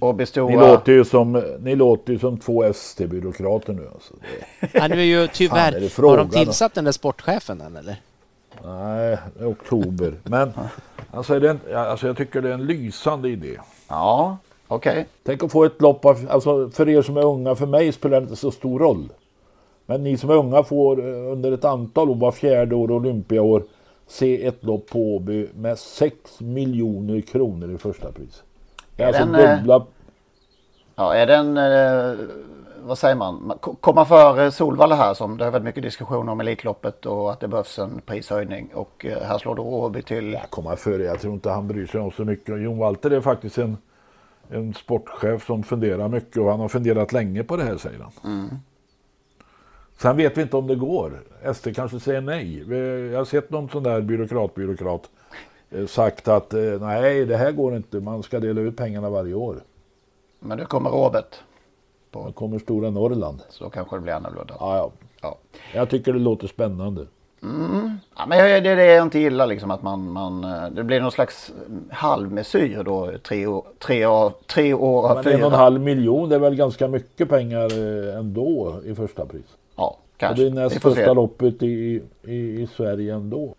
Åby 0.00 0.22
Ni 0.22 0.26
Stora... 0.26 0.72
låter 0.72 0.92
ju 0.92 1.04
som, 1.04 1.42
ni 1.60 1.74
låter 1.76 2.12
ju 2.12 2.18
som 2.18 2.38
två 2.38 2.64
ST-byråkrater 2.64 3.72
nu. 3.72 3.88
Alltså. 3.94 4.14
Det, 4.60 4.68
Ja, 4.72 4.88
nu 4.88 4.94
är 5.00 5.04
ju 5.04 5.16
Fan, 5.16 5.22
är 5.24 5.26
tyvärr... 5.28 5.72
det 5.72 5.80
har 5.80 5.88
frågan 5.88 6.28
de 6.30 6.38
då? 6.38 6.44
tillsatt 6.44 6.74
den 6.74 6.84
där 6.84 6.92
sportchefen 6.92 7.60
än 7.60 7.76
eller? 7.76 7.96
nej, 8.64 9.18
det 9.34 9.44
är 9.44 9.50
oktober. 9.50 10.14
Men 10.24 10.52
alltså, 11.10 11.34
är 11.34 11.40
det 11.40 11.50
en, 11.50 11.76
alltså, 11.76 12.06
jag 12.06 12.16
tycker 12.16 12.42
det 12.42 12.48
är 12.48 12.52
en 12.54 12.66
lysande 12.66 13.28
idé. 13.28 13.56
Ja, 13.88 14.36
okej. 14.68 15.06
Tänk 15.22 15.42
att 15.42 15.52
få 15.52 15.64
ett 15.64 15.80
lopp 15.80 16.04
av, 16.04 16.26
alltså 16.30 16.70
för 16.70 16.88
er 16.88 17.02
som 17.02 17.16
är 17.16 17.24
unga, 17.24 17.54
för 17.54 17.66
mig 17.66 17.92
spelar 17.92 18.20
det 18.20 18.24
inte 18.24 18.36
så 18.36 18.50
stor 18.50 18.78
roll. 18.78 19.08
Men 19.86 20.04
ni 20.04 20.16
som 20.16 20.30
är 20.30 20.34
unga 20.34 20.62
får 20.62 20.98
eh, 20.98 21.32
under 21.32 21.52
ett 21.52 21.64
antal 21.64 22.10
år, 22.10 22.14
var 22.14 22.32
fjärde 22.32 22.74
år 22.74 22.90
olympiaår, 22.90 23.62
se 24.06 24.46
ett 24.46 24.64
lopp 24.64 24.86
på 24.90 25.14
Åby 25.16 25.48
med 25.54 25.78
6 25.78 26.40
miljoner 26.40 27.20
kronor 27.20 27.74
i 27.74 27.78
första 27.78 28.12
pris. 28.12 28.42
Det 28.96 29.02
är 29.02 29.06
alltså 29.06 29.24
den, 29.24 29.58
dubbla, 29.58 29.86
Ja, 30.94 31.14
är 31.14 31.26
den, 31.26 31.56
eh, 31.56 32.26
vad 32.84 32.98
säger 32.98 33.14
man, 33.14 33.46
Man 33.46 33.58
ko- 33.58 33.74
komma 33.80 34.04
före 34.04 34.50
Solvalla 34.50 34.94
här 34.94 35.14
som 35.14 35.38
det 35.38 35.44
har 35.44 35.50
varit 35.52 35.64
mycket 35.64 35.82
diskussion 35.82 36.28
om 36.28 36.40
Elitloppet 36.40 37.06
och 37.06 37.32
att 37.32 37.40
det 37.40 37.48
behövs 37.48 37.78
en 37.78 38.00
prishöjning 38.06 38.70
och 38.74 39.06
eh, 39.06 39.22
här 39.22 39.38
slår 39.38 39.54
då 39.54 39.62
Åby 39.62 40.02
till. 40.02 40.32
jag 40.32 40.50
kommer 40.50 40.76
före, 40.76 41.02
jag 41.02 41.20
tror 41.20 41.34
inte 41.34 41.50
han 41.50 41.68
bryr 41.68 41.86
sig 41.86 42.00
om 42.00 42.10
så 42.10 42.24
mycket. 42.24 42.62
Jon 42.62 42.78
Walter 42.78 43.10
är 43.10 43.20
faktiskt 43.20 43.58
en, 43.58 43.76
en 44.50 44.74
sportchef 44.74 45.46
som 45.46 45.62
funderar 45.62 46.08
mycket 46.08 46.36
och 46.36 46.50
han 46.50 46.60
har 46.60 46.68
funderat 46.68 47.12
länge 47.12 47.42
på 47.44 47.56
det 47.56 47.64
här 47.64 47.76
säger 47.76 47.98
han. 48.22 48.50
Sen 49.98 50.16
vet 50.16 50.38
vi 50.38 50.42
inte 50.42 50.56
om 50.56 50.66
det 50.66 50.74
går. 50.76 51.22
SD 51.54 51.68
kanske 51.74 52.00
säger 52.00 52.20
nej. 52.20 52.58
Jag 53.12 53.18
har 53.18 53.24
sett 53.24 53.50
någon 53.50 53.68
sån 53.68 53.82
där 53.82 54.00
byråkrat, 54.00 54.54
byråkrat 54.54 55.02
sagt 55.88 56.28
att 56.28 56.54
eh, 56.54 56.60
nej, 56.60 57.24
det 57.26 57.36
här 57.36 57.52
går 57.52 57.76
inte. 57.76 58.00
Man 58.00 58.22
ska 58.22 58.40
dela 58.40 58.60
ut 58.60 58.76
pengarna 58.76 59.10
varje 59.10 59.34
år. 59.34 59.56
Men 60.40 60.58
nu 60.58 60.64
kommer 60.64 60.90
Robert. 60.90 61.36
Då 62.10 62.32
kommer 62.32 62.58
stora 62.58 62.90
Norrland. 62.90 63.42
Så 63.50 63.64
då 63.64 63.70
kanske 63.70 63.96
det 63.96 64.00
blir 64.00 64.12
annorlunda. 64.12 64.54
Ja, 64.60 64.76
ja. 64.76 64.90
Ja. 65.22 65.38
Jag 65.74 65.90
tycker 65.90 66.12
det 66.12 66.18
låter 66.18 66.46
spännande. 66.46 67.06
Ja, 68.16 68.26
men 68.28 68.38
det 68.62 68.70
är 68.70 68.76
det 68.76 68.84
jag 68.84 69.02
inte 69.02 69.18
gillar 69.18 69.46
liksom 69.46 69.70
att 69.70 69.82
man, 69.82 70.10
man 70.12 70.44
eh, 70.44 70.70
det 70.70 70.84
blir 70.84 71.00
någon 71.00 71.12
slags 71.12 71.52
halvmesyr 71.90 72.82
då 72.84 73.12
tre 73.22 73.46
år, 73.46 73.64
tre 73.78 74.06
år, 74.06 74.32
tre 74.46 74.74
år 74.74 75.08
av 75.10 75.16
Men 75.16 75.26
en 75.26 75.40
och 75.40 75.46
en 75.46 75.50
fyra. 75.50 75.56
halv 75.56 75.80
miljon 75.80 76.28
det 76.28 76.34
är 76.34 76.38
väl 76.40 76.54
ganska 76.54 76.88
mycket 76.88 77.28
pengar 77.28 77.64
eh, 77.64 78.18
ändå 78.18 78.80
i 78.84 78.94
första 78.94 79.26
pris. 79.26 79.56
Ja, 79.76 79.98
Och 80.12 80.18
kanske. 80.18 80.42
det 80.42 80.48
är 80.48 80.54
näst 80.54 80.76
största 80.78 81.12
loppet 81.12 81.62
i, 81.62 82.02
i, 82.22 82.34
i 82.62 82.68
Sverige 82.76 83.14
ändå. 83.14 83.54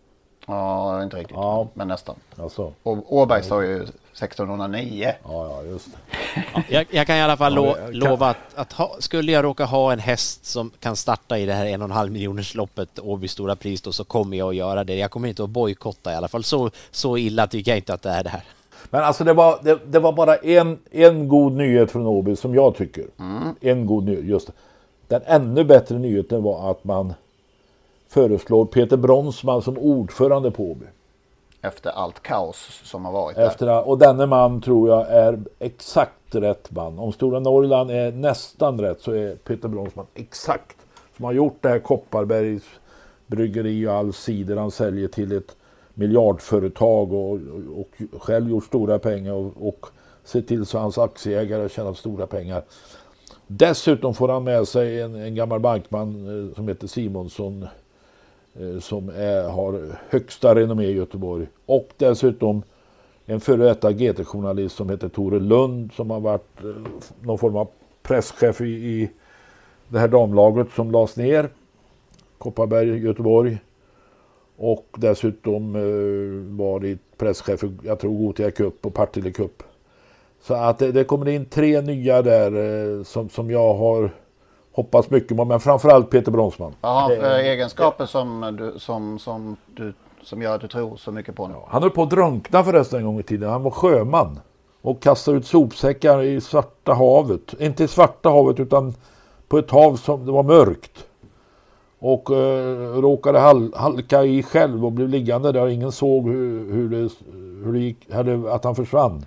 Ja, 0.47 1.03
inte 1.03 1.17
riktigt. 1.17 1.35
Ja. 1.37 1.67
Men 1.73 1.87
nästan. 1.87 2.15
Alltså, 2.37 2.73
Och 2.83 3.13
Åberg 3.17 3.43
sa 3.43 3.63
ju 3.63 3.75
1609. 3.75 5.13
ja, 5.23 5.47
ja, 5.49 5.63
just 5.63 5.87
det. 5.91 6.63
Jag, 6.69 6.85
jag 6.91 7.07
kan 7.07 7.15
i 7.15 7.21
alla 7.21 7.37
fall 7.37 7.55
Ja, 7.55 7.61
lo, 7.61 7.75
lova 7.91 8.27
att, 8.29 8.37
att 8.55 8.73
ha, 8.73 8.95
skulle 8.99 9.31
jag 9.31 9.43
råka 9.45 9.65
ha 9.65 9.93
en 9.93 9.99
häst 9.99 10.45
som 10.45 10.71
kan 10.79 10.95
starta 10.95 11.37
i 11.37 11.45
det 11.45 11.53
här 11.53 11.65
en 11.65 11.81
och 11.81 11.85
en 11.85 11.91
halv 11.91 12.11
miljoners 12.11 12.55
loppet 12.55 12.99
Åby 12.99 13.27
Stora 13.27 13.55
Pris 13.55 13.81
då 13.81 13.91
så 13.91 14.03
kommer 14.03 14.37
jag 14.37 14.49
att 14.49 14.55
göra 14.55 14.83
det. 14.83 14.95
Jag 14.95 15.11
kommer 15.11 15.27
inte 15.29 15.43
att 15.43 15.49
bojkotta 15.49 16.11
i 16.13 16.15
alla 16.15 16.27
fall. 16.27 16.43
Så, 16.43 16.69
så 16.91 17.17
illa 17.17 17.47
tycker 17.47 17.71
jag 17.71 17.77
inte 17.77 17.93
att 17.93 18.01
det 18.01 18.09
är 18.09 18.23
det 18.23 18.29
här. 18.29 18.43
Men 18.89 19.03
alltså 19.03 19.23
det 19.23 19.33
var, 19.33 19.59
det, 19.63 19.79
det 19.85 19.99
var 19.99 20.13
bara 20.13 20.35
en, 20.35 20.79
en 20.91 21.27
god 21.27 21.53
nyhet 21.53 21.91
från 21.91 22.07
Åby 22.07 22.35
som 22.35 22.55
jag 22.55 22.75
tycker. 22.75 23.05
En 23.61 23.85
god 23.85 24.03
nyhet, 24.03 24.25
just 24.25 24.47
det. 24.47 24.53
Den 25.07 25.21
ännu 25.25 25.63
bättre 25.63 25.97
nyheten 25.99 26.43
var 26.43 26.71
att 26.71 26.83
man 26.83 27.13
föreslår 28.13 28.65
Peter 28.65 28.97
Bronsman 28.97 29.61
som 29.61 29.77
ordförande 29.77 30.51
på 30.51 30.63
Åby. 30.63 30.85
Efter 31.61 31.89
allt 31.89 32.23
kaos 32.23 32.81
som 32.83 33.05
har 33.05 33.11
varit 33.11 33.35
där. 33.35 33.47
Efter, 33.47 33.87
och 33.87 33.97
denne 33.97 34.25
man 34.25 34.61
tror 34.61 34.89
jag 34.89 35.09
är 35.09 35.39
exakt 35.59 36.35
rätt 36.35 36.71
man. 36.71 36.99
Om 36.99 37.11
Stora 37.11 37.39
Norrland 37.39 37.91
är 37.91 38.11
nästan 38.11 38.81
rätt 38.81 39.01
så 39.01 39.11
är 39.11 39.35
Peter 39.35 39.67
Bronsman 39.67 40.05
exakt. 40.13 40.77
Som 41.15 41.25
har 41.25 41.33
gjort 41.33 41.57
det 41.61 41.69
här 41.69 41.79
Kopparbergs 41.79 42.63
bryggeri 43.27 43.87
och 43.87 43.93
all 43.93 44.13
cider 44.13 44.57
han 44.57 44.71
säljer 44.71 45.07
till 45.07 45.31
ett 45.31 45.55
miljardföretag 45.93 47.13
och, 47.13 47.31
och, 47.31 47.87
och 48.13 48.23
själv 48.23 48.49
gjort 48.49 48.65
stora 48.65 48.99
pengar 48.99 49.33
och, 49.33 49.67
och 49.67 49.85
se 50.23 50.41
till 50.41 50.65
så 50.65 50.77
hans 50.77 50.97
aktieägare 50.97 51.69
tjänat 51.69 51.97
stora 51.97 52.27
pengar. 52.27 52.63
Dessutom 53.47 54.13
får 54.13 54.29
han 54.29 54.43
med 54.43 54.67
sig 54.67 55.01
en, 55.01 55.15
en 55.15 55.35
gammal 55.35 55.59
bankman 55.59 56.09
eh, 56.49 56.55
som 56.55 56.67
heter 56.67 56.87
Simonsson 56.87 57.67
Eh, 58.59 58.79
som 58.79 59.09
är, 59.09 59.49
har 59.49 59.97
högsta 60.09 60.55
renommé 60.55 60.85
i 60.85 60.93
Göteborg. 60.93 61.47
Och 61.65 61.89
dessutom 61.97 62.63
en 63.25 63.39
före 63.39 63.65
detta 63.65 63.91
GT-journalist 63.91 64.75
som 64.75 64.89
heter 64.89 65.09
Tore 65.09 65.39
Lund 65.39 65.93
som 65.93 66.09
har 66.09 66.19
varit 66.19 66.63
eh, 66.63 66.69
någon 67.21 67.37
form 67.37 67.55
av 67.55 67.67
presschef 68.03 68.61
i, 68.61 68.65
i 68.65 69.09
det 69.89 69.99
här 69.99 70.07
damlaget 70.07 70.67
som 70.75 70.91
lades 70.91 71.17
ner. 71.17 71.49
Kopparberg, 72.37 73.05
Göteborg. 73.05 73.57
Och 74.57 74.87
dessutom 74.97 75.75
eh, 75.75 76.57
varit 76.57 77.17
presschef 77.17 77.59
för, 77.59 77.71
jag 77.83 77.99
tror, 77.99 78.17
Gothia 78.17 78.51
Cup 78.51 78.85
och 78.85 78.93
Partille 78.93 79.31
Cup. 79.31 79.63
Så 80.41 80.53
att 80.53 80.79
det, 80.79 80.91
det 80.91 81.03
kommer 81.03 81.29
in 81.29 81.45
tre 81.45 81.81
nya 81.81 82.21
där 82.21 82.51
eh, 82.97 83.03
som, 83.03 83.29
som 83.29 83.51
jag 83.51 83.73
har 83.73 84.11
hoppats 84.73 85.09
mycket 85.09 85.37
på. 85.37 85.45
Men 85.45 85.59
framförallt 85.59 86.09
Peter 86.09 86.31
Bronsman. 86.31 86.73
Vad 86.81 86.93
har 86.93 87.01
han 87.01 87.39
egenskaper 87.39 88.05
som, 88.05 88.57
du, 88.59 88.79
som, 88.79 89.19
som, 89.19 89.57
du, 89.75 89.93
som 90.21 90.41
gör 90.41 90.55
att 90.55 90.61
du 90.61 90.67
tror 90.67 90.97
så 90.97 91.11
mycket 91.11 91.35
på 91.35 91.43
honom? 91.43 91.61
Han 91.67 91.81
höll 91.81 91.91
på 91.91 92.03
att 92.03 92.09
drunkna 92.09 92.63
förresten 92.63 92.99
en 92.99 93.05
gång 93.05 93.19
i 93.19 93.23
tiden. 93.23 93.49
Han 93.49 93.63
var 93.63 93.71
sjöman. 93.71 94.39
Och 94.81 95.01
kastade 95.01 95.37
ut 95.37 95.45
sopsäckar 95.45 96.21
i 96.21 96.41
Svarta 96.41 96.93
havet. 96.93 97.53
Inte 97.59 97.83
i 97.83 97.87
Svarta 97.87 98.29
havet 98.29 98.59
utan 98.59 98.93
på 99.47 99.57
ett 99.57 99.71
hav 99.71 99.95
som 99.95 100.25
det 100.25 100.31
var 100.31 100.43
mörkt. 100.43 101.05
Och 101.99 102.29
eh, 102.31 103.01
råkade 103.01 103.39
hal 103.39 103.73
halka 103.75 104.23
i 104.23 104.43
själv 104.43 104.85
och 104.85 104.91
blev 104.91 105.09
liggande 105.09 105.51
där. 105.51 105.67
Ingen 105.67 105.91
såg 105.91 106.27
hur, 106.27 106.73
hur, 106.73 106.89
det, 106.89 107.09
hur 107.65 107.73
det 107.73 107.79
gick, 107.79 108.13
hade, 108.13 108.53
att 108.53 108.63
han 108.63 108.75
försvann. 108.75 109.25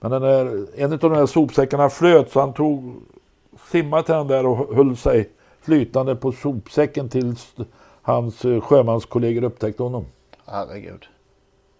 Men 0.00 0.10
den 0.10 0.22
där, 0.22 0.66
en 0.76 0.92
av 0.92 0.98
de 0.98 1.12
där 1.12 1.26
sopsäckarna 1.26 1.90
flöt 1.90 2.30
så 2.30 2.40
han 2.40 2.52
tog 2.52 2.94
simmade 3.70 4.02
till 4.02 4.14
den 4.14 4.26
där 4.26 4.46
och 4.46 4.76
höll 4.76 4.96
sig 4.96 5.30
flytande 5.60 6.16
på 6.16 6.32
sopsäcken 6.32 7.08
tills 7.08 7.54
hans 8.02 8.44
eh, 8.44 8.60
sjömanskollegor 8.60 9.44
upptäckte 9.44 9.82
honom. 9.82 10.04
Herregud. 10.46 11.08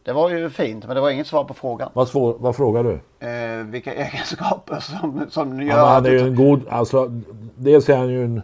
Det 0.05 0.13
var 0.13 0.31
ju 0.31 0.51
fint 0.51 0.87
men 0.87 0.95
det 0.95 1.01
var 1.01 1.11
inget 1.11 1.27
svar 1.27 1.45
på 1.45 1.55
frågan. 1.55 1.91
Vad, 1.95 2.09
svår, 2.09 2.37
vad 2.39 2.57
frågar 2.57 2.85
du? 2.85 3.27
Eh, 3.27 3.65
vilka 3.67 3.95
egenskaper 4.05 4.81
som, 4.81 5.27
som 5.31 5.61
Ja, 5.61 5.67
gör 5.67 5.77
men 5.77 5.87
han 5.87 6.07
är 6.07 6.11
ju 6.11 6.21
en 6.21 6.35
god, 6.35 6.69
alltså 6.69 7.23
dels 7.57 7.89
är 7.89 7.97
han 7.97 8.09
ju 8.09 8.25
en 8.25 8.43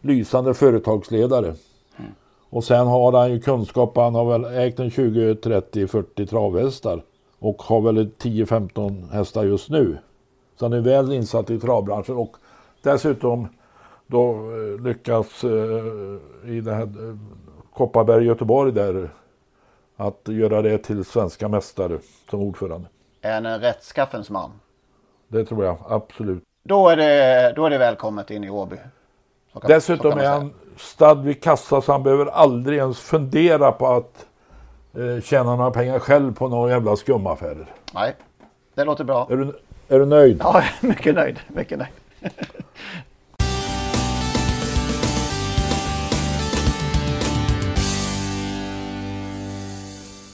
lysande 0.00 0.54
företagsledare. 0.54 1.54
Och 2.50 2.64
sen 2.64 2.86
har 2.86 3.12
han 3.12 3.30
ju 3.30 3.40
kunskap, 3.40 3.96
han 3.96 4.14
har 4.14 4.38
väl 4.38 4.58
ägt 4.58 4.80
en 4.80 4.90
20, 4.90 5.34
30, 5.34 5.86
40 5.86 6.26
travhästar. 6.26 7.02
Och 7.38 7.62
har 7.62 7.80
väl 7.80 8.10
10-15 8.18 9.12
hästar 9.12 9.44
just 9.44 9.70
nu. 9.70 9.98
Så 10.58 10.64
han 10.64 10.72
är 10.72 10.80
väl 10.80 11.12
insatt 11.12 11.50
i 11.50 11.58
travbranschen 11.58 12.16
och 12.16 12.36
dessutom 12.82 13.48
då 14.06 14.30
eh, 14.32 14.82
lyckas 14.84 15.44
eh, 15.44 15.50
i 16.50 16.60
det 16.60 16.74
här 16.74 16.82
eh, 16.82 17.16
Kopparberg 17.74 18.24
Göteborg 18.24 18.72
där 18.72 19.10
att 19.96 20.20
göra 20.28 20.62
det 20.62 20.78
till 20.78 21.04
svenska 21.04 21.48
mästare 21.48 21.98
som 22.30 22.40
ordförande. 22.40 22.88
En 23.20 23.60
rättskaffens 23.60 24.30
man. 24.30 24.50
Det 25.28 25.44
tror 25.44 25.64
jag 25.64 25.76
absolut. 25.88 26.42
Då 26.62 26.88
är 26.88 26.96
det, 26.96 27.52
då 27.56 27.66
är 27.66 27.70
det 27.70 27.78
välkommet 27.78 28.30
in 28.30 28.44
i 28.44 28.50
Åby. 28.50 28.76
Kan- 29.52 29.62
Dessutom 29.66 30.18
är 30.18 30.26
han 30.26 30.52
stadd 30.76 31.24
vid 31.24 31.42
kassa 31.42 31.80
så 31.80 31.92
han 31.92 32.02
behöver 32.02 32.26
aldrig 32.26 32.78
ens 32.78 33.00
fundera 33.00 33.72
på 33.72 33.86
att 33.86 34.26
eh, 34.94 35.22
tjäna 35.22 35.56
några 35.56 35.70
pengar 35.70 35.98
själv 35.98 36.34
på 36.34 36.48
några 36.48 36.70
jävla 36.70 36.96
skumaffärer. 36.96 37.66
Nej, 37.94 38.16
det 38.74 38.84
låter 38.84 39.04
bra. 39.04 39.26
Är 39.30 39.36
du, 39.36 39.58
är 39.88 39.98
du 39.98 40.06
nöjd? 40.06 40.40
Ja, 40.44 40.62
mycket 40.80 41.14
nöjd. 41.14 41.40
Mycket 41.48 41.78
nöjd. 41.78 41.90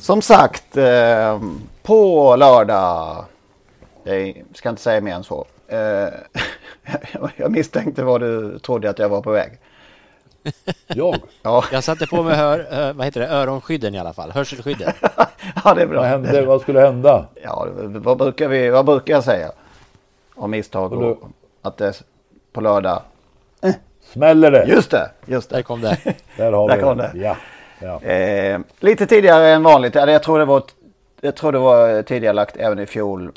Som 0.06 0.22
sagt, 0.22 0.76
eh, 0.76 1.40
på 1.82 2.36
lördag. 2.36 3.24
Jag 4.04 4.42
ska 4.54 4.68
inte 4.68 4.82
säga 4.82 5.00
mer 5.00 5.14
än 5.14 5.24
så. 5.24 5.46
Eh, 5.68 6.08
jag 7.36 7.50
misstänkte 7.50 8.02
vad 8.04 8.20
du 8.20 8.58
trodde 8.58 8.90
att 8.90 8.98
jag 8.98 9.08
var 9.08 9.22
på 9.22 9.30
väg. 9.30 9.58
Jag? 10.86 11.16
Ja, 11.42 11.64
Jag 11.72 11.84
satte 11.84 12.06
på 12.06 12.22
mig 12.22 12.36
hör, 12.36 12.66
ö, 12.70 12.92
vad 12.92 13.04
heter 13.04 13.20
det, 13.20 13.28
öronskydden 13.28 13.94
i 13.94 13.98
alla 13.98 14.12
fall, 14.12 14.30
hörselskydden. 14.30 14.92
ja 15.64 15.74
det 15.74 15.82
är 15.82 15.86
bra. 15.86 16.00
Vad 16.00 16.08
hände? 16.08 16.42
Vad 16.42 16.60
skulle 16.60 16.80
hända? 16.80 17.26
Ja, 17.42 17.66
vad 17.86 18.18
brukar, 18.18 18.48
vi, 18.48 18.70
vad 18.70 18.86
brukar 18.86 19.14
jag 19.14 19.24
säga? 19.24 19.52
Om 20.34 20.50
misstag 20.50 20.92
Och 20.92 21.02
och 21.02 21.28
att 21.62 21.76
det 21.76 22.02
på 22.56 22.60
lördag. 22.60 23.02
Smäller 24.12 24.50
det? 24.50 24.64
Just 24.64 24.90
det, 24.90 25.10
just 25.26 25.50
det. 25.50 25.56
Där 25.56 25.62
kom 25.62 25.80
det. 25.80 25.98
Där 26.36 26.52
har 26.52 26.68
Där 26.68 26.76
vi 26.76 26.82
kom 26.82 26.98
det. 26.98 27.12
Ja. 27.14 27.36
ja. 27.78 28.02
Eh, 28.02 28.60
lite 28.80 29.06
tidigare 29.06 29.48
än 29.48 29.62
vanligt. 29.62 29.94
Jag 29.94 30.22
tror 30.22 30.38
det 30.38 30.44
var, 30.44 30.62
jag 31.20 31.36
tror 31.36 31.52
det 31.52 31.58
var 31.58 32.02
tidigare 32.02 32.34
lagt 32.34 32.56
även 32.56 32.78
i 32.78 32.86
fjol. 32.86 33.32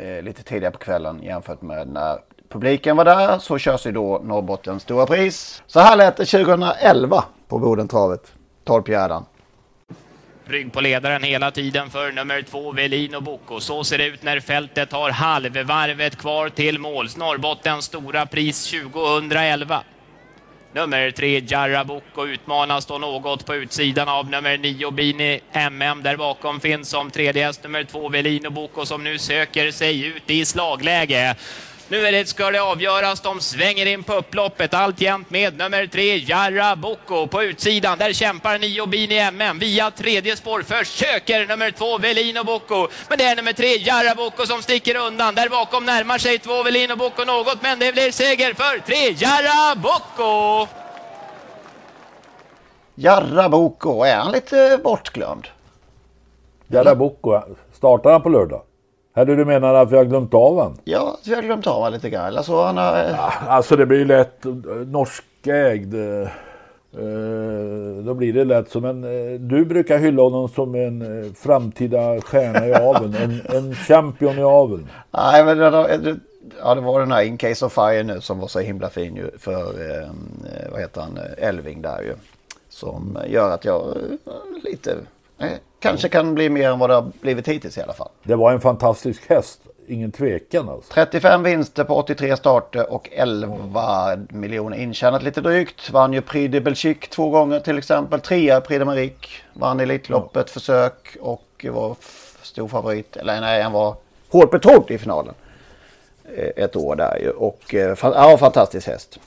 Eh, 0.00 0.22
lite 0.22 0.42
tidigare 0.42 0.72
på 0.72 0.78
kvällen 0.78 1.22
jämfört 1.22 1.62
med 1.62 1.88
när 1.88 2.18
publiken 2.48 2.96
var 2.96 3.04
där. 3.04 3.38
Så 3.38 3.58
körs 3.58 3.86
ju 3.86 3.92
då 3.92 4.20
Norrbottens 4.24 4.82
stora 4.82 5.06
pris. 5.06 5.62
Så 5.66 5.80
här 5.80 5.96
lät 5.96 6.16
det 6.16 6.24
2011 6.24 7.24
på 7.48 7.58
Bodentravet. 7.58 8.32
Torpgärdan. 8.64 9.24
Rygg 10.46 10.72
på 10.72 10.80
ledaren 10.80 11.22
hela 11.22 11.50
tiden 11.50 11.90
för 11.90 12.12
nummer 12.12 12.42
två 12.42 12.72
Velino 12.72 13.20
Bocco. 13.20 13.60
Så 13.60 13.84
ser 13.84 13.98
det 13.98 14.06
ut 14.06 14.22
när 14.22 14.40
fältet 14.40 14.92
har 14.92 15.10
halvvarvet 15.10 16.16
kvar 16.16 16.48
till 16.48 16.78
måls. 16.78 17.16
Norrbottens 17.16 17.84
stora 17.84 18.26
pris 18.26 18.70
2011. 18.70 19.84
Nummer 20.72 21.10
tre 21.10 21.42
Jarra 21.48 21.84
Bocco 21.84 22.26
utmanas 22.26 22.86
då 22.86 22.98
något 22.98 23.46
på 23.46 23.54
utsidan 23.54 24.08
av 24.08 24.30
nummer 24.30 24.58
nio 24.58 24.90
Bini 24.90 25.40
MM. 25.52 26.02
Där 26.02 26.16
bakom 26.16 26.60
finns 26.60 26.88
som 26.88 27.10
tredje 27.10 27.46
häst 27.46 27.62
nummer 27.62 27.84
två 27.84 28.08
Velino 28.08 28.50
Bocco 28.50 28.86
som 28.86 29.04
nu 29.04 29.18
söker 29.18 29.70
sig 29.70 30.06
ut 30.06 30.30
i 30.30 30.44
slagläge. 30.44 31.36
Nu 31.88 32.06
är 32.06 32.12
det, 32.12 32.28
ska 32.28 32.50
det 32.50 32.62
avgöras. 32.62 33.20
De 33.20 33.40
svänger 33.40 33.86
in 33.86 34.02
på 34.02 34.14
upploppet 34.14 34.74
alltjämt 34.74 35.30
med 35.30 35.58
nummer 35.58 35.86
tre 35.86 36.16
Jarra 36.18 36.76
Bocco 36.76 37.26
på 37.26 37.42
utsidan. 37.42 37.98
Där 37.98 38.12
kämpar 38.12 38.58
nio 38.58 38.86
Bini 38.86 39.18
MM 39.18 39.58
via 39.58 39.90
tredje 39.90 40.36
spår. 40.36 40.62
Försöker 40.62 41.46
nummer 41.46 41.70
två 41.70 41.98
Velino 41.98 42.44
Bocco. 42.44 42.88
Men 43.08 43.18
det 43.18 43.24
är 43.24 43.36
nummer 43.36 43.52
tre 43.52 43.76
Jarra 43.76 44.14
Bocco 44.14 44.46
som 44.46 44.62
sticker 44.62 44.96
undan. 44.96 45.34
Där 45.34 45.48
bakom 45.48 45.84
närmar 45.84 46.18
sig 46.18 46.38
två 46.38 46.62
Velino 46.62 46.96
Bocco 46.96 47.24
något. 47.24 47.62
Men 47.62 47.78
det 47.78 47.92
blir 47.92 48.10
seger 48.10 48.54
för 48.54 48.78
tre 48.78 49.10
Jarra 49.16 49.74
Bocco. 49.76 50.66
Jarra 52.94 53.48
Boko, 53.48 54.02
är 54.02 54.16
han 54.16 54.32
lite 54.32 54.80
bortglömd? 54.84 55.48
Jarra 56.66 56.94
Bocco, 56.94 57.40
startar 57.72 58.12
han 58.12 58.22
på 58.22 58.28
lördag? 58.28 58.62
Eller 59.16 59.36
du 59.36 59.44
menar 59.44 59.74
att 59.74 59.92
vi 59.92 59.96
har 59.96 60.04
glömt 60.04 60.34
av 60.34 60.58
han? 60.60 60.78
Ja, 60.84 61.16
så 61.22 61.30
jag 61.30 61.36
har 61.36 61.42
glömt 61.42 61.66
av 61.66 61.74
honom 61.74 61.92
lite 61.92 62.10
grann. 62.10 62.26
Eller 62.26 62.42
så 62.42 62.62
han 62.64 62.76
har... 62.76 63.14
Alltså 63.48 63.76
det 63.76 63.86
blir 63.86 63.98
ju 63.98 64.04
lätt 64.04 64.46
eh, 64.46 64.52
norskägd. 64.86 65.94
eh, 65.94 66.28
eh, 67.02 68.04
Då 68.04 68.14
blir 68.14 68.32
det 68.32 68.44
lätt 68.44 68.70
som 68.70 68.84
en... 68.84 69.04
eh, 69.04 69.40
Du 69.40 69.64
brukar 69.64 69.98
hylla 69.98 70.22
honom 70.22 70.48
som 70.48 70.74
en 70.74 71.24
eh, 71.24 71.32
framtida 71.32 72.20
stjärna 72.20 72.66
i 72.66 72.74
aveln. 72.74 73.14
En, 73.14 73.56
en 73.56 73.74
champion 73.74 74.38
i 74.38 74.42
aveln. 74.42 74.88
Nej, 75.10 75.44
men 75.44 75.58
ja, 75.58 76.74
det 76.74 76.80
var 76.80 77.00
den 77.00 77.12
här 77.12 77.22
In 77.22 77.38
Case 77.38 77.66
of 77.66 77.72
Fire 77.72 78.02
nu 78.02 78.20
som 78.20 78.38
var 78.38 78.48
så 78.48 78.60
himla 78.60 78.88
fin 78.90 79.16
ju 79.16 79.30
för, 79.38 79.60
eh, 79.90 80.08
vad 80.72 80.80
heter 80.80 81.00
han, 81.00 81.18
Elving 81.38 81.82
där 81.82 82.02
ju. 82.02 82.14
Som 82.68 83.18
gör 83.26 83.50
att 83.50 83.64
jag 83.64 83.80
eh, 83.80 84.62
lite, 84.64 84.90
eh, 84.92 84.96
kanske 85.80 86.08
kan 86.08 86.34
bli 86.34 86.50
mer 86.50 86.70
än 86.70 86.78
vad 86.78 86.90
det 86.90 86.94
har 86.94 87.12
blivit 87.20 87.48
hittills 87.48 87.78
i 87.78 87.82
alla 87.82 87.92
fall. 87.92 88.08
Det 88.22 88.34
var 88.34 88.52
en 88.52 88.60
fantastisk 88.60 89.30
häst. 89.30 89.60
Ingen 89.86 90.12
tvekan 90.12 90.68
alltså. 90.68 90.92
35 90.92 91.42
vinster 91.42 91.84
på 91.84 91.96
83 91.96 92.36
starter 92.36 92.92
och 92.92 93.08
11 93.12 94.16
miljoner 94.28 94.76
intjänat 94.76 95.22
lite 95.22 95.40
drygt. 95.40 95.90
Vann 95.90 96.12
ju 96.12 96.20
Prix 96.20 96.52
de 96.52 96.60
Belgique 96.60 97.08
två 97.10 97.30
gånger 97.30 97.60
till 97.60 97.78
exempel. 97.78 98.20
Trea 98.20 98.60
Prix 98.60 98.78
de 98.78 98.84
Marique. 98.84 99.28
Vann 99.52 99.80
Elitloppet 99.80 100.50
försök 100.50 101.16
och 101.20 101.66
var 101.70 101.96
stor 102.42 102.68
favorit. 102.68 103.16
Eller 103.16 103.40
nej, 103.40 103.62
han 103.62 103.72
var 103.72 103.96
hårt 104.30 104.50
betrodd 104.50 104.90
i 104.90 104.98
finalen. 104.98 105.34
Eh, 106.36 106.64
Ett 106.64 106.76
år 106.76 106.96
där 106.96 107.18
ju. 107.20 107.30
Och 107.30 107.74
eh, 107.74 107.96
ja, 108.02 108.36
fantastisk 108.38 108.86
häst. 108.86 109.18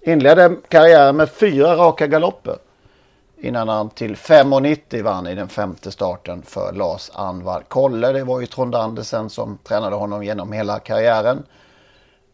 Inledde 0.00 0.56
karriären 0.68 1.16
med 1.16 1.30
fyra 1.30 1.76
raka 1.76 2.06
galopper. 2.06 2.56
Innan 3.44 3.68
han 3.68 3.90
till 3.90 4.16
5,90 4.16 5.02
vann 5.02 5.26
i 5.26 5.34
den 5.34 5.48
femte 5.48 5.92
starten 5.92 6.42
för 6.42 6.72
Lars 6.72 7.10
Anvar 7.14 7.64
Kolle. 7.68 8.12
Det 8.12 8.24
var 8.24 8.40
ju 8.40 8.46
Trond 8.46 8.74
Andersen 8.74 9.30
som 9.30 9.58
tränade 9.58 9.96
honom 9.96 10.24
genom 10.24 10.52
hela 10.52 10.78
karriären. 10.78 11.42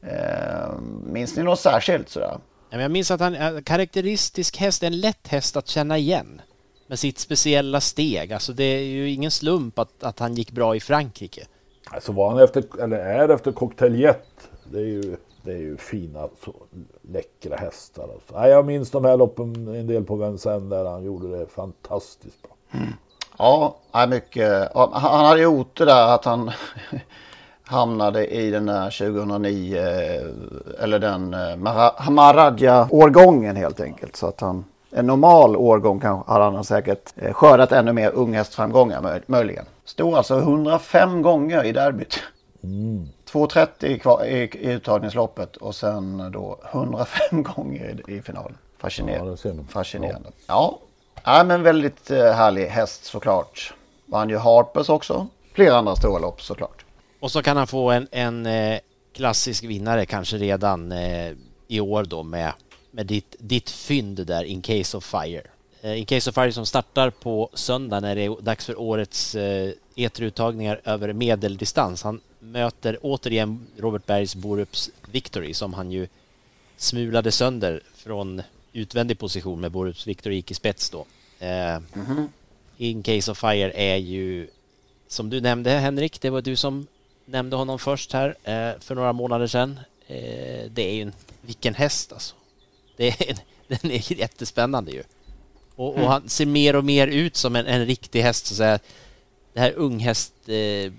Eh, 0.02 0.78
minns 1.04 1.36
ni 1.36 1.42
något 1.42 1.60
särskilt 1.60 2.08
sådär? 2.08 2.38
Jag 2.70 2.90
minns 2.90 3.10
att 3.10 3.20
han 3.20 3.34
är 3.34 3.54
en 3.54 3.62
karaktäristisk 3.62 4.56
häst, 4.56 4.82
en 4.82 5.00
lätt 5.00 5.28
häst 5.28 5.56
att 5.56 5.68
känna 5.68 5.98
igen. 5.98 6.40
Med 6.86 6.98
sitt 6.98 7.18
speciella 7.18 7.80
steg. 7.80 8.32
Alltså 8.32 8.52
det 8.52 8.64
är 8.64 8.82
ju 8.82 9.10
ingen 9.10 9.30
slump 9.30 9.78
att, 9.78 10.02
att 10.02 10.18
han 10.18 10.34
gick 10.34 10.50
bra 10.50 10.76
i 10.76 10.80
Frankrike. 10.80 11.46
Alltså 11.90 12.12
var 12.12 12.30
han 12.30 12.38
efter, 12.38 12.82
eller 12.82 12.98
är 12.98 13.28
efter 13.28 13.52
Cocktail 13.52 14.00
Jet. 14.00 14.26
Det 14.64 14.78
är 14.78 14.86
ju, 14.86 15.16
det 15.48 15.54
är 15.54 15.58
ju 15.58 15.76
fina, 15.76 16.28
så 16.44 16.52
läckra 17.12 17.56
hästar. 17.56 18.02
Alltså. 18.02 18.38
Nej, 18.40 18.50
jag 18.50 18.66
minns 18.66 18.90
de 18.90 19.04
här 19.04 19.16
loppen 19.16 19.68
en 19.74 19.86
del 19.86 20.04
på 20.04 20.16
Vincennes 20.16 20.70
där 20.70 20.84
han 20.84 21.04
gjorde 21.04 21.38
det 21.38 21.46
fantastiskt 21.46 22.42
bra. 22.42 22.80
Ja, 23.38 23.76
ja, 23.92 24.06
mycket. 24.06 24.72
Han 24.74 25.24
hade 25.26 25.40
ju 25.40 25.46
otur 25.46 25.86
där 25.86 26.14
att 26.14 26.24
han 26.24 26.50
hamnade 27.64 28.26
i 28.26 28.50
den 28.50 28.66
där 28.66 28.90
2009 29.12 29.76
eh, 29.78 30.84
eller 30.84 30.98
den 30.98 31.34
eh, 31.34 31.56
Mara- 31.56 32.10
Maradja-årgången 32.10 33.56
helt 33.56 33.80
enkelt. 33.80 34.16
Så 34.16 34.26
att 34.26 34.40
han, 34.40 34.64
en 34.90 35.06
normal 35.06 35.56
årgång 35.56 36.00
kanske 36.00 36.32
hade 36.32 36.44
han 36.44 36.64
säkert 36.64 37.12
eh, 37.16 37.32
skördat 37.32 37.72
ännu 37.72 37.92
mer 37.92 38.10
unghästframgångar 38.10 39.00
möj- 39.02 39.22
möjligen. 39.26 39.64
Stod 39.84 40.14
alltså 40.14 40.38
105 40.38 41.22
gånger 41.22 41.64
i 41.64 41.72
derbyt. 41.72 42.18
2.30 43.32 43.84
i, 43.84 43.98
kvar- 43.98 44.24
i, 44.24 44.36
i 44.42 44.72
uttagningsloppet 44.72 45.56
och 45.56 45.74
sen 45.74 46.30
då 46.32 46.58
105 46.72 47.42
gånger 47.42 48.00
i, 48.08 48.12
i 48.16 48.22
finalen. 48.22 48.58
Fascinerande. 48.78 49.36
Ja. 49.44 49.64
Fascinerande. 49.68 50.28
Ja. 50.46 50.78
ja, 51.24 51.44
men 51.44 51.62
väldigt 51.62 52.10
eh, 52.10 52.32
härlig 52.32 52.66
häst 52.66 53.04
såklart. 53.04 53.74
Vann 54.06 54.28
ju 54.28 54.36
Harpers 54.36 54.88
också. 54.88 55.26
Flera 55.52 55.76
andra 55.76 55.96
stora 55.96 56.18
lopp 56.18 56.42
såklart. 56.42 56.84
Och 57.20 57.30
så 57.30 57.42
kan 57.42 57.56
han 57.56 57.66
få 57.66 57.90
en, 57.90 58.08
en 58.10 58.46
eh, 58.46 58.78
klassisk 59.12 59.64
vinnare 59.64 60.06
kanske 60.06 60.36
redan 60.36 60.92
eh, 60.92 61.32
i 61.68 61.80
år 61.80 62.04
då 62.04 62.22
med, 62.22 62.52
med 62.90 63.06
ditt, 63.06 63.36
ditt 63.38 63.70
fynd 63.70 64.26
där, 64.26 64.44
In 64.44 64.62
Case 64.62 64.96
of 64.96 65.04
Fire. 65.04 65.42
Eh, 65.82 65.98
In 65.98 66.06
Case 66.06 66.30
of 66.30 66.34
Fire 66.34 66.52
som 66.52 66.66
startar 66.66 67.10
på 67.10 67.50
söndag 67.54 68.00
när 68.00 68.14
det 68.14 68.22
är 68.22 68.42
dags 68.42 68.66
för 68.66 68.80
årets 68.80 69.34
eh, 69.34 69.72
eteruttagningar 69.96 70.80
över 70.84 71.12
medeldistans. 71.12 72.02
Han 72.02 72.20
möter 72.38 72.98
återigen 73.02 73.66
Robert 73.76 74.06
Bergs 74.06 74.34
Borups 74.34 74.90
Victory 75.10 75.54
som 75.54 75.74
han 75.74 75.92
ju 75.92 76.08
smulade 76.76 77.32
sönder 77.32 77.80
från 77.94 78.42
utvändig 78.72 79.18
position 79.18 79.60
med 79.60 79.70
Borups 79.70 80.06
Victory 80.06 80.34
gick 80.34 80.50
i 80.50 80.54
spets 80.54 80.90
då. 80.90 81.06
Eh, 81.38 81.78
In 82.76 83.02
Case 83.02 83.30
of 83.30 83.38
Fire 83.38 83.72
är 83.74 83.96
ju 83.96 84.48
som 85.08 85.30
du 85.30 85.40
nämnde 85.40 85.70
Henrik, 85.70 86.20
det 86.20 86.30
var 86.30 86.42
du 86.42 86.56
som 86.56 86.86
nämnde 87.24 87.56
honom 87.56 87.78
först 87.78 88.12
här 88.12 88.36
för 88.80 88.94
några 88.94 89.12
månader 89.12 89.46
sedan. 89.46 89.80
Det 90.70 90.82
är 90.82 90.94
ju 90.94 91.02
en, 91.02 91.12
vilken 91.40 91.74
häst 91.74 92.12
alltså. 92.12 92.34
Det 92.96 93.30
är, 93.30 93.36
den 93.68 93.90
är 93.90 94.12
jättespännande 94.12 94.92
ju. 94.92 95.02
Och, 95.78 95.94
och 95.94 96.10
han 96.10 96.28
ser 96.28 96.46
mer 96.46 96.76
och 96.76 96.84
mer 96.84 97.06
ut 97.06 97.36
som 97.36 97.56
en, 97.56 97.66
en 97.66 97.86
riktig 97.86 98.22
häst, 98.22 98.46
så 98.46 98.62
att. 98.62 98.82
Det 99.52 99.60
här 99.60 99.72
unghäst, 99.76 100.32
eh, 100.46 100.92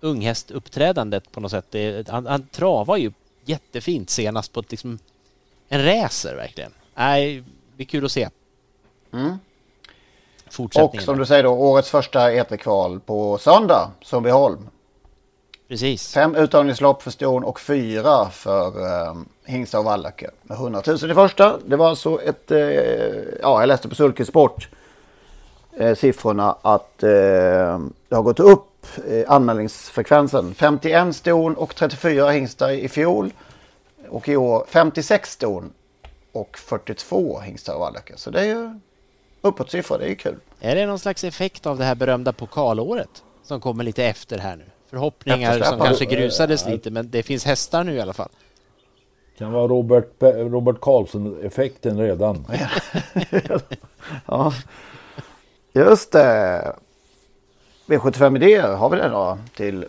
unghästuppträdandet 0.00 1.32
på 1.32 1.40
något 1.40 1.50
sätt. 1.50 1.66
Det, 1.70 2.08
han, 2.08 2.26
han 2.26 2.46
travar 2.46 2.96
ju 2.96 3.12
jättefint 3.44 4.10
senast 4.10 4.52
på 4.52 4.60
ett, 4.60 4.70
liksom, 4.70 4.98
en 5.68 5.84
racer 5.84 6.36
verkligen. 6.36 6.72
Nej, 6.94 7.34
det 7.36 7.76
blir 7.76 7.86
kul 7.86 8.04
att 8.04 8.12
se. 8.12 8.28
Mm. 9.12 9.38
Och 10.58 11.02
som 11.02 11.18
du 11.18 11.26
säger 11.26 11.42
då, 11.42 11.50
årets 11.50 11.90
första 11.90 12.32
eterkval 12.32 13.00
på 13.00 13.38
söndag, 13.38 13.90
Sundbyholm. 14.02 14.68
Precis. 15.74 16.12
Fem 16.12 16.34
uttagningslopp 16.34 17.02
för 17.02 17.10
ston 17.10 17.44
och 17.44 17.60
fyra 17.60 18.30
för 18.30 18.86
eh, 18.86 19.14
hingstar 19.44 19.78
och 19.78 19.84
vallacker. 19.84 20.30
Med 20.42 20.58
100 20.58 20.82
000 20.86 21.10
i 21.10 21.14
första. 21.14 21.58
Det 21.66 21.76
var 21.76 21.88
alltså 21.88 22.22
ett, 22.22 22.50
eh, 22.50 22.58
ja 23.42 23.60
jag 23.60 23.66
läste 23.66 23.88
på 23.88 23.94
Sulkesport 23.94 24.68
eh, 25.76 25.94
siffrorna 25.94 26.56
att 26.62 27.02
eh, 27.02 27.08
det 28.08 28.14
har 28.14 28.22
gått 28.22 28.40
upp 28.40 28.86
eh, 29.08 29.30
anmälningsfrekvensen. 29.30 30.54
51 30.54 31.16
ston 31.16 31.56
och 31.56 31.74
34 31.74 32.30
hingstar 32.30 32.70
i 32.70 32.88
fjol. 32.88 33.30
Och 34.08 34.28
i 34.28 34.36
år 34.36 34.64
56 34.68 35.30
ston 35.32 35.72
och 36.32 36.58
42 36.58 37.40
hingstar 37.40 37.74
och 37.74 37.80
vallacker. 37.80 38.16
Så 38.16 38.30
det 38.30 38.40
är 38.40 38.44
ju 38.44 38.80
uppåtsiffror, 39.40 39.98
det 39.98 40.04
är 40.04 40.08
ju 40.08 40.16
kul. 40.16 40.36
Är 40.60 40.74
det 40.74 40.86
någon 40.86 40.98
slags 40.98 41.24
effekt 41.24 41.66
av 41.66 41.78
det 41.78 41.84
här 41.84 41.94
berömda 41.94 42.32
pokalåret 42.32 43.22
som 43.42 43.60
kommer 43.60 43.84
lite 43.84 44.04
efter 44.04 44.38
här 44.38 44.56
nu? 44.56 44.64
Förhoppningar 44.94 45.60
som 45.62 45.78
kanske 45.80 46.04
grusades 46.04 46.66
lite, 46.68 46.90
men 46.90 47.10
det 47.10 47.22
finns 47.22 47.44
hästar 47.44 47.84
nu 47.84 47.94
i 47.94 48.00
alla 48.00 48.12
fall. 48.12 48.28
Kan 49.38 49.52
vara 49.52 49.66
Robert, 49.68 50.22
Robert 50.22 50.80
Karlsson-effekten 50.80 51.98
redan. 51.98 52.46
Ja, 54.26 54.52
just 55.72 56.12
det. 56.12 56.72
V75 57.86 58.36
idéer 58.36 58.74
har 58.76 58.90
vi 58.90 58.96
det 58.96 59.08
då 59.08 59.38
till 59.56 59.84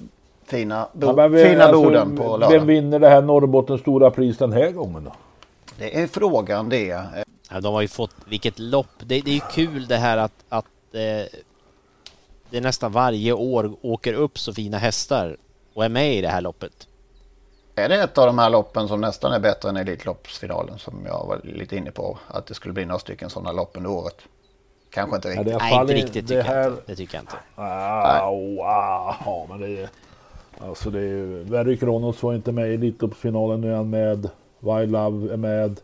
fina, 0.45 0.87
bo- 0.93 1.13
Ja, 1.17 1.27
vi- 1.27 1.43
fina 1.45 1.63
alltså, 1.63 1.83
Boden 1.83 2.17
på 2.17 2.23
Vem 2.31 2.39
lördag. 2.39 2.59
vinner 2.65 2.99
det 2.99 3.09
här 3.09 3.21
Norrbottens 3.21 3.81
stora 3.81 4.11
pris 4.11 4.37
den 4.37 4.51
här 4.53 4.71
gången 4.71 5.03
då? 5.03 5.13
Det 5.77 5.99
är 6.01 6.07
frågan 6.07 6.69
det. 6.69 7.01
Ja, 7.51 7.61
de 7.61 7.73
har 7.73 7.81
ju 7.81 7.87
fått, 7.87 8.15
vilket 8.25 8.59
lopp. 8.59 8.87
Det, 8.99 9.21
det 9.21 9.31
är 9.31 9.33
ju 9.35 9.41
kul 9.51 9.85
det 9.87 9.95
här 9.97 10.17
att, 10.17 10.33
att 10.49 10.65
eh, 10.93 11.39
det 12.55 12.61
nästan 12.61 12.91
varje 12.91 13.33
år 13.33 13.75
åker 13.81 14.13
upp 14.13 14.39
så 14.39 14.53
fina 14.53 14.77
hästar 14.77 15.37
och 15.73 15.85
är 15.85 15.89
med 15.89 16.15
i 16.15 16.21
det 16.21 16.27
här 16.27 16.41
loppet. 16.41 16.87
Är 17.75 17.89
det 17.89 18.03
ett 18.03 18.17
av 18.17 18.25
de 18.25 18.37
här 18.39 18.49
loppen 18.49 18.87
som 18.87 19.01
nästan 19.01 19.33
är 19.33 19.39
bättre 19.39 19.69
än 19.69 19.77
Elitloppsfinalen 19.77 20.79
som 20.79 20.93
jag 21.05 21.25
var 21.27 21.39
lite 21.43 21.75
inne 21.77 21.91
på? 21.91 22.17
Att 22.27 22.45
det 22.45 22.53
skulle 22.53 22.73
bli 22.73 22.85
några 22.85 22.99
stycken 22.99 23.29
sådana 23.29 23.51
lopp 23.51 23.71
under 23.77 23.89
året. 23.89 24.15
Kanske 24.89 25.15
inte 25.15 25.27
Ja, 25.27 25.33
riktigt. 25.33 25.45
det 25.47 25.53
är 25.53 25.59
Nej, 25.71 25.81
inte 25.81 25.93
riktigt 25.93 26.13
det 26.13 26.21
tycker 26.21 26.37
jag 26.37 26.43
här- 26.43 26.67
inte. 26.69 26.81
Det 26.85 26.95
tycker 26.95 27.15
jag 27.17 27.21
inte. 27.23 27.35
Ah, 27.55 28.29
wow, 28.31 28.55
ja, 28.57 29.45
men 29.49 29.59
det 29.61 29.81
är... 29.81 29.89
Alltså 30.67 30.89
det 30.89 30.99
är 30.99 31.03
ju... 31.03 31.43
Very 31.43 31.77
Kronos 31.77 32.23
var 32.23 32.33
inte 32.35 32.51
med 32.51 32.71
i 32.71 32.73
Elitloppsfinalen, 32.73 33.61
nu 33.61 33.71
är 33.71 33.75
han 33.75 33.89
med. 33.89 34.29
Wild 34.59 34.91
Love 34.91 35.33
är 35.33 35.37
med. 35.37 35.79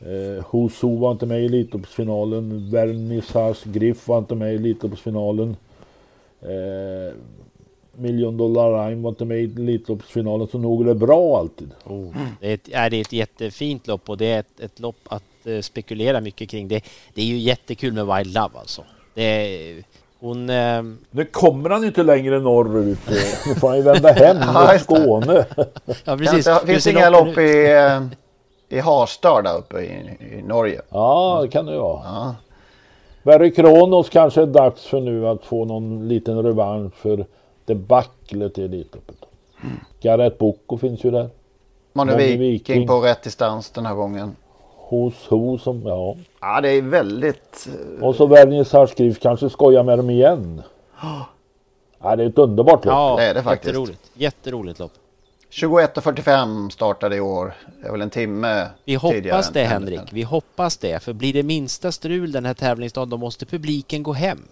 Eh, 0.00 0.44
Husu 0.50 0.96
var 0.98 1.12
inte 1.12 1.26
med 1.26 1.42
i 1.42 1.46
Elitloppsfinalen. 1.46 2.70
Vernissage 2.70 3.64
Griff 3.64 4.08
var 4.08 4.18
inte 4.18 4.34
med 4.34 4.52
i 4.52 4.56
Elitloppsfinalen. 4.56 5.56
Eh, 6.44 7.14
Million 7.96 8.36
Dollar 8.36 8.86
Rhyme 8.88 9.02
var 9.02 9.10
inte 9.10 9.24
med 9.24 9.38
i 9.38 9.44
Elitloppsfinalen, 9.44 10.48
så 10.48 10.58
nog 10.58 10.82
är 10.82 10.84
det 10.86 10.94
bra 10.94 11.38
alltid. 11.38 11.70
Oh. 11.84 12.08
Det, 12.40 12.50
är 12.50 12.54
ett, 12.54 12.68
är 12.72 12.90
det 12.90 13.00
ett 13.00 13.12
jättefint 13.12 13.86
lopp 13.86 14.10
och 14.10 14.16
det 14.16 14.26
är 14.26 14.40
ett, 14.40 14.60
ett 14.60 14.80
lopp 14.80 14.96
att 15.08 15.22
eh, 15.44 15.60
spekulera 15.60 16.20
mycket 16.20 16.50
kring. 16.50 16.68
Det, 16.68 16.84
det 17.14 17.22
är 17.22 17.26
ju 17.26 17.38
jättekul 17.38 17.92
med 17.92 18.06
Wild 18.06 18.34
Love 18.34 18.58
alltså. 18.58 18.84
Det 19.14 19.82
hon... 20.20 20.50
Eh, 20.50 20.82
Nu 21.10 21.24
kommer 21.24 21.70
han 21.70 21.80
ju 21.82 21.88
inte 21.88 22.02
längre 22.02 22.38
norrut. 22.40 22.98
Nu 23.46 23.54
får 23.54 23.68
han 23.68 23.76
ju 23.76 23.82
vända 23.82 24.12
hem 24.12 24.36
mot. 24.54 24.80
Skåne. 24.80 25.46
ja, 26.04 26.16
precis. 26.16 26.46
finns 26.46 26.62
det 26.66 26.80
ser 26.80 26.90
inga 26.90 27.10
lopp 27.10 27.38
i, 27.38 27.72
eh, 27.72 28.02
i 28.78 28.80
Harstad 28.80 29.42
där 29.42 29.58
uppe 29.58 29.80
i, 29.80 29.88
i 30.38 30.42
Norge? 30.42 30.80
Ja, 30.90 31.38
det 31.42 31.48
kan 31.48 31.66
det 31.66 31.78
vara. 31.78 32.00
Ja. 32.04 32.34
Barry 33.24 33.50
Kronos 33.54 34.08
kanske 34.08 34.42
är 34.42 34.46
dags 34.46 34.86
för 34.86 35.00
nu 35.00 35.28
att 35.28 35.44
få 35.44 35.64
någon 35.64 36.08
liten 36.08 36.42
revansch 36.42 36.94
för 36.94 37.26
debaclet 37.64 38.58
i 38.58 38.64
Elitloppet. 38.64 39.16
Gareth 40.00 40.36
Boko 40.38 40.78
finns 40.78 41.04
ju 41.04 41.10
där. 41.10 41.28
Manu 41.92 42.16
Viking 42.16 42.38
Viking. 42.40 42.86
på 42.86 43.00
rätt 43.00 43.22
distans 43.22 43.70
den 43.70 43.86
här 43.86 43.94
gången. 43.94 44.36
Hos 44.76 45.26
Ho 45.28 45.58
som, 45.58 45.82
ja. 45.86 46.16
Ja, 46.40 46.60
det 46.60 46.68
är 46.70 46.82
väldigt... 46.82 47.68
eh, 47.98 48.04
Och 48.04 48.14
så 48.14 48.26
Vernissage 48.26 48.90
Skrift 48.90 49.22
kanske 49.22 49.50
skojar 49.50 49.82
med 49.82 49.98
dem 49.98 50.10
igen. 50.10 50.62
Ja, 52.06 52.16
det 52.16 52.22
är 52.22 52.28
ett 52.28 52.38
underbart 52.38 52.84
lopp. 52.84 52.94
Ja, 52.94 53.16
Det 53.18 53.24
är 53.24 53.34
det 53.34 53.42
faktiskt. 53.42 53.66
jätteroligt. 53.74 54.10
Jätteroligt 54.14 54.78
lopp. 54.78 54.92
21.45 55.54 56.70
startade 56.70 57.16
i 57.16 57.20
år. 57.20 57.54
Det 57.80 57.86
är 57.86 57.92
väl 57.92 58.00
en 58.00 58.10
timme 58.10 58.66
Vi 58.84 58.94
hoppas 58.94 59.50
det 59.50 59.64
Henrik, 59.64 60.00
vi 60.10 60.22
hoppas 60.22 60.76
det. 60.76 61.02
För 61.02 61.12
blir 61.12 61.32
det 61.32 61.42
minsta 61.42 61.92
strul 61.92 62.32
den 62.32 62.46
här 62.46 62.54
tävlingsdagen 62.54 63.10
då 63.10 63.16
måste 63.16 63.46
publiken 63.46 64.02
gå 64.02 64.12
hem. 64.12 64.42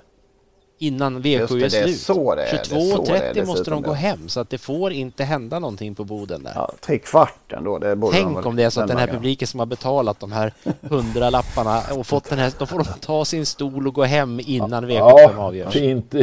Innan 0.79 1.23
V7 1.23 1.39
Just 1.39 1.49
det, 1.49 1.57
är 1.57 1.71
det 1.71 1.79
är 1.79 1.83
slut. 1.83 1.99
så 1.99 2.35
det 2.35 2.43
är, 2.43 2.53
det 2.53 2.59
är 2.59 2.65
så 2.65 3.03
det 3.03 3.19
är 3.19 3.35
22.30 3.35 3.47
måste 3.47 3.71
de 3.71 3.83
gå 3.83 3.91
ja. 3.91 3.95
hem 3.95 4.29
så 4.29 4.41
att 4.41 4.51
det 4.51 4.59
får 4.59 4.93
inte 4.93 5.25
hända 5.25 5.59
någonting 5.59 5.95
på 5.95 6.05
Boden 6.05 6.43
där. 6.43 6.53
Ja, 6.55 6.73
tre 6.81 6.99
kvart 6.99 7.53
ändå. 7.53 7.79
Det 7.79 7.97
borde 7.97 8.17
de 8.17 8.23
Tänk 8.23 8.37
väl 8.37 8.47
om 8.47 8.57
det 8.57 8.63
är 8.63 8.71
så 8.71 8.81
att 8.81 8.89
den 8.89 8.97
här 8.97 9.07
publiken 9.07 9.49
som 9.49 9.61
har 9.61 9.67
betalat 9.67 10.21
de 10.21 10.33
här 10.33 10.53
hundra 10.81 11.31
lapparna 11.31 11.83
och 11.97 12.07
fått 12.07 12.31
den 12.31 12.39
här, 12.39 12.53
då 12.59 12.67
får 12.67 12.79
de 12.79 12.85
ta 13.01 13.25
sin 13.25 13.47
stol 13.47 13.87
och 13.87 13.95
gå 13.95 14.03
hem 14.05 14.41
innan 14.45 14.85
V75 14.85 14.93
Ja, 14.93 15.35
avgörs. 15.37 15.73
fint 15.73 16.15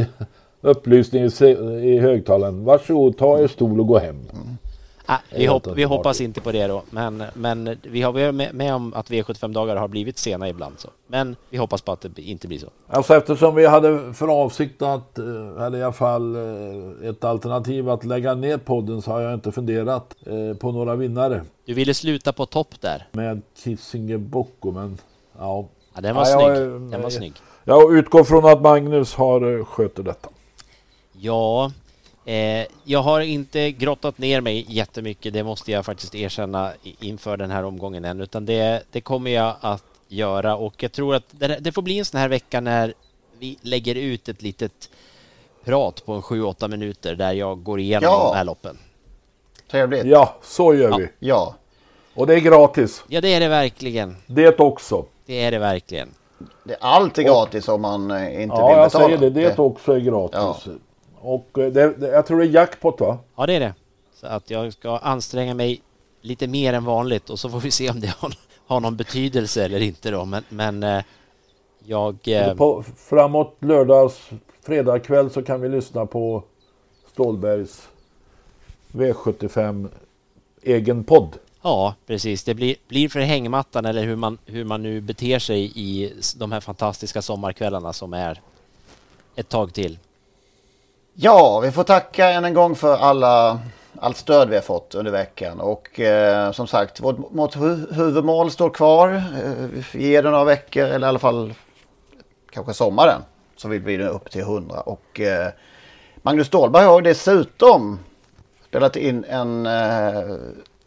upplysning 0.61 1.23
i, 1.83 1.99
högtalaren. 1.99 2.63
Varsågod, 2.65 3.17
ta 3.17 3.39
er 3.39 3.47
stol 3.47 3.79
och 3.79 3.87
gå 3.87 3.99
hem. 3.99 4.27
Ah, 5.11 5.17
vi, 5.35 5.45
hopp, 5.45 5.67
vi 5.67 5.83
hoppas 5.83 6.21
inte 6.21 6.41
på 6.41 6.51
det 6.51 6.67
då, 6.67 6.83
men, 6.89 7.23
men 7.33 7.77
vi 7.83 8.01
har 8.01 8.11
varit 8.11 8.55
med, 8.55 8.75
om 8.75 8.93
att 8.93 9.09
V75 9.09 9.53
dagar 9.53 9.75
har 9.75 9.87
blivit 9.87 10.17
sena 10.17 10.49
ibland. 10.49 10.75
Så. 10.79 10.89
Men 11.07 11.35
vi 11.49 11.57
hoppas 11.57 11.81
på 11.81 11.91
att 11.91 12.05
det 12.15 12.21
inte 12.21 12.47
blir 12.47 12.59
så. 12.59 12.67
Alltså 12.87 13.15
eftersom 13.15 13.55
vi 13.55 13.65
hade 13.67 14.13
för 14.13 14.27
avsikt 14.27 14.81
att, 14.81 15.17
eh, 15.19 15.25
eller 15.65 15.77
i 15.77 15.83
alla 15.83 15.93
fall 15.93 16.35
eh, 16.35 17.09
ett 17.09 17.23
alternativ 17.23 17.89
att 17.89 18.05
lägga 18.05 18.33
ner 18.35 18.57
podden 18.57 19.01
så 19.01 19.11
har 19.11 19.21
jag 19.21 19.33
inte 19.33 19.51
funderat 19.51 20.15
eh, 20.25 20.57
på 20.57 20.71
några 20.71 20.95
vinnare 20.95 21.41
Du 21.65 21.73
ville 21.73 21.93
sluta 21.93 22.33
på 22.33 22.45
topp 22.45 22.81
där. 22.81 23.07
med 23.11 23.41
Kissinger 23.63 24.17
Bocco 24.17 24.71
men 24.71 24.97
ja. 25.39 25.65
Ja, 25.95 26.01
den 26.01 26.15
var 26.15 26.25
Ja, 26.27 26.41
jag- 26.41 26.57
snygg. 26.57 26.91
Den 26.91 27.01
var 27.01 27.09
snygg. 27.09 27.33
Jag 27.63 27.97
utgår 27.97 28.23
från 28.23 28.45
att 28.45 28.61
Magnus 28.61 29.13
har 29.15 29.63
sköter 29.63 30.03
detta. 30.03 30.29
Ja, 31.11 31.71
eh, 32.29 32.65
jag 32.83 32.99
har 32.99 33.21
inte 33.21 33.71
grottat 33.71 34.17
ner 34.17 34.41
mig 34.41 34.65
jättemycket, 34.69 35.33
det 35.33 35.43
måste 35.43 35.71
jag 35.71 35.85
faktiskt 35.85 36.15
erkänna 36.15 36.71
inför 36.99 37.37
den 37.37 37.51
här 37.51 37.63
omgången 37.65 38.05
än, 38.05 38.21
utan 38.21 38.45
det, 38.45 38.83
det 38.91 39.01
kommer 39.01 39.31
jag 39.31 39.55
att 39.61 39.83
göra 40.07 40.55
och 40.55 40.83
jag 40.83 40.91
tror 40.91 41.15
att 41.15 41.23
det, 41.31 41.57
det 41.59 41.71
får 41.71 41.81
bli 41.81 41.99
en 41.99 42.05
sån 42.05 42.19
här 42.19 42.29
vecka 42.29 42.61
när 42.61 42.93
vi 43.39 43.57
lägger 43.61 43.95
ut 43.95 44.29
ett 44.29 44.41
litet 44.41 44.89
prat 45.65 46.05
på 46.05 46.13
en 46.13 46.21
7-8 46.21 46.67
minuter 46.67 47.15
där 47.15 47.33
jag 47.33 47.63
går 47.63 47.79
igenom 47.79 48.03
Ja. 48.03 48.29
de 48.31 48.37
här 48.37 48.43
loppen. 48.43 48.77
Trevligt. 49.71 50.05
Ja. 50.05 50.09
Ja, 50.11 50.35
så 50.43 50.73
gör 50.75 50.97
vi. 50.97 51.07
ja. 51.19 51.55
Och 52.13 52.27
det 52.27 52.33
är 52.35 52.39
gratis. 52.39 53.03
Ja, 53.07 53.21
det 53.21 53.33
är 53.33 53.39
det 53.39 53.47
verkligen. 53.47 54.15
Det 54.27 54.59
också. 54.59 55.05
Det 55.25 55.43
är 55.43 55.51
det 55.51 55.59
verkligen. 55.59 56.09
Det 56.63 56.73
är 56.73 56.77
alltid 56.81 57.25
gratis 57.25 57.67
om 57.67 57.81
man 57.81 58.11
eh, 58.11 58.41
inte 58.41 58.55
Ja, 58.55 58.67
vill 58.67 58.77
jag 58.77 58.85
betala. 58.87 59.05
säger 59.07 59.17
det. 59.17 59.29
Det 59.29 59.59
också 59.59 59.93
är 59.93 59.99
gratis. 59.99 60.67
Och 61.21 61.57
eh, 61.57 61.71
det, 61.71 61.93
det, 61.97 62.07
jag 62.07 62.25
tror 62.25 62.39
det 62.39 62.45
är 62.45 62.49
jackpot 62.49 62.99
va? 62.99 63.17
Ja, 63.35 63.45
det 63.45 63.53
är 63.53 63.59
det. 63.59 63.73
Så 64.13 64.27
att 64.27 64.49
jag 64.49 64.73
ska 64.73 64.97
anstränga 64.97 65.53
mig 65.53 65.81
lite 66.21 66.47
mer 66.47 66.73
än 66.73 66.85
vanligt 66.85 67.29
och 67.29 67.39
så 67.39 67.49
får 67.49 67.59
vi 67.59 67.71
se 67.71 67.89
om 67.89 67.99
det 67.99 68.07
har, 68.17 68.33
har 68.67 68.79
någon 68.79 68.95
betydelse 68.97 69.65
eller 69.65 69.79
inte 69.79 70.11
då. 70.11 70.25
Men, 70.25 70.43
men 70.49 70.83
eh, 70.83 71.03
jag... 71.85 72.15
eh, 72.27 72.55
På, 72.55 72.83
framåt 72.97 73.55
lördags, 73.59 74.29
fredag 74.61 74.99
kväll 74.99 75.29
så 75.29 75.43
kan 75.43 75.61
vi 75.61 75.69
lyssna 75.69 76.05
på 76.05 76.43
Stålbergs 77.11 77.87
V75 78.91 79.89
egen 80.61 81.03
podd. 81.03 81.29
Ja, 81.61 81.95
precis. 82.07 82.43
Det 82.43 82.53
blir, 82.53 82.75
blir 82.87 83.09
för 83.09 83.19
hängmattan 83.19 83.85
eller 83.85 84.03
hur 84.03 84.15
man, 84.15 84.37
hur 84.45 84.63
man 84.63 84.83
nu 84.83 85.01
beter 85.01 85.39
sig 85.39 85.71
i 85.75 86.13
de 86.37 86.51
här 86.51 86.59
fantastiska 86.59 87.21
sommarkvällarna 87.21 87.93
som 87.93 88.13
är 88.13 88.41
ett 89.35 89.49
tag 89.49 89.73
till. 89.73 89.97
Ja, 91.21 91.59
vi 91.59 91.71
får 91.71 91.83
tacka 91.83 92.29
än 92.29 92.45
en 92.45 92.53
gång 92.53 92.75
för 92.75 92.95
alla, 92.97 93.59
allt 93.99 94.17
stöd 94.17 94.49
vi 94.49 94.55
har 94.55 94.61
fått 94.61 94.95
under 94.95 95.11
veckan. 95.11 95.59
Och 95.59 95.99
eh, 95.99 96.51
som 96.51 96.67
sagt, 96.67 96.99
vårt, 96.99 97.15
vårt 97.31 97.55
hu- 97.55 97.93
huvudmål 97.93 98.51
står 98.51 98.69
kvar. 98.69 99.09
Eh, 99.09 99.83
vi 99.93 100.07
ger 100.07 100.23
det 100.23 100.29
några 100.29 100.43
veckor, 100.43 100.83
eller 100.83 101.07
i 101.07 101.09
alla 101.09 101.19
fall 101.19 101.53
kanske 102.51 102.73
sommaren. 102.73 103.21
Så 103.55 103.67
vill 103.67 103.81
vi 103.81 103.97
nu 103.97 104.07
upp 104.07 104.31
till 104.31 104.41
100. 104.41 104.81
Och 104.81 105.19
eh, 105.19 105.47
Magnus 106.15 106.47
Ståhlberg 106.47 106.85
har 106.85 107.01
dessutom 107.01 107.99
spelat 108.67 108.95
in 108.95 109.25
en 109.29 109.65
eh, 109.65 110.35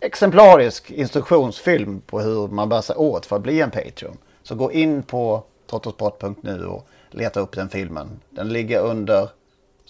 exemplarisk 0.00 0.90
instruktionsfilm 0.90 2.00
på 2.00 2.20
hur 2.20 2.48
man 2.48 2.68
bär 2.68 2.80
sig 2.80 2.96
åt 2.96 3.26
för 3.26 3.36
att 3.36 3.42
bli 3.42 3.60
en 3.60 3.70
Patreon. 3.70 4.16
Så 4.42 4.54
gå 4.54 4.72
in 4.72 5.02
på 5.02 5.42
totosport.nu 5.66 6.64
och 6.66 6.86
leta 7.10 7.40
upp 7.40 7.52
den 7.56 7.68
filmen. 7.68 8.20
Den 8.30 8.48
ligger 8.48 8.80
under 8.80 9.28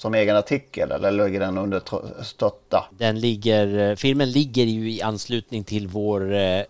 som 0.02 0.14
egen 0.14 0.36
artikel 0.36 0.92
eller 0.92 1.10
ligger 1.10 1.40
den 1.40 1.58
under 1.58 1.82
stötta? 2.22 2.84
Den 2.98 3.20
ligger, 3.20 3.90
eh, 3.90 3.96
filmen 3.96 4.30
ligger 4.30 4.64
ju 4.64 4.92
i 4.92 5.02
anslutning 5.02 5.64
till 5.64 5.88
vår, 5.88 6.32
eh, 6.32 6.62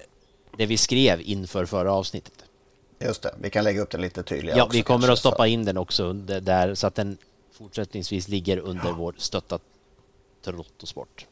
det 0.57 0.67
vi 0.67 0.77
skrev 0.77 1.21
inför 1.21 1.67
förra 1.67 1.93
avsnittet. 1.93 2.33
Just 3.01 3.23
det, 3.23 3.35
vi 3.41 3.51
kan 3.51 3.65
lägga 3.65 3.83
upp 3.83 3.91
den 3.91 4.01
lite 4.01 4.23
tydligare 4.23 4.59
Ja, 4.59 4.65
också 4.65 4.77
vi 4.77 4.83
kommer 4.83 4.99
kanske, 4.99 5.13
att 5.13 5.19
stoppa 5.19 5.37
så. 5.43 5.47
in 5.47 5.65
den 5.65 5.77
också 5.77 6.13
där 6.13 6.75
så 6.75 6.87
att 6.87 6.95
den 6.95 7.17
fortsättningsvis 7.53 8.29
ligger 8.29 8.59
under 8.59 8.93
vår 8.93 9.15
stötta 9.19 9.59
Trottosport. 10.45 11.27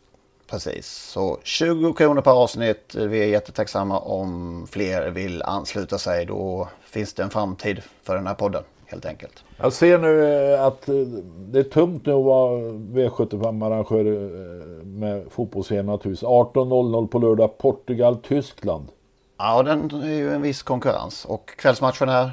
Precis, 0.47 0.87
så 0.87 1.39
20 1.43 1.93
kronor 1.93 2.23
per 2.23 2.31
avsnitt. 2.31 2.95
Vi 2.95 3.23
är 3.23 3.27
jättetacksamma 3.27 3.99
om 3.99 4.67
fler 4.71 5.11
vill 5.11 5.43
ansluta 5.43 5.99
sig. 5.99 6.27
Då 6.27 6.69
finns 6.85 7.13
det 7.13 7.23
en 7.23 7.31
framtid 7.31 7.83
för 8.03 8.17
den 8.17 8.27
här 8.27 8.35
podden 8.35 8.63
helt 8.91 9.07
enkelt. 9.07 9.45
Jag 9.57 9.73
ser 9.73 9.99
nu 9.99 10.35
eh, 10.55 10.65
att 10.65 10.89
eh, 10.89 10.95
det 11.37 11.59
är 11.59 11.63
tungt 11.63 12.07
nu 12.07 12.13
att 12.13 12.25
vara 12.25 12.59
V75-arrangör 12.71 14.07
eh, 14.07 14.85
med 14.85 15.25
fotbolls 15.31 15.71
naturligtvis. 15.71 16.23
18.00 16.23 17.07
på 17.07 17.19
lördag 17.19 17.59
Portugal-Tyskland. 17.59 18.89
Ja, 19.39 19.63
den 19.63 20.03
är 20.03 20.15
ju 20.15 20.33
en 20.35 20.43
viss 20.43 20.63
konkurrens. 20.63 21.25
Och 21.25 21.49
kvällsmatchen 21.49 22.09
här? 22.09 22.31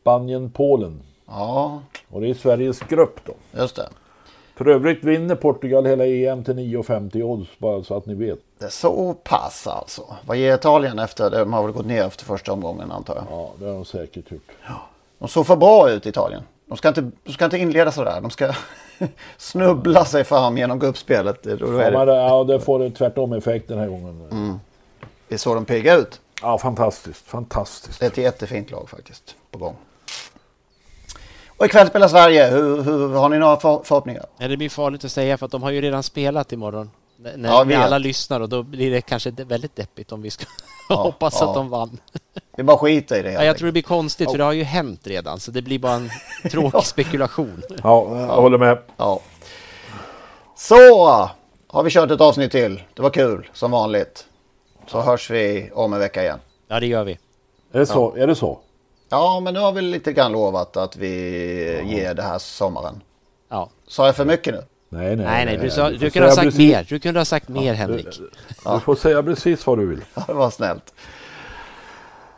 Spanien-Polen. 0.00 1.02
Ja, 1.26 1.80
Och 2.08 2.20
det 2.20 2.30
är 2.30 2.34
Sveriges 2.34 2.80
grupp 2.80 3.20
då. 3.24 3.32
just 3.60 3.76
det. 3.76 3.88
För 4.54 4.68
övrigt 4.68 5.04
vinner 5.04 5.34
Portugal 5.34 5.86
hela 5.86 6.06
EM 6.06 6.44
till 6.44 6.54
9,50 6.54 7.22
odds 7.22 7.58
bara 7.58 7.82
så 7.82 7.96
att 7.96 8.06
ni 8.06 8.14
vet. 8.14 8.38
Det 8.58 8.64
är 8.64 8.68
så 8.70 9.14
pass 9.14 9.66
alltså. 9.66 10.02
Vad 10.26 10.36
ger 10.36 10.54
Italien 10.54 10.98
efter? 10.98 11.30
De 11.30 11.52
har 11.52 11.62
väl 11.62 11.72
gått 11.72 11.86
ner 11.86 12.04
efter 12.04 12.24
första 12.24 12.52
omgången 12.52 12.92
antar 12.92 13.14
jag. 13.14 13.24
Ja, 13.30 13.50
det 13.58 13.66
har 13.66 13.72
de 13.72 13.84
säkert 13.84 14.30
gjort. 14.30 14.50
De 15.22 15.28
såg 15.28 15.46
för 15.46 15.56
bra 15.56 15.90
ut 15.90 16.06
Italien. 16.06 16.42
De 16.68 16.76
ska 16.78 16.88
inte, 16.88 17.10
de 17.24 17.32
ska 17.32 17.44
inte 17.44 17.58
inleda 17.58 17.92
sådär. 17.92 18.20
De 18.20 18.30
ska 18.30 18.52
snubbla 19.36 20.04
sig 20.04 20.24
fram 20.24 20.58
genom 20.58 20.78
gruppspelet. 20.78 21.42
Då 21.42 21.50
Ja, 21.50 21.56
det, 21.56 22.04
det, 22.04 22.12
ja, 22.16 22.44
det 22.44 22.60
får 22.60 22.82
en 22.84 22.92
tvärtom 22.92 23.32
effekt 23.32 23.68
den 23.68 23.78
här 23.78 23.86
gången. 23.88 24.28
Mm. 24.30 24.60
det 25.28 25.34
är 25.34 25.38
så 25.38 25.54
de 25.54 25.64
piggar 25.64 25.98
ut. 25.98 26.20
Ja, 26.42 26.58
fantastiskt. 26.58 27.26
Fantastiskt. 27.26 28.00
Det 28.00 28.06
är 28.06 28.10
ett 28.10 28.16
jättefint 28.16 28.70
lag 28.70 28.88
faktiskt 28.88 29.34
på 29.50 29.58
gång. 29.58 29.76
Och 31.56 31.66
ikväll 31.66 31.86
spelar 31.88 32.08
Sverige. 32.08 32.46
Hur, 32.50 32.82
hur 32.82 33.08
har 33.14 33.28
ni 33.28 33.38
några 33.38 33.56
för, 33.56 33.80
förhoppningar? 33.84 34.24
Ja, 34.38 34.48
det 34.48 34.56
blir 34.56 34.68
farligt 34.68 35.04
att 35.04 35.12
säga 35.12 35.38
för 35.38 35.46
att 35.46 35.52
de 35.52 35.62
har 35.62 35.70
ju 35.70 35.80
redan 35.80 36.02
spelat 36.02 36.52
imorgon. 36.52 36.90
N- 37.24 37.32
När, 37.36 37.48
Ja, 37.48 37.64
vi 37.64 37.74
när 37.74 37.82
alla 37.84 37.98
lyssnar 37.98 38.40
och 38.40 38.48
då 38.48 38.62
blir 38.62 38.90
det 38.90 39.00
kanske 39.00 39.30
väldigt 39.30 39.76
deppigt 39.76 40.12
om 40.12 40.22
vi 40.22 40.30
ska 40.30 40.44
Ja, 40.88 40.96
hoppas 41.02 41.36
ja. 41.40 41.48
att 41.48 41.54
de 41.54 41.68
vann. 41.68 41.98
Vi 42.56 42.62
bara 42.62 42.76
skiter 42.78 43.18
i 43.18 43.22
det. 43.22 43.32
Ja, 43.32 43.44
jag 43.44 43.56
tror 43.58 43.66
det 43.66 43.72
blir 43.72 43.82
konstigt 43.82 44.30
för 44.30 44.38
det 44.38 44.44
har 44.44 44.52
ju 44.52 44.62
hänt 44.62 45.06
redan 45.06 45.40
så 45.40 45.50
det 45.50 45.62
blir 45.62 45.78
bara 45.78 45.92
en 45.94 46.10
tråkig 46.50 46.82
spekulation. 46.84 47.62
Ja, 47.82 48.18
jag 48.20 48.26
håller 48.26 48.58
med. 48.58 48.78
Ja. 48.96 49.20
Så 50.56 50.74
har 51.66 51.82
vi 51.82 51.90
kört 51.90 52.10
ett 52.10 52.20
avsnitt 52.20 52.52
till. 52.52 52.82
Det 52.94 53.02
var 53.02 53.10
kul 53.10 53.48
som 53.52 53.70
vanligt. 53.70 54.26
Så 54.86 55.00
hörs 55.00 55.30
vi 55.30 55.70
om 55.74 55.92
en 55.92 55.98
vecka 55.98 56.22
igen. 56.22 56.38
Ja, 56.68 56.80
det 56.80 56.86
gör 56.86 57.04
vi. 57.04 57.12
Är 57.72 57.78
det 57.78 57.86
så? 57.86 58.14
Är 58.16 58.26
det 58.26 58.34
så? 58.34 58.58
Ja, 59.08 59.40
men 59.40 59.54
nu 59.54 59.60
har 59.60 59.72
vi 59.72 59.80
lite 59.82 60.12
grann 60.12 60.32
lovat 60.32 60.76
att 60.76 60.96
vi 60.96 61.08
ger 61.84 62.14
det 62.14 62.22
här 62.22 62.38
sommaren. 62.38 63.00
Ja. 63.48 63.70
Sa 63.86 64.06
jag 64.06 64.16
för 64.16 64.24
mycket 64.24 64.54
nu? 64.54 64.62
Nej, 64.88 65.16
nej. 65.16 65.26
Nej, 65.26 65.44
nej, 65.46 65.56
du, 65.56 65.70
sa, 65.70 65.84
får 65.84 65.90
du 65.98 66.10
kunde 66.10 66.28
ha 66.28 66.34
sagt 66.34 66.44
precis- 66.44 66.58
mer. 66.58 66.86
Du 66.88 66.98
kunde 66.98 67.20
ha 67.20 67.24
sagt 67.24 67.48
mer, 67.48 67.74
Henrik. 67.74 68.06
Du 68.64 68.80
får 68.80 68.94
säga 68.94 69.22
precis 69.22 69.66
vad 69.66 69.78
du 69.78 69.86
vill. 69.86 70.04
Ja, 70.14 70.22
det 70.26 70.32
var 70.32 70.50
snällt. 70.50 70.94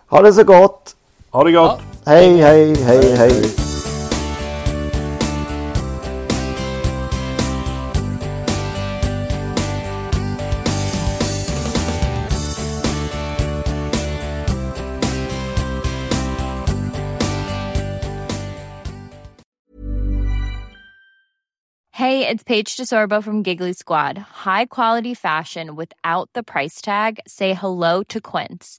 Ha 0.06 0.22
det 0.22 0.34
så 0.34 0.44
gott. 0.44 0.96
Ha 1.32 1.44
det 1.44 1.52
gott. 1.52 1.80
Hej, 2.06 2.36
hej, 2.36 2.74
hej, 2.76 3.16
hej. 3.16 3.30
Hey, 21.92 22.28
it's 22.28 22.42
Paige 22.42 22.76
DeSorbo 22.76 23.22
from 23.22 23.42
Giggly 23.42 23.72
Squad. 23.72 24.18
High 24.18 24.66
quality 24.66 25.14
fashion 25.14 25.74
without 25.74 26.28
the 26.34 26.42
price 26.42 26.82
tag. 26.82 27.18
Say 27.26 27.54
hello 27.54 28.02
to 28.04 28.20
Quince. 28.20 28.78